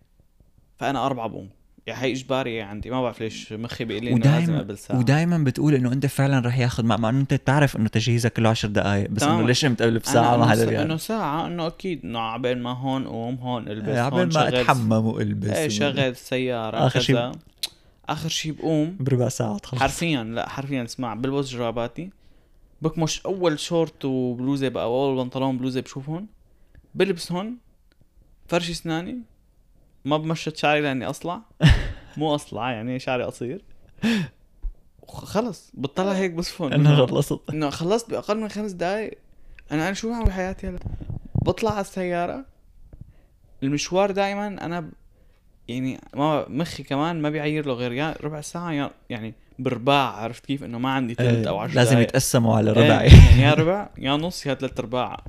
فأنا 0.79 1.07
أربعة 1.07 1.29
بقوم 1.29 1.49
يعني 1.87 2.03
هي 2.03 2.13
اجباري 2.13 2.63
عندي. 2.63 2.91
ما 2.91 3.03
بعرف 3.03 3.21
ليش 3.21 3.53
مخي 3.53 3.85
بيقول 3.85 4.05
لي 4.05 4.13
إنه 4.13 4.39
لازم 4.39 4.59
قبل 4.59 4.79
ساعة. 4.79 4.99
ودايما 4.99 5.39
بتقول 5.39 5.75
إنه 5.75 5.93
أنت 5.93 6.07
فعلا 6.07 6.47
رح 6.47 6.59
ياخذ 6.59 6.85
مع 6.85 6.97
مع 6.97 7.11
إنه 7.11 7.21
أنت 7.21 7.35
بتعرف 7.35 7.77
إنه 7.77 7.89
تجهيزك 7.89 8.33
كله 8.33 8.49
10 8.49 8.69
دقائق 8.69 9.11
بس. 9.11 9.23
إنه 9.23 9.47
ليش 9.47 9.65
قمت 9.65 9.83
قبل 9.83 9.99
بساعه 9.99 10.37
ما 10.37 10.47
حدا 10.47 10.67
بيعرف 10.67 10.87
إنه 10.87 10.97
ساعة 10.97 11.47
إنه 11.47 11.67
أكيد. 11.67 12.01
إنه 12.05 12.19
عبال 12.19 12.63
ما 12.63 12.71
هون 12.73 13.05
قوم 13.07 13.35
هون 13.35 13.69
ألبس 13.69 13.89
هون 13.89 13.99
عبال 13.99 14.25
ما 14.27 14.31
شغل- 14.33 14.55
أتحمم 14.55 14.93
وألبس 14.93 15.51
إيه 15.51 15.69
شغل 15.69 15.99
السيارة 15.99 16.87
آخر 16.87 17.01
شي 17.01 17.13
كذا. 17.13 17.33
آخر 18.09 18.29
شي 18.29 18.51
بقوم. 18.53 18.97
بربع 19.01 19.29
ساعة 19.29 19.59
تخلص. 19.59 19.81
حرفيا 19.83 20.25
لا 20.25 20.49
حرفيا 20.49 20.85
اسمع 20.85 21.15
بلبس 21.15 21.49
جراباتي. 21.49 22.11
بكمش 22.83 23.27
أول 23.27 23.59
شورت 23.59 24.05
وبلوزة 24.05 24.69
بقى 24.69 24.85
اول 24.85 25.17
بنطلون 25.25 25.59
بلوزة 25.59 25.81
بشوفهم 25.81 26.27
بلبسهم 26.95 27.59
فرش 28.49 28.71
أسناني. 28.71 29.19
ما 30.05 30.17
بمشط 30.17 30.57
شعري 30.57 30.81
لأني 30.81 31.07
أصلع. 31.11 31.41
مو 32.17 32.35
أصلع 32.35 32.73
يعني 32.73 32.99
شعري 32.99 33.25
قصير. 33.25 33.65
خلص 35.09 35.71
بتطلع 35.75 36.13
هيك 36.13 36.33
بصفن 36.33 36.73
انه 36.73 37.07
خلصت 37.07 37.41
إنه 37.51 37.71
خلصت 37.71 38.11
بأقل 38.11 38.41
من 38.41 38.49
خمس 38.49 38.73
دقايق. 38.73 39.19
أنا 39.73 39.87
أنا 39.87 39.95
شو 39.95 40.11
بعمل 40.11 40.25
بحياتي 40.25 40.69
هلا؟ 40.69 40.79
بطلع 41.43 41.71
على 41.71 41.81
السيارة. 41.81 42.45
المشوار 43.63 44.11
دائما 44.11 44.47
أنا. 44.47 44.91
يعني 45.69 46.01
ما 46.15 46.47
مخي 46.49 46.83
كمان 46.83 47.23
ما 47.23 47.31
بيعير 47.31 47.67
له 47.67 47.73
غير 47.73 47.93
يا 47.93 48.15
ربع 48.23 48.41
ساعة 48.41 48.73
يا 48.73 48.91
يعني 49.11 49.35
برباع 49.59 50.11
عرفت 50.11 50.47
كيف؟ 50.47 50.65
إنه 50.65 50.79
ما 50.79 50.91
عندي 50.91 51.15
ثلث 51.15 51.47
أو 51.47 51.55
إيه، 51.55 51.61
عشر 51.61 51.75
لازم 51.75 51.91
دقايق. 51.91 52.09
يتقسموا 52.09 52.57
على 52.57 52.71
إيه، 52.71 52.77
ربع 52.77 53.03
يعني 53.03 53.43
يا 53.43 53.55
ربع 53.55 53.89
يا 53.99 54.13
نص 54.17 54.47
يا 54.47 54.55
ثلاث 54.55 54.81
أرباع. 54.81 55.25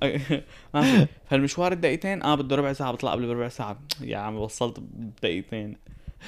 فالمشوار 1.29 1.71
الدقيقتين 1.71 2.23
آه 2.23 2.35
بده 2.35 2.55
ربع 2.55 2.73
ساعة 2.73 2.91
بطلع 2.91 3.11
قبل 3.11 3.27
بربع 3.27 3.47
ساعة. 3.47 3.79
يا 4.01 4.17
عم 4.17 4.35
وصلت 4.35 4.79
بدقيقتين. 4.79 5.77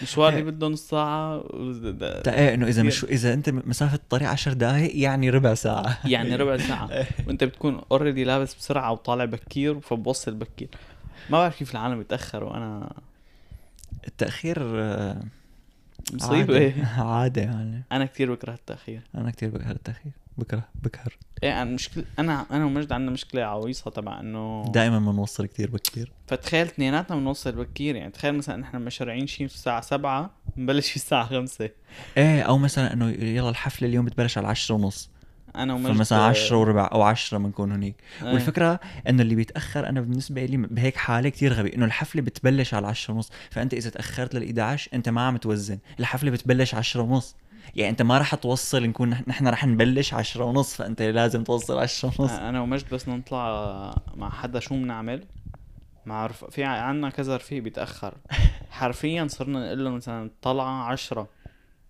مشوار 0.03 0.33
اللي 0.33 0.43
بده 0.51 0.67
نص 0.67 0.89
ساعة 0.89 1.43
تا 2.23 2.39
إيه 2.39 2.53
إنه 2.53 2.67
إذا 2.67 2.83
مش 2.83 3.03
إذا 3.03 3.33
أنت 3.33 3.49
مسافة 3.49 3.95
الطريق 3.95 4.29
10 4.29 4.53
دقائق 4.53 4.91
يعني 4.95 5.29
ربع 5.29 5.53
ساعة. 5.53 5.97
يعني 6.05 6.35
ربع 6.35 6.57
ساعة. 6.57 6.89
وأنت 7.27 7.43
بتكون 7.43 7.81
already 7.91 8.23
لابس 8.23 8.55
بسرعة 8.55 8.91
وطالع 8.91 9.25
بكير 9.25 9.79
فبوصل 9.79 10.33
بكير. 10.33 10.69
ما 11.29 11.37
بعرف 11.37 11.57
كيف 11.59 11.71
العالم 11.71 12.01
يتأخروا 12.01 12.57
أنا 12.57 12.93
التأخير 14.09 14.57
آه، 14.61 15.21
مصيبة. 16.13 16.55
عادة, 16.55 16.73
عادة 17.13 17.41
يعني. 17.41 17.83
أنا 17.91 18.05
كثير 18.05 18.33
بكره 18.33 18.53
التأخير. 18.53 19.01
أنا 19.15 19.31
كتير 19.31 19.49
بكره 19.49 19.71
التأخير. 19.71 20.11
بكره 20.37 20.63
بكهر 20.83 21.17
إيه 21.43 21.61
أنا 21.61 21.71
مشكلة 21.71 22.03
أنا 22.19 22.45
أنا 22.51 22.65
ومجد 22.65 22.91
عندنا 22.91 23.11
مشكلة 23.11 23.43
عويصة 23.43 23.91
تبع 23.91 24.19
إنه 24.19 24.65
دائما 24.73 24.99
بنوصل 24.99 25.45
كتير 25.45 25.69
بكير 25.71 26.11
فتخيل 26.27 26.65
اثنيناتنا 26.65 27.15
بنوصل 27.17 27.51
بكير 27.51 27.95
يعني 27.95 28.11
تخيل 28.11 28.35
مثلا 28.35 28.55
نحن 28.57 28.77
مشارعين 28.81 29.27
شيء 29.27 29.45
الساعة 29.45 29.81
سبعة 29.81 30.29
بنبلش 30.55 30.95
الساعة 30.95 31.25
خمسة. 31.25 31.69
إيه 32.17 32.41
أو 32.41 32.57
مثلا 32.57 32.93
إنه 32.93 33.09
يلا 33.09 33.49
الحفلة 33.49 33.87
اليوم 33.87 34.05
بتبلش 34.05 34.37
على 34.37 34.47
10 34.47 34.75
ونص. 34.75 35.09
أنا 35.55 35.73
ومجد 35.73 35.93
فمثلا 35.95 36.19
10 36.19 36.57
وربع 36.57 36.89
أو 36.91 37.01
10 37.01 37.37
بنكون 37.37 37.71
هنيك. 37.71 37.95
إيه. 38.21 38.27
والفكرة 38.33 38.79
انه 39.09 39.21
اللي 39.21 39.35
بيتأخر 39.35 39.89
أنا 39.89 40.01
بالنسبة 40.01 40.45
لي 40.45 40.57
بهيك 40.57 40.97
حالة 40.97 41.29
كتير 41.29 41.53
غبي 41.53 41.75
إنه 41.75 41.85
الحفلة 41.85 42.21
بتبلش 42.21 42.73
على 42.73 42.87
10 42.87 43.13
ونص 43.13 43.29
فأنت 43.51 43.73
إذا 43.73 43.89
تأخرت 43.89 44.33
لل 44.35 44.43
11 44.43 44.89
أنت 44.93 45.09
ما 45.09 45.21
عم 45.21 45.37
توزن. 45.37 45.79
الحفلة 45.99 46.31
بتبلش 46.31 46.75
10 46.75 47.01
ونص. 47.01 47.35
يعني 47.75 47.89
أنت 47.89 48.01
ما 48.01 48.17
رح 48.17 48.35
توصل 48.35 48.83
نكون 48.83 49.15
نح- 49.15 49.27
نحن 49.27 49.47
رح 49.47 49.65
نبلش 49.65 50.13
10 50.13 50.43
ونص 50.43 50.75
فأنت 50.75 51.01
لازم 51.01 51.43
توصل 51.43 51.79
10 51.79 52.11
ونص. 52.19 52.31
أنا 52.31 52.61
ومجد 52.61 52.85
بس 52.93 53.09
نطلع 53.09 53.95
مع 54.15 54.29
حدا 54.29 54.59
شو 54.59 54.75
بنعمل 54.75 55.23
مع 56.05 56.25
رف... 56.25 56.45
في 56.45 56.63
عنا 56.63 57.09
كذا 57.09 57.35
رفيق 57.35 57.63
بيتأخر. 57.63 58.13
حرفيا 58.71 59.27
صرنا 59.27 59.65
نقول 59.65 59.83
له 59.85 59.89
مثلا 59.89 60.31
طلعة 60.41 60.83
عشرة 60.83 61.27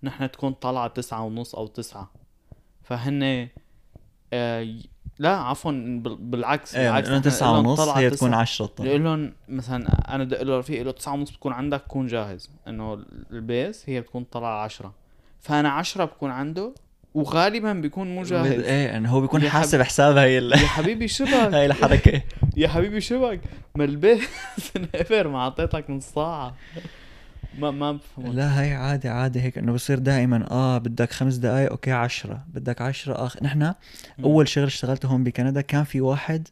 نحن 0.03 0.31
تكون 0.31 0.53
طلعة 0.53 0.87
تسعة 0.87 1.21
ونص 1.23 1.55
أو 1.55 1.67
تسعة. 1.67 2.11
فهن 2.89 3.47
آه 4.33 4.67
لا 5.19 5.29
عفوا 5.37 5.71
بال- 5.71 6.15
بالعكس 6.15 6.75
إيه 6.75 6.87
بالعكس 6.89 7.09
نحن 7.09 7.21
9 7.21 7.47
نقول 7.51 7.63
لهم 7.63 7.67
ونص 7.67 7.79
هي 7.97 8.09
تكون 8.09 8.29
تسعة. 8.29 8.39
10 8.41 8.65
طبعا 8.65 8.87
لهم 8.89 9.33
مثلا 9.49 10.15
أنا 10.15 10.23
بدي 10.23 10.35
أقول 10.35 10.47
له 10.47 10.59
رفيق 10.59 10.81
له 10.83 10.91
9 10.91 11.13
ونص 11.13 11.29
بتكون 11.31 11.53
عندك 11.53 11.81
كون 11.87 12.07
جاهز. 12.07 12.49
إنه 12.67 13.03
البيس 13.31 13.83
هي 13.89 14.01
بتكون 14.01 14.23
طلعه 14.23 14.63
10 14.63 14.93
فأنا 15.39 15.69
10 15.69 16.05
بكون 16.05 16.31
عنده 16.31 16.73
وغالبا 17.13 17.73
بيكون 17.73 18.15
مو 18.15 18.23
جاهز. 18.23 18.51
إيه 18.63 18.97
إنه 18.97 19.09
هو 19.09 19.21
بيكون 19.21 19.41
حب- 19.41 19.47
حاسب 19.47 19.81
حساب 19.81 20.17
هاي 20.17 20.37
ال- 20.37 20.51
يا 20.51 20.57
حبيبي 20.67 21.07
شبك. 21.07 21.29
هاي 21.55 21.65
الحركة. 21.65 22.21
يا 22.57 22.67
حبيبي 22.67 23.01
شبك. 23.01 23.41
ما 23.75 23.83
البيت 23.83 24.21
نفر 24.95 25.27
ما 25.27 25.39
أعطيتك 25.39 25.89
نص 25.89 26.05
ساعة. 26.05 26.55
ما 27.57 27.71
ما 27.71 27.91
بفهم 27.91 28.33
لا 28.33 28.61
هي 28.61 28.73
عادي 28.73 29.09
عادي 29.09 29.41
هيك 29.41 29.57
إنه 29.57 29.73
بصير 29.73 29.99
دائما 29.99 30.51
آه 30.51 30.77
بدك 30.77 31.11
خمس 31.11 31.35
دقائق 31.35 31.69
أوكي 31.69 31.91
عشرة 31.91 32.45
بدك 32.53 32.81
عشرة 32.81 33.25
آخ 33.25 33.43
نحن 33.43 33.73
أول 34.23 34.47
شغل 34.47 34.65
اشتغلته 34.65 35.07
هون 35.07 35.23
بكندا 35.23 35.61
كان 35.61 35.83
في 35.83 36.01
واحد 36.01 36.47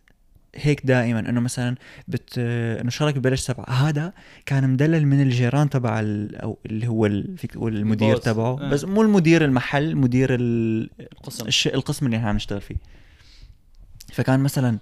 هيك 0.56 0.86
دائما 0.86 1.20
إنه 1.20 1.40
مثلا 1.40 1.76
بت 2.08 2.38
إنه 2.38 2.90
شغلك 2.90 3.18
ببلش 3.18 3.42
سبعة. 3.42 3.70
هذا 3.70 4.14
كان 4.46 4.70
مدلل 4.70 5.08
من 5.08 5.22
الجيران 5.22 5.70
تبع 5.70 6.00
ال... 6.00 6.36
أو 6.36 6.58
اللي 6.66 6.88
هو 6.88 7.06
ال... 7.06 7.36
المدير. 7.56 8.18
تبعه. 8.18 8.60
آه. 8.62 8.70
بس 8.70 8.86
مو 8.86 9.02
المدير 9.02 9.46
المحل 9.46 9.96
مدير 9.96 10.36
ال... 10.36 10.90
القسم. 11.00 11.48
الش... 11.48 11.68
القسم 11.68 12.06
اللي 12.06 12.18
إحنا 12.18 12.30
عم 12.30 12.36
نشتغل 12.36 12.62
فيه. 12.62 12.76
فكان 14.14 14.40
مثلا 14.40 14.80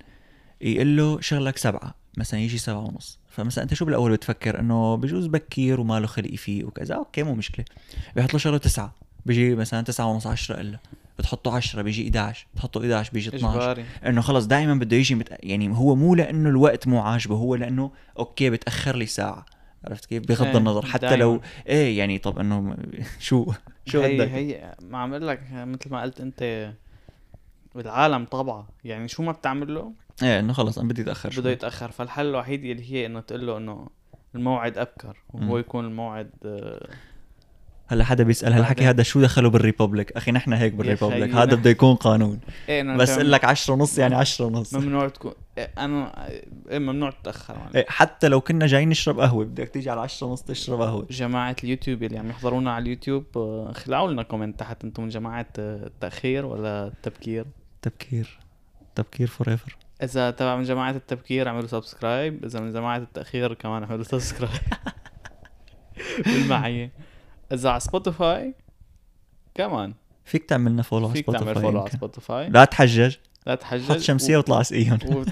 يقول 0.61 0.97
له 0.97 1.21
شغلك 1.21 1.57
سبعة 1.57 1.95
مثلا 2.17 2.39
يجي 2.39 2.57
سبعة 2.57 2.79
ونص. 2.79 3.19
فمثلا 3.35 3.63
أنت 3.63 3.73
شو 3.73 3.85
بالأول 3.85 4.11
بتفكر؟ 4.11 4.59
إنه 4.59 4.95
بجوز 4.95 5.27
بكير 5.27 5.79
وما 5.79 5.99
له 5.99 6.07
خلق 6.07 6.35
فيه 6.35 6.63
وكذا. 6.63 6.95
أوكي 6.95 7.23
مو 7.23 7.35
مشكلة. 7.35 7.65
بيحط 8.15 8.33
له 8.33 8.39
شغله 8.39 8.57
تسعة. 8.57 8.95
بيجي 9.25 9.55
مثلا 9.55 9.81
تسعة 9.81 10.05
ونص 10.05 10.27
عشرة 10.27 10.61
إلا. 10.61 10.79
بتحطه 11.19 11.55
10 11.55 11.81
بيجي 11.81 12.07
11 12.07 12.47
بتحطه 12.53 12.81
11 12.81 13.11
بيجي 13.13 13.29
12 13.29 13.59
إجباري. 13.61 13.85
إنه 14.05 14.21
خلص 14.21 14.45
دائما 14.45 14.73
بده 14.75 14.97
يجي 14.97 15.15
مت... 15.15 15.27
يعني 15.43 15.69
هو 15.77 15.95
مو 15.95 16.15
لأنه 16.15 16.49
الوقت 16.49 16.87
مو 16.87 17.01
عاجبه 17.01 17.35
هو 17.35 17.55
لأنه 17.55 17.91
أوكي 18.19 18.49
بتأخر 18.49 18.95
لي 18.95 19.05
ساعة. 19.05 19.45
عرفت 19.85 20.05
كيف؟ 20.05 20.23
بغض 20.27 20.45
إيه، 20.45 20.57
النظر. 20.57 20.85
حتى 20.85 21.07
دايماً. 21.07 21.23
لو 21.23 21.41
إيه 21.67 21.97
يعني 21.97 22.17
طب 22.17 22.39
إنه 22.39 22.77
شو 23.19 23.51
شو 23.85 24.01
هي 24.01 24.17
بدك؟ 24.17 24.31
هي 24.31 24.75
ما 24.81 24.97
عم 24.97 25.13
أقول 25.13 25.27
لك 25.27 25.41
مثل 25.51 25.89
ما 25.91 26.01
قلت 26.01 26.21
أنت 26.21 26.71
العالم 27.81 28.25
طبعه 28.25 28.67
يعني 28.83 29.07
شو 29.07 29.23
ما 29.23 29.31
بتعمل 29.31 29.75
له؟ 29.75 29.91
إيه 30.23 30.39
إنه 30.39 30.53
خلص 30.53 30.79
أنا 30.79 30.87
بدي 30.87 31.01
اتاخر 31.01 31.29
بده 31.37 31.49
يتأخر. 31.49 31.91
فالحل 31.91 32.25
الوحيد 32.25 32.65
اللي 32.65 32.91
هي 32.91 33.05
إنه 33.05 33.19
تقول 33.19 33.47
له 33.47 33.57
إنه 33.57 33.87
الموعد 34.35 34.77
أبكر 34.77 35.17
وهو. 35.33 35.57
يكون 35.57 35.85
الموعد 35.85 36.29
آه، 36.45 36.89
هلا 37.87 38.03
حدا 38.03 38.23
بيسأل 38.23 38.53
هالحكي. 38.53 38.83
هذا 38.83 39.03
شو 39.03 39.21
دخله 39.21 39.49
بال 39.49 39.60
republic؟ 39.60 40.11
أخي 40.11 40.31
نحن 40.31 40.53
هيك 40.53 40.73
بال 40.73 40.86
republic 40.86 41.35
هذا 41.35 41.55
بده 41.55 41.69
يكون 41.69 41.95
قانون. 41.95 42.39
إيه 42.69 42.81
أنا 42.81 42.97
بس. 42.97 43.09
أقول 43.09 43.31
لك 43.31 43.45
10 43.45 43.73
ونص 43.73 43.97
يعني 43.97 44.15
10 44.15 44.45
ونص. 44.45 44.73
ممنوع 44.73 45.07
تكون 45.09 45.33
إيه، 45.57 45.71
أنا 45.77 46.27
إيه 46.69 46.79
ممنوع 46.79 47.09
تتأخر. 47.09 47.57
إيه، 47.75 47.85
حتى 47.87 48.27
لو 48.27 48.41
كنا 48.41 48.65
جايين 48.67 48.89
نشرب 48.89 49.19
قهوة 49.19 49.45
بدك 49.45 49.69
تيجي 49.69 49.89
على 49.89 50.01
10 50.01 50.27
ونص 50.27 50.41
تشرب 50.41 50.81
قهوة. 50.81 51.07
جماعة 51.09 51.55
اليوتيوب 51.63 52.03
اللي 52.03 52.17
عم 52.17 52.29
يحضرونا 52.29 52.71
على 52.73 52.83
اليوتيوب 52.83 53.25
آه، 53.35 53.71
خلعوا 53.71 54.11
لنا 54.11 54.23
comment 54.23 54.59
تحت 54.59 54.83
أنتم 54.83 55.03
من 55.03 55.09
جماعة 55.09 55.47
آه، 55.59 55.87
التأخير 55.87 56.45
ولا 56.45 56.87
التبكير 56.87 57.45
تبكير 57.85 58.39
تبكير 58.95 59.27
forever 59.27 59.77
إذا 60.03 60.31
تبع 60.31 60.55
من 60.55 60.63
جماعة 60.63 60.91
التبكير 60.91 61.47
اعملوا 61.47 61.67
subscribe 61.67 62.45
إذا 62.45 62.59
من 62.59 62.73
جماعة 62.73 62.97
التأخير 62.97 63.53
كمان 63.53 63.83
اعملوا 63.83 64.03
subscribe 64.03 64.61
بالمعية 66.25 66.91
إذا 67.53 67.69
على 67.69 67.79
سبوتيفاي 67.79 68.53
كمان. 69.55 69.93
فيك 70.25 70.45
تعملنا 70.45 70.81
follow 70.81 71.05
على 71.05 71.13
فيك 71.13 71.25
تعمل 71.25 71.39
سبوتيفاي 71.39 71.63
follow 71.63 71.81
على. 71.81 71.89
سبوتيفاي 71.89 72.49
لا 72.49 72.65
تحجج. 72.65 73.15
لا 73.47 73.55
تحجج. 73.55 73.91
حط 73.91 73.97
شمسية 73.97 74.37
واطلع 74.37 74.61
اسقيهم 74.61 74.99
و... 75.05 75.25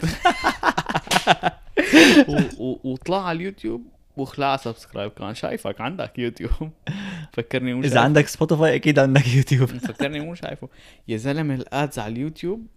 و... 2.27 2.39
و... 2.59 2.79
وطلع 2.83 3.27
على 3.27 3.35
اليوتيوب. 3.35 3.87
واخلع 4.17 4.57
subscribe 4.57 5.11
كمان. 5.11 5.35
شايفك 5.35 5.81
عندك 5.81 6.19
يوتيوب. 6.19 6.71
فكرني 7.33 7.73
مو 7.73 7.81
إذا. 7.81 7.99
عندك 7.99 8.27
سبوتيفاي 8.27 8.75
أكيد 8.75 8.99
عندك 8.99 9.27
يوتيوب. 9.27 9.67
فكرني 9.87 10.19
مو 10.19 10.35
شايفه. 10.35 10.69
يا 11.07 11.17
زلمة 11.17 11.55
ال 11.55 11.66
ads 11.66 11.99
على 11.99 12.13
اليوتيوب. 12.13 12.67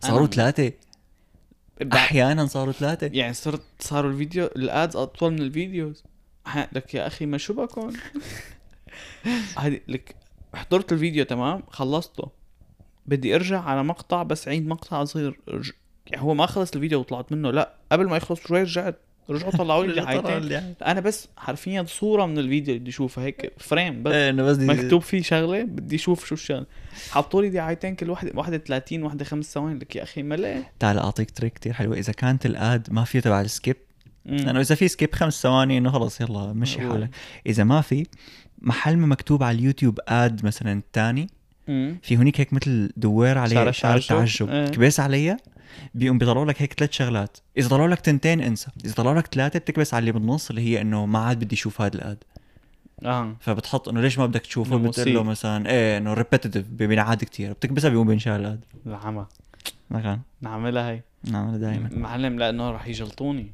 صاروا 0.00 0.26
ثلاثة. 0.26 0.72
أحيانا 1.92 2.46
صاروا 2.46 2.72
ثلاثة. 2.72 3.10
يعني 3.12 3.34
صرت 3.34 3.62
صاروا 3.80 4.10
الفيديو 4.10 4.46
ال 4.46 4.58
ads 4.58 4.96
أطول 4.96 5.32
من 5.32 5.42
ال 5.42 5.50
videos. 5.50 6.04
لك 6.72 6.94
يا 6.94 7.06
أخي 7.06 7.26
ما 7.26 7.38
شو 7.38 7.54
بكون؟ 7.54 7.92
هذه 9.58 9.80
لك 9.88 10.14
حضرت 10.54 10.92
الفيديو 10.92 11.24
تمام؟ 11.24 11.62
خلصته. 11.68 12.30
بدي 13.06 13.34
أرجع 13.34 13.60
على 13.60 13.84
مقطع 13.84 14.22
بس 14.22 14.48
عيد 14.48 14.66
مقطع 14.66 15.04
صغير. 15.04 15.40
يعني 16.06 16.22
هو 16.22 16.34
ما 16.34 16.46
خلص 16.46 16.72
الفيديو 16.74 17.00
وطلعت 17.00 17.32
منه 17.32 17.50
لا. 17.50 17.74
قبل 17.92 18.06
ما 18.06 18.16
يخلص 18.16 18.40
شوي 18.40 18.62
رجعت. 18.62 19.00
رجعوا 19.30 19.50
طلعوا 19.50 19.86
لي 19.86 19.94
دعايتين 20.00 20.74
أنا 20.82 21.00
بس 21.00 21.28
حرفيا 21.36 21.84
صورة 21.88 22.26
من 22.26 22.38
الفيديو 22.38 22.74
اللي 22.74 22.80
بدي 22.80 22.90
اشوفها 22.90 23.24
هيك 23.24 23.52
frame 23.58 24.02
بس 24.02 24.12
إيه 24.12 24.30
إنه 24.30 24.42
بس 24.42 24.56
دي- 24.56 24.66
مكتوب 24.66 25.02
فيه 25.02 25.22
شغلة 25.22 25.62
بدي 25.62 25.96
أشوف 25.96 26.26
شو 26.26 26.34
الشغلة 26.34 26.66
حطوا 27.10 27.42
لي 27.42 27.48
دعايتين 27.48 27.94
كل 27.94 28.10
واحدة 28.10 28.32
واحدة 28.34 28.56
30 28.58 29.02
واحدة 29.02 29.24
5 29.24 29.52
ثواني 29.52 29.78
لك 29.78 29.96
يا 29.96 30.02
أخي 30.02 30.22
ملء 30.22 30.62
تعال 30.78 30.98
أعطيك 30.98 31.30
trick 31.30 31.52
كتير 31.52 31.72
حلوة 31.72 31.96
إذا 31.98 32.12
كانت 32.12 32.46
ال 32.46 32.60
ad 32.60 32.88
ما 32.90 33.04
في 33.04 33.20
تبع 33.20 33.40
ال 33.40 33.46
skip. 33.46 33.76
لأنه 34.24 34.60
إذا 34.60 34.74
في 34.74 34.88
skip 34.88 35.14
خمس 35.14 35.42
ثواني 35.42 35.78
إنه 35.78 35.90
خلص 35.90 36.20
يلا 36.20 36.52
مشي. 36.52 36.80
حالك 36.80 37.10
إذا 37.46 37.64
ما 37.64 37.80
في 37.80 38.06
محل 38.58 38.96
ما 38.96 39.06
مكتوب 39.06 39.42
على 39.42 39.58
اليوتيوب 39.58 39.98
ad 40.08 40.44
مثلا 40.44 40.82
تاني 40.92 41.26
مم. 41.68 41.96
في 42.02 42.16
هونيك 42.16 42.40
هيك 42.40 42.52
مثل 42.52 42.90
دوير 42.96 43.38
عليه 43.38 43.68
اشاره 43.68 43.98
تعجب. 44.00 44.50
إيه. 44.50 44.66
تكبس 44.66 45.00
عليها 45.00 45.36
بيقوم 45.94 46.18
بيطلعوا 46.18 46.44
لك 46.44 46.62
هيك 46.62 46.72
ثلاث 46.72 46.92
شغلات. 46.92 47.38
إذا 47.56 47.68
طلعوا 47.68 47.88
لك 47.88 48.00
تنتين 48.00 48.40
انسى. 48.40 48.70
إذا 48.84 48.94
طلعوا 48.94 49.18
لك 49.18 49.26
ثلاثة 49.26 49.58
بتكبس 49.58 49.94
على 49.94 50.00
اللي 50.00 50.12
بالنص 50.12 50.50
اللي 50.50 50.62
هي 50.62 50.80
إنه 50.80 51.06
ما 51.06 51.18
عاد 51.18 51.44
بدي 51.44 51.54
أشوف 51.54 51.80
هذا 51.80 51.94
ال 51.94 52.01
ad. 52.01 52.24
آه. 53.04 53.36
فبتحط 53.40 53.88
إنه 53.88 54.00
ليش 54.00 54.18
ما 54.18 54.26
بدك 54.26 54.40
تشوفه؟ 54.40 54.76
بتقول 54.76 55.14
له. 55.14 55.22
مثلا 55.22 55.70
إيه 55.70 55.98
إنه 55.98 56.14
repetitive 56.14 56.66
بينعاد 56.68 57.24
كثير 57.24 57.52
بتكبسها 57.52 57.90
بيقوم 57.90 58.06
بينشال 58.06 58.32
ال 58.32 58.40
ad. 58.40 58.64
العمى. 58.86 59.26
مثلا 59.90 60.20
نعملها 60.40 60.90
هي. 60.90 61.02
نعمل 61.24 61.60
دائما 61.60 61.90
معلم 61.92 62.38
لأنه 62.38 62.70
راح 62.70 62.86
يجلطوني. 62.86 63.52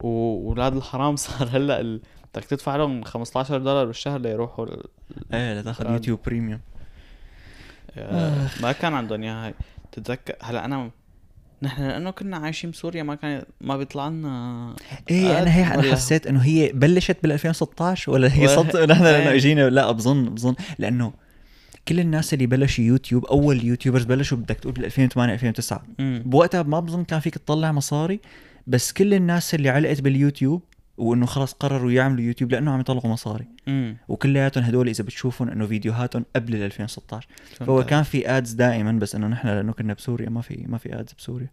وأولاد 0.00 0.76
الحرام 0.76 1.16
صار 1.24 1.48
هلأ 1.52 1.80
ال... 1.80 2.00
بدك 2.34 2.44
تدفع 2.44 2.76
لهم 2.76 3.04
15 3.04 3.58
دولار 3.58 3.86
بالشهر 3.86 4.20
ليروحوا 4.20 4.66
ال... 4.66 4.84
إيه 5.34 5.60
لتاخذ. 5.60 5.90
YouTube 5.90 6.20
Premium 6.26 6.60
آه، 7.96 8.48
ما 8.62 8.72
كان 8.72 8.94
عندهم 8.94 9.22
إياها 9.22 9.46
هاي 9.46 9.54
تتذكر 9.92 10.34
هلأ 10.42 10.64
أنا 10.64 10.90
نحن 11.62 11.82
لأنه 11.82 12.10
كنا 12.10 12.36
عايشين 12.36 12.70
بسوريا 12.70 13.02
ما 13.02 13.14
كان 13.14 13.42
ما 13.60 13.76
بيطلع 13.76 14.08
لنا 14.08 14.76
إيه 15.10 15.42
أنا 15.42 15.54
هيك 15.56 15.66
أنا 15.66 15.92
حسيت 15.92 16.26
إنه 16.26 16.40
هي 16.40 16.72
بلشت 16.72 17.16
بال 17.22 17.32
2016 17.32 18.12
ولا 18.12 18.34
هي 18.34 18.48
صدق 18.48 18.84
نحن. 18.84 19.02
لأنه 19.04 19.34
إجينا 19.34 19.70
لا 19.70 19.92
بظن 19.92 20.24
بظن 20.34 20.54
لأنه 20.78 21.12
كل 21.88 22.00
الناس 22.00 22.34
اللي 22.34 22.46
بلشوا 22.46 22.84
يوتيوب 22.84 23.24
أول 23.24 23.64
YouTubers 23.64 24.04
بلشوا 24.04 24.38
بدك 24.38 24.56
تقول 24.56 24.72
بال 24.72 24.84
2008 24.84 25.34
2009 25.34 25.82
مم. 25.98 26.22
بوقتها 26.26 26.62
ما 26.62 26.80
بظن 26.80 27.04
كان 27.04 27.20
فيك 27.20 27.34
تطلع 27.38 27.72
مصاري 27.72 28.20
بس 28.66 28.92
كل 28.92 29.14
الناس 29.14 29.54
اللي 29.54 29.68
علقت 29.68 30.00
باليوتيوب 30.00 30.62
وإنه 30.96 31.26
خلص 31.26 31.52
قرروا 31.52 31.90
يعملوا 31.92 32.24
يوتيوب 32.24 32.52
لأنه 32.52 32.70
عم 32.70 32.80
يطلعوا 32.80 33.06
مصاري 33.08 33.46
مم. 33.66 33.96
وكلياتهم 34.08 34.64
هدول 34.64 34.88
إذا 34.88 35.04
بتشوفهم 35.04 35.48
إنه 35.48 35.66
فيديوهاتهم 35.66 36.24
قبل 36.36 36.54
ال 36.54 36.62
2016 36.62 37.28
فهمت 37.44 37.68
فهو. 37.68 37.84
كان 37.84 38.02
في 38.02 38.30
ads 38.30 38.52
دائما 38.52 38.92
بس 38.92 39.14
إنه 39.14 39.26
نحن 39.26 39.48
لأنه 39.48 39.72
كنا 39.72 39.94
بسوريا 39.94 40.28
ما 40.30 40.40
في 40.40 40.64
ما 40.68 40.78
في 40.78 41.00
ads 41.00 41.12
بسوريا 41.18 41.48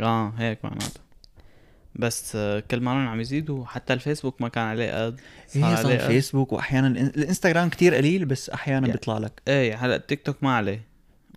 آه 0.00 0.32
هيك 0.38 0.64
معناته 0.64 1.00
بس 1.96 2.36
آه، 2.36 2.60
كل 2.70 2.80
ما 2.80 3.08
عم 3.10 3.20
يزيدوا 3.20 3.66
حتى 3.66 3.92
الفيسبوك 3.92 4.40
ما 4.42 4.48
كان 4.48 4.64
عليه 4.64 5.06
اد 5.06 5.20
هي 5.52 5.62
عليه 5.62 5.76
صار 5.76 5.98
ad. 5.98 6.02
فيسبوك 6.02 6.52
واحيانا 6.52 6.86
الإنستغرام 6.88 7.68
كتير 7.68 7.94
قليل 7.94 8.24
بس 8.24 8.50
أحيانا 8.50 8.88
يا. 8.88 8.92
بيطلع 8.92 9.18
لك 9.18 9.42
إيه 9.48 9.84
هلا 9.86 9.96
التيك 9.96 10.22
توك 10.22 10.36
ما 10.42 10.56
عليه 10.56 10.93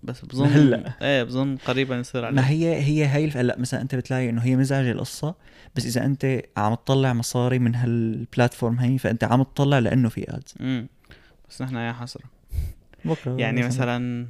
بس 0.07 0.21
بظن 0.25 0.45
هلا. 0.45 0.93
إيه 1.01 1.23
بظن 1.23 1.57
قريبا 1.57 1.95
يصير 1.99 2.25
عليه. 2.25 2.35
ما 2.35 2.49
هي 2.49 2.75
هي 2.75 3.07
هي 3.07 3.25
الف... 3.25 3.37
هلا 3.37 3.59
مثلا 3.59 3.81
أنت 3.81 3.95
بتلاقي 3.95 4.29
إنه 4.29 4.41
هي 4.41 4.55
مزعجه 4.55 4.91
القصة 4.91 5.35
بس 5.75 5.85
إذا 5.85 6.05
أنت 6.05 6.41
عم 6.57 6.73
تطلع 6.75 7.13
مصاري 7.13 7.59
من 7.59 7.75
هالبلاتفورم 7.75 8.79
هي 8.79 8.97
فأنت 8.97 9.23
عم 9.23 9.43
تطلع 9.43 9.79
لأنه 9.79 10.09
في 10.09 10.35
ادز 10.35 10.53
امم 10.61 10.87
بس 11.49 11.61
نحن 11.61 11.75
يا 11.75 11.93
حسرة. 11.93 12.23
بكرة 13.05 13.37
يعني 13.39 13.63
مثلا 13.63 14.27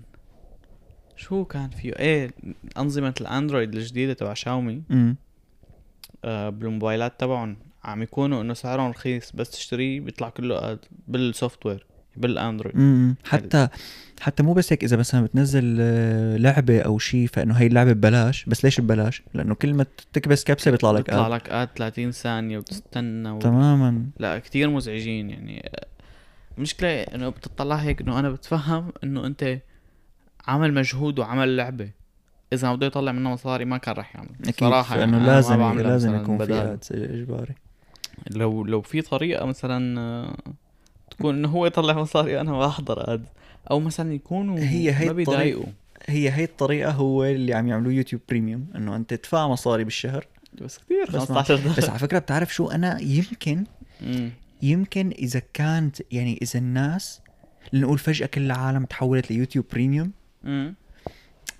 شو 1.15 1.45
كان 1.45 1.69
فيه؟ 1.69 1.91
إيه 1.99 2.31
أنظمة 2.77 3.13
الأندرويد 3.21 3.75
الجديدة 3.75 4.13
تبع 4.13 4.33
شاومي 4.33 4.83
امم 4.91 5.15
آه 6.25 6.49
بالموبايلات 6.49 7.19
تبعهم 7.19 7.57
عم 7.83 8.01
يكونوا 8.03 8.41
إنه 8.41 8.53
سعرهم 8.53 8.89
رخيص 8.89 9.31
بس 9.31 9.49
تشتريه 9.49 9.99
بيطلع 9.99 10.29
كله 10.29 10.71
اد 10.71 10.79
بالسوفت 11.07 11.65
وير 11.65 11.85
بالأندرويد. 12.17 12.75
امم 12.75 13.15
حتى 13.23 13.67
حتى 14.21 14.43
مو 14.43 14.53
بس 14.53 14.73
هيك 14.73 14.83
إذا 14.83 14.97
مثلا 14.97 15.21
بتنزل 15.21 15.77
آه، 15.79 16.37
لعبة 16.37 16.81
أو 16.81 16.99
شيء 16.99 17.27
فإنه 17.27 17.53
هي 17.53 17.67
اللعبة 17.67 17.93
ببلاش. 17.93 18.45
بس 18.45 18.65
ليش 18.65 18.81
ببلاش؟ 18.81 19.23
لأنه 19.33 19.55
كل 19.55 19.73
ما 19.73 19.85
تكبس 20.13 20.43
كبسة 20.43 20.71
بيطلع 20.71 20.91
لك 20.91 21.09
بيطلع. 21.09 21.27
لك 21.27 21.49
اد 21.49 21.69
30 21.75 22.11
ثانية 22.11 22.57
وتستنى 22.57 23.29
و... 23.29 23.39
تماما. 23.39 24.05
لا 24.19 24.39
كتير 24.39 24.69
مزعجين 24.69 25.29
يعني. 25.29 25.71
المشكلة 26.57 26.89
إنه 26.89 27.29
بتطلع 27.29 27.75
هيك 27.75 28.01
إنه 28.01 28.19
أنا 28.19 28.29
بتفهم 28.29 28.91
إنه 29.03 29.25
أنت 29.25 29.59
عمل 30.47 30.73
مجهود 30.73 31.19
وعمل 31.19 31.57
لعبة. 31.57 31.89
إذا 32.53 32.73
بده 32.73 32.85
يطلع 32.87 33.11
منها 33.11 33.31
مصاري 33.33 33.65
ما 33.65 33.77
كان 33.77 33.95
رح 33.95 34.15
يعمل. 34.15 34.29
أكيد 34.41 34.59
صراحة 34.59 34.97
لأنه 34.97 35.17
يعني 35.17 35.27
ما 35.27 35.31
لازم 35.31 35.79
لازم 35.79 36.15
يكون 36.15 36.45
في 36.45 36.77
إجباري. 36.91 37.55
لو 38.31 38.63
لو 38.63 38.81
في 38.81 39.01
طريقة 39.01 39.45
مثلا 39.45 39.99
آه، 39.99 40.35
تكون 41.11 41.35
إنه 41.35 41.47
هو 41.49 41.65
يطلع 41.65 41.93
مصاري 42.01 42.35
وأنا 42.37 42.51
ما 42.51 42.65
أحضر 42.67 43.13
ad 43.13 43.25
أو 43.71 43.79
مثلا 43.79 44.13
يكونوا 44.13 44.59
هي 44.59 44.91
هي 44.93 45.05
ما 45.05 45.11
بيضايقوا. 45.13 45.65
هي 46.07 46.29
هي 46.31 46.43
الطريقة 46.43 46.91
هو 46.91 47.23
اللي 47.23 47.53
عم 47.53 47.67
يعملوه 47.67 47.93
YouTube 47.93 48.21
Premium 48.29 48.65
إنه 48.75 48.95
أنت 48.95 49.13
تدفع 49.13 49.47
مصاري 49.47 49.83
بالشهر. 49.83 50.27
بس 50.61 50.77
كثير 50.77 51.05
بس 51.07 51.15
ما- 51.15 51.19
15 51.19 51.55
دولار. 51.55 51.77
بس 51.77 51.89
على 51.89 51.99
فكرة 51.99 52.19
بتعرف 52.19 52.53
شو؟ 52.53 52.67
أنا 52.67 53.01
يمكن 53.01 53.63
مم. 54.01 54.29
يمكن 54.61 55.09
إذا 55.19 55.41
كانت 55.53 55.97
يعني 56.11 56.39
إذا 56.41 56.59
الناس 56.59 57.21
لنقول 57.73 57.97
فجأة 57.97 58.25
كل 58.27 58.41
العالم 58.45 58.85
تحولت 58.85 59.31
ل 59.31 59.35
YouTube 59.35 59.65
Premium. 59.71 60.11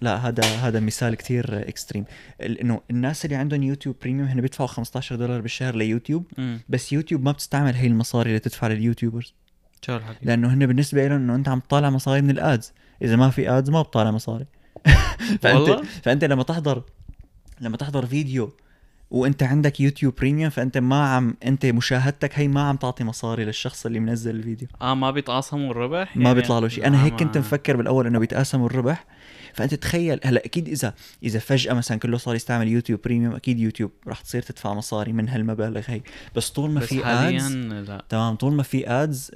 لا 0.02 0.16
هذا 0.16 0.44
هذا 0.44 0.80
مثال 0.80 1.16
كتير 1.16 1.70
extreme 1.70 2.06
إنه 2.42 2.82
الناس 2.92 3.26
اللي 3.26 3.36
عندهم 3.36 3.64
YouTube 3.64 3.96
Premium 4.02 4.28
هن 4.28 4.42
بيدفعوا 4.42 4.68
15 4.68 5.16
دولار 5.16 5.42
بالشهر 5.42 5.76
ليوتيوب 5.76 6.26
مم. 6.38 6.60
بس 6.70 6.94
يوتيوب 6.94 7.24
ما 7.24 7.32
بتستعمل 7.32 7.74
هي 7.74 7.88
المصاري 7.88 8.30
اللي 8.30 8.40
تدفع 8.40 8.68
لل 8.68 8.79
YouTubers. 8.79 9.34
لأنه 10.22 10.54
هن 10.54 10.66
بالنسبة 10.66 11.08
لهم 11.08 11.18
إنه 11.18 11.36
أنت 11.36 11.50
عم 11.50 11.60
تطالع 11.60 11.90
مصاري 11.90 12.22
من 12.22 12.30
ال 12.30 12.38
ads. 12.38 12.74
إذا 13.02 13.16
ما 13.16 13.30
في 13.30 13.50
ads 13.50 13.70
ما 13.70 13.82
بتطالع 13.82 14.12
مصاري. 14.12 14.46
فأنت 15.42 15.46
والله؟ 15.46 15.84
فأنت 16.04 16.24
لما 16.24 16.44
تحضر 16.44 16.84
لما 17.62 17.78
تحضر 17.78 18.06
فيديو 18.06 18.54
وأنت 19.12 19.44
عندك 19.44 19.80
YouTube 19.80 20.16
Premium 20.16 20.50
فأنت 20.50 20.78
ما 20.78 21.08
عم 21.08 21.36
أنت 21.46 21.66
مشاهدتك 21.66 22.40
هي 22.40 22.48
ما 22.48 22.62
عم 22.62 22.76
تعطي 22.76 23.04
مصاري 23.04 23.46
للشخص 23.46 23.86
اللي 23.86 24.00
منزل 24.00 24.36
الفيديو. 24.36 24.68
آه 24.82 24.94
ما 24.94 25.12
بيتقاسموا 25.12 25.72
الربح؟ 25.72 26.18
ما 26.18 26.24
يعني 26.24 26.36
بيطلع 26.36 26.60
له 26.60 26.68
شيء. 26.68 26.88
أنا 26.88 27.06
هيك 27.06 27.14
كنت 27.14 27.38
مفكر 27.38 27.78
بالأول 27.78 28.08
إنه 28.08 28.20
بيتقاسموا 28.20 28.66
الربح. 28.66 29.06
فأنت 29.58 29.74
تخيل 29.74 30.20
هلأ 30.24 30.46
أكيد 30.46 30.68
إذا 30.70 30.94
إذا 31.24 31.40
فجأة 31.40 31.74
مثلا 31.74 32.00
كله 32.00 32.18
صار 32.18 32.36
يستعمل 32.36 32.68
YouTube 32.68 33.02
Premium 33.02 33.36
أكيد 33.36 33.60
يوتيوب 33.60 33.92
راح 34.08 34.22
تصير 34.22 34.42
تدفع 34.42 34.74
مصاري 34.74 35.14
من 35.14 35.30
هالمبالغ 35.30 35.82
هي. 35.88 36.02
بس 36.36 36.50
طول 36.50 36.70
ما 36.72 36.80
بس 36.80 36.88
في 36.88 37.06
ads 37.06 37.56
لا. 37.56 38.04
تمام 38.10 38.36
طول 38.36 38.54
ما 38.54 38.64
في 38.64 38.90
ads 38.90 39.32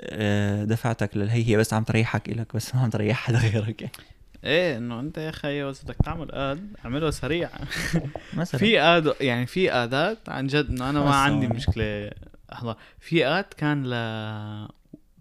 دفعتك 0.69 1.17
للهي 1.17 1.47
هي 1.47 1.57
بس 1.57 1.73
عم 1.73 1.83
تريحك 1.83 2.29
إلك 2.29 2.55
بس 2.55 2.75
ما 2.75 2.81
عم 2.81 2.89
تريح 2.89 3.17
حدا 3.17 3.37
غيرك. 3.39 3.81
يعني. 3.81 3.93
إيه 4.43 4.77
إنه 4.77 4.99
أنت 4.99 5.17
يا 5.17 5.29
أخي 5.29 5.63
بس 5.63 5.83
بدك 5.83 5.95
تعمل 6.05 6.31
ad 6.31 6.73
اعمله 6.85 7.09
سريع. 7.09 7.49
مثلا 8.33 8.59
في 8.59 8.81
اد 8.81 9.13
يعني 9.21 9.45
في 9.45 9.73
ادات 9.73 10.29
عن 10.29 10.47
جد 10.47 10.69
إنه 10.69 10.89
أنا 10.89 10.99
ما 10.99 11.15
عندي. 11.15 11.47
مشكلة. 11.47 12.11
احضر 12.53 12.75
في 12.99 13.27
ad 13.27 13.45
كان 13.57 13.83
ل 13.87 13.93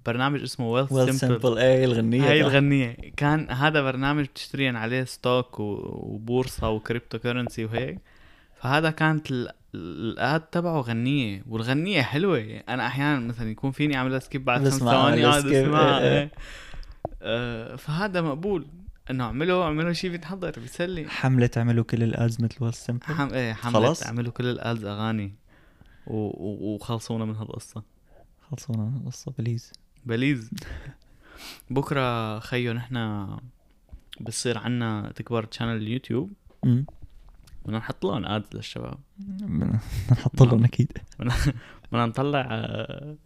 برنامج 0.07 0.43
اسمه 0.43 0.71
Wealth 0.71 0.87
Wealth 0.91 1.15
Simple 1.15 1.41
Simple 1.43 1.59
إيه 1.59 1.85
الغنية 1.85 2.31
هاي 2.31 2.41
الغنية. 2.41 2.97
كان 3.17 3.51
هذا 3.51 3.83
برنامج 3.83 4.25
بتشتري 4.25 4.77
عليه 4.77 5.05
stock 5.05 5.61
و- 5.61 5.81
وبورصة 6.03 6.69
و 6.69 7.19
cryptocurrency 7.19 7.65
وهيك. 7.65 7.99
فهذا 8.61 8.91
كانت 8.91 9.31
ال- 9.31 9.51
ال 9.75 9.97
ad 9.97 10.41
تبعه 10.41 10.81
غنية. 10.81 11.45
والغنية 11.49 12.03
حلوة. 12.03 12.39
أنا 12.69 12.87
أحيانا 12.87 13.21
مثلا 13.21 13.51
يكون 13.51 13.71
فيني 13.71 13.97
اعملها 13.97 14.19
skip 14.19 14.45
بعد 14.45 14.61
خمس 14.65 14.79
ثواني 14.79 15.27
اقعد 15.27 15.47
اسمعها 15.47 16.01
إيه، 16.01 16.19
إيه. 16.19 16.31
آه، 17.23 17.77
فهذا 17.77 18.21
مقبول. 18.21 18.67
إنه 19.11 19.25
اعمله 19.25 19.63
اعمله 19.63 19.93
شيء 19.93 20.11
بيتحضر 20.11 20.51
بيسلي. 20.61 21.09
حملة 21.09 21.47
تعملوا 21.47 21.85
كل 21.85 22.03
ال 22.03 22.12
ads 22.12 22.41
مثل 22.43 22.57
Wealthsimple 22.65 23.03
حم... 23.03 23.29
إيه 23.35 23.53
حملة 23.53 23.75
خلاص؟ 23.75 24.07
عملوا 24.07 24.33
كل 24.33 24.47
ال 24.47 24.56
ads 24.56 24.85
أغاني. 24.85 25.35
و... 26.07 26.15
و... 26.17 26.75
وخلصونا 26.75 27.25
من 27.25 27.37
هالقصة 27.37 27.83
خلصونا 28.51 28.93
القصة 29.03 29.33
please 29.39 29.73
please. 30.07 30.51
بكرة 31.71 32.39
خيو 32.39 32.73
نحنا 32.73 33.41
بصير 34.21 34.59
عنا 34.59 35.13
تكبر 35.15 35.45
channel 35.45 35.77
اليوتيوب. 35.77 36.33
بدنا 37.65 37.79
نحط 37.79 38.05
لهم 38.05 38.25
ads 38.25 38.49
للشباب. 38.55 38.99
بدنا 39.19 39.81
نحط 40.13 40.43
لهم 40.43 40.65
أكيد. 40.65 40.93
بدنا 41.93 42.07
نطلع 42.07 42.49
آه، 42.51 43.17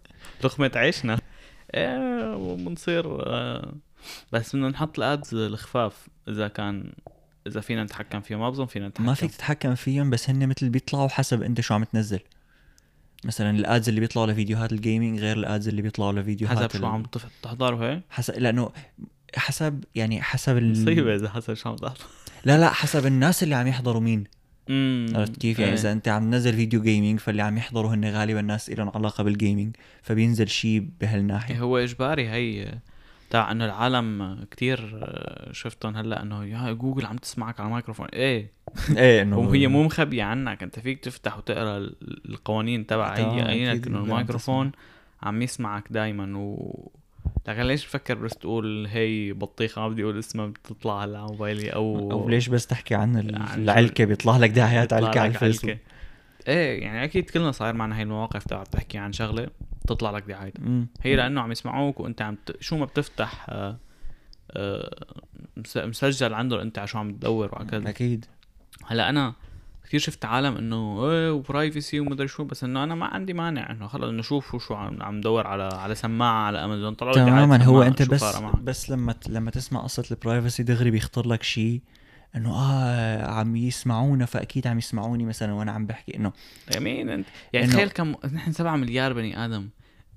لقمة 0.44 0.70
عيشنا. 0.74 1.20
إيه 1.74 2.36
وبنصير 2.36 3.26
آه، 3.26 3.74
بس 4.32 4.56
بدنا 4.56 4.68
نحط 4.68 4.98
ال 4.98 5.07
ads 5.07 5.34
الخفاف 5.34 6.08
إذا 6.28 6.48
كان 6.48 6.92
إذا 7.46 7.60
فينا 7.60 7.84
نتحكم 7.84 8.20
فيهم. 8.20 8.40
ما 8.40 8.50
بظن 8.50 8.66
فينا 8.66 8.88
نتحكم. 8.88 9.06
ما 9.06 9.14
فيك 9.14 9.30
تتحكم 9.30 9.74
فيهم 9.74 10.10
بس 10.10 10.30
هن 10.30 10.48
مثل 10.48 10.68
بيطلعوا 10.68 11.08
حسب 11.08 11.42
أنت 11.42 11.60
شو 11.60 11.74
عم 11.74 11.84
تنزل. 11.84 12.20
مثلا 13.24 13.50
ال 13.50 13.60
ads 13.60 13.88
اللي 13.88 14.00
بيطلعوا 14.00 14.26
لفيديوهات 14.26 14.72
ال 14.72 14.79
gaming 14.79 15.20
غير 15.20 15.36
ال 15.36 15.44
ads 15.44 15.68
اللي 15.68 15.82
بيطلعوا 15.82 16.12
لفيديوهات 16.12 16.58
حسب 16.58 16.80
شو 16.80 16.86
عم 16.86 17.02
تف- 17.02 17.26
تحضر 17.42 17.74
وهيك 17.74 18.02
حسب 18.10 18.34
لأنه 18.38 18.70
حسب 19.36 19.84
يعني 19.94 20.22
حسب 20.22 20.56
ال... 20.56 20.70
مصيبة 20.72 21.14
إذا 21.14 21.28
حسب 21.28 21.54
شو 21.54 21.68
عم 21.68 21.76
تحضر. 21.76 22.00
لا 22.44 22.58
لا 22.58 22.70
حسب 22.70 23.06
الناس 23.06 23.42
اللي 23.42 23.54
عم 23.54 23.66
يحضروا 23.66 24.00
مين. 24.00 24.24
عرفت 25.14 25.36
كيف؟ 25.36 25.58
يعني 25.58 25.72
إيه. 25.72 25.78
إذا 25.78 25.92
أنت 25.92 26.08
عم 26.08 26.30
تنزل 26.30 26.54
فيديو 26.54 26.82
gaming 26.82 27.18
فاللي 27.20 27.42
عم 27.42 27.56
يحضروا 27.56 27.94
هن 27.94 28.04
غالبا 28.04 28.42
ناس 28.42 28.70
لهم 28.70 28.90
علاقة 28.94 29.24
بال 29.24 29.37
gaming 29.37 29.76
فبينزل 30.02 30.48
شيء 30.48 30.88
بهالناحية. 31.00 31.54
إيه 31.54 31.60
هو 31.60 31.78
إجباري 31.78 32.28
هي 32.28 32.74
تاع 33.30 33.50
انه 33.50 33.64
العالم 33.64 34.38
كتير 34.50 35.00
شفتهم 35.52 35.96
هلأ 35.96 36.22
إنه 36.22 36.44
يا 36.44 36.72
جوجل 36.72 37.06
عم 37.06 37.16
تسمعك 37.16 37.60
على 37.60 37.68
الميكروفون. 37.68 38.06
إيه؟ 38.06 38.50
إيه 38.96 39.22
إنه 39.22 39.38
وهي 39.38 39.66
مو 39.66 39.82
مخبية 39.82 40.22
عنك. 40.22 40.62
أنت 40.62 40.78
فيك 40.78 41.00
تفتح 41.00 41.38
وتقرأ 41.38 41.76
ال- 41.76 41.96
القوانين 42.30 42.86
تبع 42.86 43.14
أي 43.16 43.42
أكيد 43.72 43.86
إنه 43.86 43.98
الميكروفون 43.98 44.72
عم 45.22 45.42
يسمعك 45.42 45.84
دايما. 45.90 46.38
و 46.38 46.90
لكن 47.48 47.62
ليش 47.62 47.86
بفكر 47.86 48.14
بس 48.14 48.32
تقول 48.32 48.86
هي 48.86 49.32
بطيخة 49.32 49.82
ما 49.82 49.88
بدي 49.88 50.02
أقول 50.02 50.18
اسمها 50.18 50.46
بتطلع 50.46 51.00
على 51.00 51.22
موبايلي 51.22 51.70
أو 51.70 52.10
أو 52.12 52.28
ليش 52.28 52.48
بس 52.48 52.66
تحكي 52.66 52.94
عن 52.94 53.16
عن 53.16 53.62
العلكة؟ 53.62 54.04
بيطلع 54.04 54.36
لك 54.36 54.50
دعايات 54.50 54.92
علكة 54.92 55.20
على 55.20 55.30
الفيسبوك. 55.30 55.76
إيه 56.48 56.82
يعني 56.82 57.04
أكيد 57.04 57.30
كلنا 57.30 57.52
صاير 57.52 57.74
معنا 57.74 57.96
هاي 57.96 58.02
المواقف 58.02 58.44
تبع 58.44 58.62
بتحكي 58.62 58.98
عن 58.98 59.12
شغلة. 59.12 59.48
تطلع 59.88 60.10
لك 60.10 60.22
دعايه. 60.22 60.52
هي 61.02 61.16
لأنه 61.16 61.40
عم 61.40 61.52
يسمعوك 61.52 62.00
وأنت 62.00 62.22
عم 62.22 62.36
ت... 62.46 62.56
شو 62.60 62.76
ما 62.76 62.84
بتفتح 62.84 63.46
آه 63.48 63.76
آه 64.50 65.04
مس- 65.56 65.76
مسجل 65.76 66.34
عندهم 66.34 66.60
أنت 66.60 66.78
على 66.78 66.86
شو 66.86 66.98
عم 66.98 67.12
تدور 67.12 67.48
وهكذا. 67.52 67.88
أكيد. 67.88 68.24
هلأ 68.86 69.08
أنا 69.08 69.34
كثير 69.84 70.00
شفت 70.00 70.24
عالم 70.24 70.56
إنه 70.56 71.10
إيه 71.10 71.30
وبرايفسي 71.32 72.00
ومدري 72.00 72.28
شو 72.28 72.44
بس 72.44 72.64
إنه 72.64 72.84
أنا 72.84 72.94
ما 72.94 73.06
عندي 73.06 73.32
مانع 73.32 73.70
إنه 73.70 73.86
خلص 73.86 74.04
إنه 74.04 74.22
شوفوا 74.22 74.58
شو 74.58 74.74
عم 74.74 75.02
عم 75.02 75.20
دور 75.20 75.46
على 75.46 75.62
على 75.72 75.94
سماعة 75.94 76.46
على 76.46 76.64
أمازون 76.64 76.94
طلعوا 76.94 77.14
تماما 77.14 77.64
هو 77.64 77.82
أنت 77.82 78.02
بس؟ 78.02 78.24
بس 78.62 78.90
لما 78.90 79.14
لما 79.28 79.50
تسمع 79.50 79.80
قصة 79.80 80.04
البرايفسي 80.10 80.62
دغري 80.62 80.90
بيخطر 80.90 81.28
لك 81.28 81.42
شيء. 81.42 81.80
إنه 82.36 82.54
آه 82.54 83.30
عم 83.30 83.56
يسمعونا 83.56 84.26
فأكيد 84.26 84.66
عم 84.66 84.78
يسمعوني 84.78 85.24
مثلا 85.24 85.52
وأنا 85.52 85.72
عم 85.72 85.86
بحكي 85.86 86.16
إنه 86.16 86.32
يمين 86.76 87.08
انت 87.08 87.26
يعني 87.52 87.66
تخيل 87.66 87.90
كم 87.90 88.14
نحن 88.32 88.52
7 88.52 88.76
مليار 88.76 89.12
بني 89.12 89.44
آدم. 89.44 89.68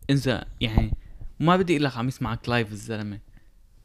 إذا 0.09 0.45
يعني 0.61 0.93
ما 1.39 1.57
بدي 1.57 1.73
أقول 1.73 1.83
لك 1.83 1.97
عم 1.97 2.07
يسمعك 2.07 2.49
لايف 2.49 2.71
الزلمة. 2.71 3.19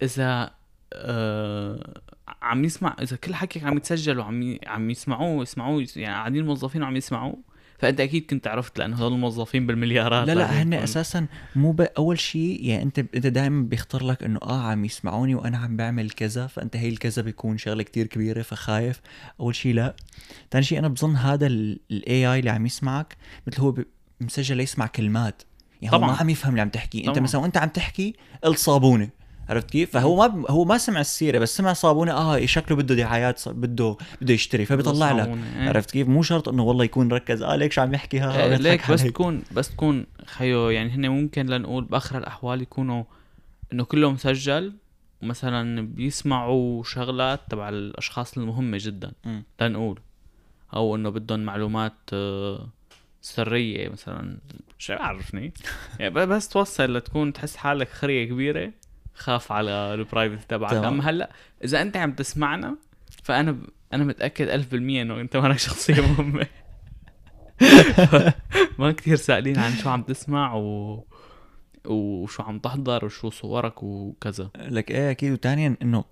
إذا 0.03 0.51
آه 0.93 2.01
عم 2.43 2.65
يسمع 2.65 2.97
إذا 3.03 3.17
كل 3.17 3.35
حكيك 3.35 3.65
عم 3.65 3.77
يتسجل 3.77 4.19
وعم 4.19 4.43
ي... 4.43 4.61
عم 4.67 4.91
يسمعوه 4.91 5.43
يسمعوه 5.43 5.87
يعني 5.97 6.15
قاعدين 6.15 6.47
موظفين 6.47 6.83
وعم 6.83 6.97
يسمعوه 6.97 7.39
فأنت 7.83 8.01
أكيد 8.01 8.27
كنت 8.31 8.47
عرفت 8.47 8.79
لأنه 8.79 8.99
هذول 8.99 9.13
الموظفين 9.13 9.67
بالمليارات 9.67 10.27
لا 10.27 10.35
لا 10.35 10.63
هن 10.63 10.75
أساسا 10.75 11.27
مو 11.57 11.73
ب... 11.73 11.81
أول 11.81 12.19
شيء 12.19 12.59
يعني 12.65 12.83
أنت 12.83 12.99
أنت 12.99 13.27
دائما 13.27 13.63
بيخطر 13.63 14.05
لك 14.05 14.23
إنه 14.23 14.39
آه 14.43 14.63
عم 14.63 14.85
يسمعوني 14.85 15.35
وأنا 15.35 15.59
عم 15.59 15.77
بعمل 15.77 16.11
كذا 16.11 16.47
فأنت 16.47 16.77
هي 16.77 16.89
الكذا 16.89 17.23
بيكون 17.23 17.59
شغلة 17.59 17.83
كتير 17.83 18.07
كبيرة 18.07 18.43
فخايف 18.43 19.01
أول 19.41 19.55
شيء 19.55 19.75
لا 19.75 19.97
ثاني 20.51 20.65
شيء 20.65 20.79
أنا 20.79 20.89
بظن 20.89 21.17
هذا 21.17 21.47
الاي 21.47 22.33
اي 22.33 22.39
اللي 22.39 22.51
عم 22.51 22.67
يسمعك 22.67 23.17
مثل 23.47 23.61
هو. 23.61 23.75
مسجل 24.21 24.57
ليسمع 24.57 24.87
كلمات 24.87 25.43
يعني 25.83 25.97
طبعاً. 25.97 26.11
ما 26.11 26.17
عم 26.17 26.31
يفهم 26.31 26.51
اللي 26.51 26.63
عم 26.63 26.69
تحكي 26.69 27.09
أنت. 27.09 27.19
مثلا 27.19 27.41
وأنت 27.41 27.57
عم 27.57 27.69
تحكي 27.69 28.15
الصابونة 28.45 29.09
عرفت 29.49 29.71
كيف؟ 29.71 29.91
فهو 29.91 30.17
ما 30.17 30.27
ب... 30.27 30.51
هو 30.51 30.65
ما 30.65 30.79
سمع 30.79 31.01
السيرة 31.01 31.39
بس 31.39 31.57
سمع 31.57 31.73
صابونة 31.73 32.13
آه 32.13 32.47
شكله 32.47 32.77
بده 32.77 32.95
دعايات 32.95 33.39
ص- 33.39 33.49
بده 33.49 33.97
بده 34.21 34.35
يشتري 34.35 34.65
فبيطلع 34.65 35.13
لك 35.13 35.19
صابونة، 35.25 35.63
إيه. 35.63 35.69
عرفت 35.69 35.91
كيف؟ 35.91 36.09
مو 36.09 36.23
شرط 36.23 36.49
إنه 36.49 36.63
والله 36.63 36.85
يكون 36.85 37.13
ركز 37.13 37.43
آه 37.43 37.57
ليك 37.57 37.73
شو 37.73 37.81
عم 37.81 37.95
يحكي 37.95 38.21
ها 38.21 38.45
إيه، 38.45 38.57
ليك 38.57 38.91
بس. 38.91 39.03
تكون 39.03 39.43
بس 39.53 39.71
تكون 39.71 40.07
خيو 40.27 40.71
يعني 40.71 40.91
هن 40.91 41.09
ممكن 41.09 41.47
لنقول 41.47 41.85
بآخر 41.85 42.19
الأحوال 42.19 42.63
يكونوا 42.63 43.05
إنه 43.73 43.85
كله 43.85 44.11
مسجل 44.11 44.73
ومثلا 45.23 45.87
بيسمعوا 45.87 46.83
شغلات 46.85 47.41
تبع 47.51 47.69
الأشخاص 47.69 48.39
المهمة 48.39 48.79
جدا 48.81 49.13
مم. 49.25 49.43
لنقول 49.61 50.01
أو 50.75 50.97
إنه 50.97 51.09
بدهم 51.11 51.41
معلومات 51.41 51.93
آه، 52.13 52.69
سرية 53.23 53.89
مثلا 53.89 54.39
شو 54.79 54.93
عرفني 54.93 55.53
يعني 56.01 56.11
بس 56.15 56.49
توصل 56.49 56.97
لتكون 56.97 57.33
تحس 57.33 57.57
حالك 57.57 57.89
خرية 57.89 58.25
كبيرة 58.25 58.73
خاف 59.15 59.53
على 59.53 59.71
البرايفت 59.71 60.51
تبعك. 60.51 60.73
أما 60.73 61.11
هلأ 61.11 61.31
إذا 61.65 61.83
أنت 61.83 61.97
عم 61.97 62.13
تسمعنا 62.13 62.77
فأنا 63.23 63.53
ب... 63.53 63.65
أنا 63.93 64.05
متأكد 64.05 64.63
1000% 64.63 64.75
إنه 64.75 65.21
أنت 65.21 65.37
مالك 65.37 65.59
شخصية 65.59 66.01
مهمة. 66.01 66.47
ما 68.79 68.93
كتير 68.93 69.17
سائلين 69.17 69.59
عن 69.59 69.73
شو 69.73 69.89
عم 69.91 70.03
تسمع 70.03 70.55
و... 70.55 71.05
وشو 71.87 72.43
عم 72.43 72.59
تحضر 72.59 73.05
وشو 73.05 73.31
صورك 73.31 73.83
وكذا. 73.83 74.51
لك 74.57 74.91
إيه 74.91 75.11
أكيد. 75.11 75.33
وثانيا 75.33 75.77
إنه 75.83 76.05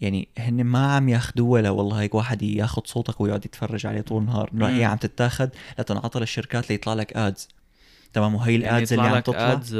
يعني 0.00 0.28
هن 0.38 0.64
ما 0.64 0.96
عم 0.96 1.08
ياخذوها 1.08 1.62
لا 1.62 1.70
والله 1.70 2.00
هيك 2.00 2.14
واحد 2.14 2.42
ياخذ 2.42 2.82
صوتك 2.84 3.20
ويقعد 3.20 3.44
يتفرج 3.44 3.86
عليه 3.86 4.00
طول 4.00 4.22
النهار. 4.22 4.50
إنه. 4.54 4.68
هي 4.68 4.84
عم 4.84 4.96
تتاخذ 4.96 5.48
لتنعطى 5.78 6.20
للشركات 6.20 6.70
ليطلع 6.70 6.94
لك 6.94 7.16
ادز 7.16 7.48
تمام 8.14 8.34
وهي 8.34 8.56
الادز 8.56 8.92
اللي 8.92 9.06
عم 9.08 9.18
تطلع؟ 9.18 9.52
ادز 9.52 9.76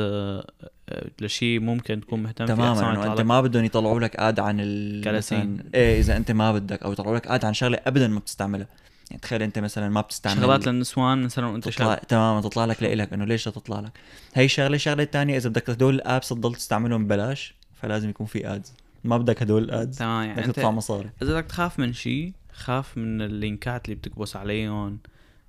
لشيء 1.20 1.60
ممكن 1.60 2.00
تكون 2.00 2.22
مهتم 2.22 2.46
فيه 2.46 2.54
تماما 2.54 2.92
إنه 2.92 3.12
أنت 3.12 3.20
ما 3.20 3.40
بدهم 3.40 3.64
يطلعوا 3.64 4.00
لك 4.00 4.16
اد 4.16 4.40
عن 4.40 4.56
ال 4.60 5.04
كراسين. 5.04 5.58
مثلاً- 5.58 5.74
إيه 5.74 6.00
إذا 6.00 6.16
أنت 6.16 6.30
ما 6.30 6.52
بدك 6.52 6.82
أو 6.82 6.92
يطلعوا 6.92 7.16
لك 7.16 7.26
اد 7.26 7.44
عن 7.44 7.54
شغلة 7.54 7.78
ابدا 7.86 8.08
ما 8.08 8.18
بتستعملها. 8.18 8.66
يعني 9.10 9.22
تخيل 9.22 9.42
أنت 9.42 9.58
مثلا 9.58 9.88
ما 9.88 10.00
بتستعمل 10.00 10.40
شغلات 10.40 10.66
للنسوان 10.66 11.22
مثلا 11.22 11.46
وأنت 11.46 11.68
شاب. 11.68 12.00
تماما 12.08 12.40
تطلع 12.40 12.64
لك 12.64 12.82
لإلك 12.82 13.12
إنه 13.12 13.24
ليش 13.24 13.44
تطلع 13.44 13.80
لك؟ 13.80 13.92
هي 14.34 14.48
شغلة 14.48 14.76
شغلة 14.76 15.02
الثانية 15.02 15.36
إذا 15.36 15.48
بدك 15.48 15.70
هدول 15.70 15.94
ال 15.94 16.01
apps 16.01 16.28
تضل 16.28 16.54
تستعملهم 16.54 17.04
ببلاش 17.04 17.54
فلازم 17.74 18.08
يكون 18.10 18.26
في 18.26 18.54
ads 18.54 18.72
ما 19.04 19.18
بدك 19.18 19.42
هدول 19.42 19.62
ال 19.64 19.73
ads 19.73 19.98
تمام 19.98 20.24
يعني 20.28 20.42
بدك 20.42 20.54
تدفع 20.54 20.70
مصاري. 20.70 21.10
إذا 21.22 21.34
بدك 21.40 21.46
تخاف 21.46 21.78
من 21.78 21.92
شيء 21.92 22.32
خاف 22.52 22.98
من 22.98 23.22
اللينكات 23.22 23.84
اللي 23.84 23.94
بتكبس 23.96 24.36
عليهم. 24.36 24.98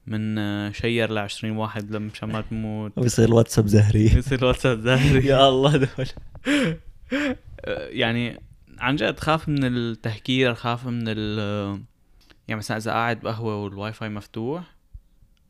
من 0.07 0.37
آه، 0.37 0.71
share 0.71 1.11
ل 1.11 1.17
20 1.17 1.57
واحد 1.57 1.91
لما 1.95 2.09
مشان 2.13 2.29
ما 2.31 2.41
تموت 2.41 2.91
ويصير 2.97 3.25
الواتساب 3.27 3.67
زهري. 3.67 4.05
يصير 4.17 4.39
الواتساب 4.39 4.79
زهري. 4.79 5.25
يا 5.27 5.49
الله 5.49 5.77
دول 5.77 5.87
آه، 7.65 7.87
يعني 8.01 8.39
عن 8.79 8.95
جد 8.95 9.19
خاف 9.19 9.49
من 9.49 9.63
التهكير 9.65 10.53
خاف 10.53 10.87
من 10.87 11.03
ال 11.07 11.39
يعني 12.47 12.57
مثلا 12.59 12.77
إذا 12.77 12.91
قاعد 12.91 13.19
بقهوة 13.19 13.55
والواي 13.63 13.93
فاي 13.93 14.09
مفتوح 14.09 14.63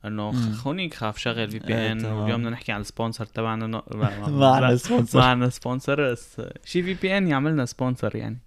إنه. 0.06 0.54
خونيك 0.54 0.94
خاف 0.94 1.18
شغل 1.18 1.52
VPN 1.52 1.98
تمام. 1.98 2.14
واليوم 2.18 2.40
بدنا 2.40 2.50
نحكي 2.50 2.72
عن 2.72 2.82
ال 2.82 2.87
sponsor 2.87 3.26
تبعنا 3.26 3.68
ما- 3.96 4.48
عندنا 4.48 4.76
sponsor. 4.76 5.20
ما 5.20 5.26
عندنا 5.26 5.50
sponsor 5.50 6.12
بس 6.12 6.42
شي 6.66 6.84
VPN 6.84 7.28
يعملنا 7.28 7.66
sponsor 7.66 8.16
يعني. 8.16 8.38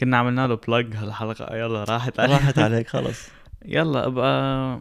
كنا 0.00 0.16
عملنا 0.16 0.46
له 0.46 0.54
plug 0.68 0.94
هالحلقة. 0.96 1.56
يلا 1.56 1.84
راحت 1.84 2.20
عليه. 2.20 2.32
راحت 2.34 2.58
عليك 2.58 2.88
خلص. 2.88 3.28
يلا 3.64 4.06
أبقى 4.06 4.80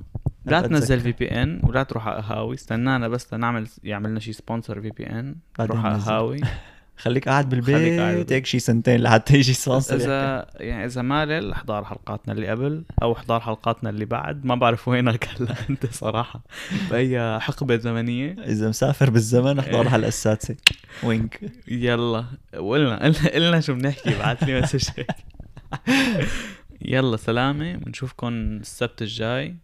لا 0.49 0.61
تنزل. 0.61 0.99
VPN 0.99 1.61
ولا 1.63 1.83
تروح 1.83 2.07
على 2.07 2.21
قهاوي. 2.21 2.55
استنانا 2.55 3.07
بس 3.07 3.33
لنعمل 3.33 3.67
يعملنا 3.83 4.19
شي 4.19 4.33
sponsor 4.33 4.81
VPN 4.81 5.35
تروح 5.57 5.85
على. 5.85 5.95
قهاوي. 5.95 6.41
خليك 6.97 7.29
قاعد 7.29 7.49
بالبيت. 7.49 8.33
هيك 8.33 8.45
شي 8.45 8.59
سنتين 8.59 9.01
لحتى 9.01 9.35
يجي 9.35 9.53
sponsor. 9.53 9.95
إذا 9.95 10.47
يعني 10.55 10.85
إذا 10.85 11.01
مالل 11.01 11.51
احضر 11.51 11.85
حلقاتنا 11.85 12.33
اللي 12.33 12.47
قبل 12.47 12.83
أو 13.01 13.13
احضر 13.13 13.39
حلقاتنا 13.39 13.89
اللي 13.89 14.05
بعد. 14.05 14.45
ما 14.45 14.55
بعرف 14.55 14.87
وينك 14.87 15.27
هلا 15.27 15.55
أنت 15.69 15.85
صراحة. 15.85 16.41
بأي 16.91 17.39
حقبة 17.39 17.77
زمنية. 17.77 18.35
إذا 18.45 18.69
مسافر 18.69 19.09
بالزمن 19.09 19.59
احضر. 19.59 19.81
الحلقة 19.81 20.07
السادسه 20.07 20.55
وينك. 21.03 21.51
يلا. 21.67 22.25
وقلنا 22.57 23.03
قلنا, 23.03 23.29
قلنا 23.33 23.59
شو 23.59 23.73
بنحكي. 23.73 24.15
بعت 24.19 24.43
لي 24.43 24.61
مسج. 24.61 24.89
يلا 26.81 27.17
سلامة. 27.17 27.75
بنشوفكم 27.75 28.27
السبت 28.27 29.01
الجاي. 29.01 29.55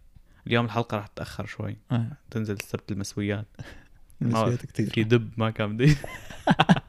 اليوم 0.46 0.64
الحلقة 0.64 0.96
رح 0.96 1.06
تتأخر 1.06 1.46
شوي. 1.46 1.76
آه، 1.92 2.12
تنزل 2.30 2.54
السبت 2.54 2.92
المسويات. 2.92 3.46
نسيت 4.22 4.66
كثير 4.66 4.90
في 4.90 5.04
دب 5.04 5.30
ما 5.36 5.50
كان 5.50 5.76
بدي. 5.76 5.96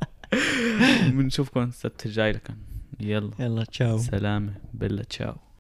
بنشوفكم 1.16 1.64
السبت 1.64 2.06
الجاي 2.06 2.32
لكن 2.32 2.56
يلا. 3.00 3.32
يلا 3.40 3.64
تشاو. 3.64 3.98
سلامة. 3.98 4.54
بلا 4.74 5.04
تشاو. 5.04 5.36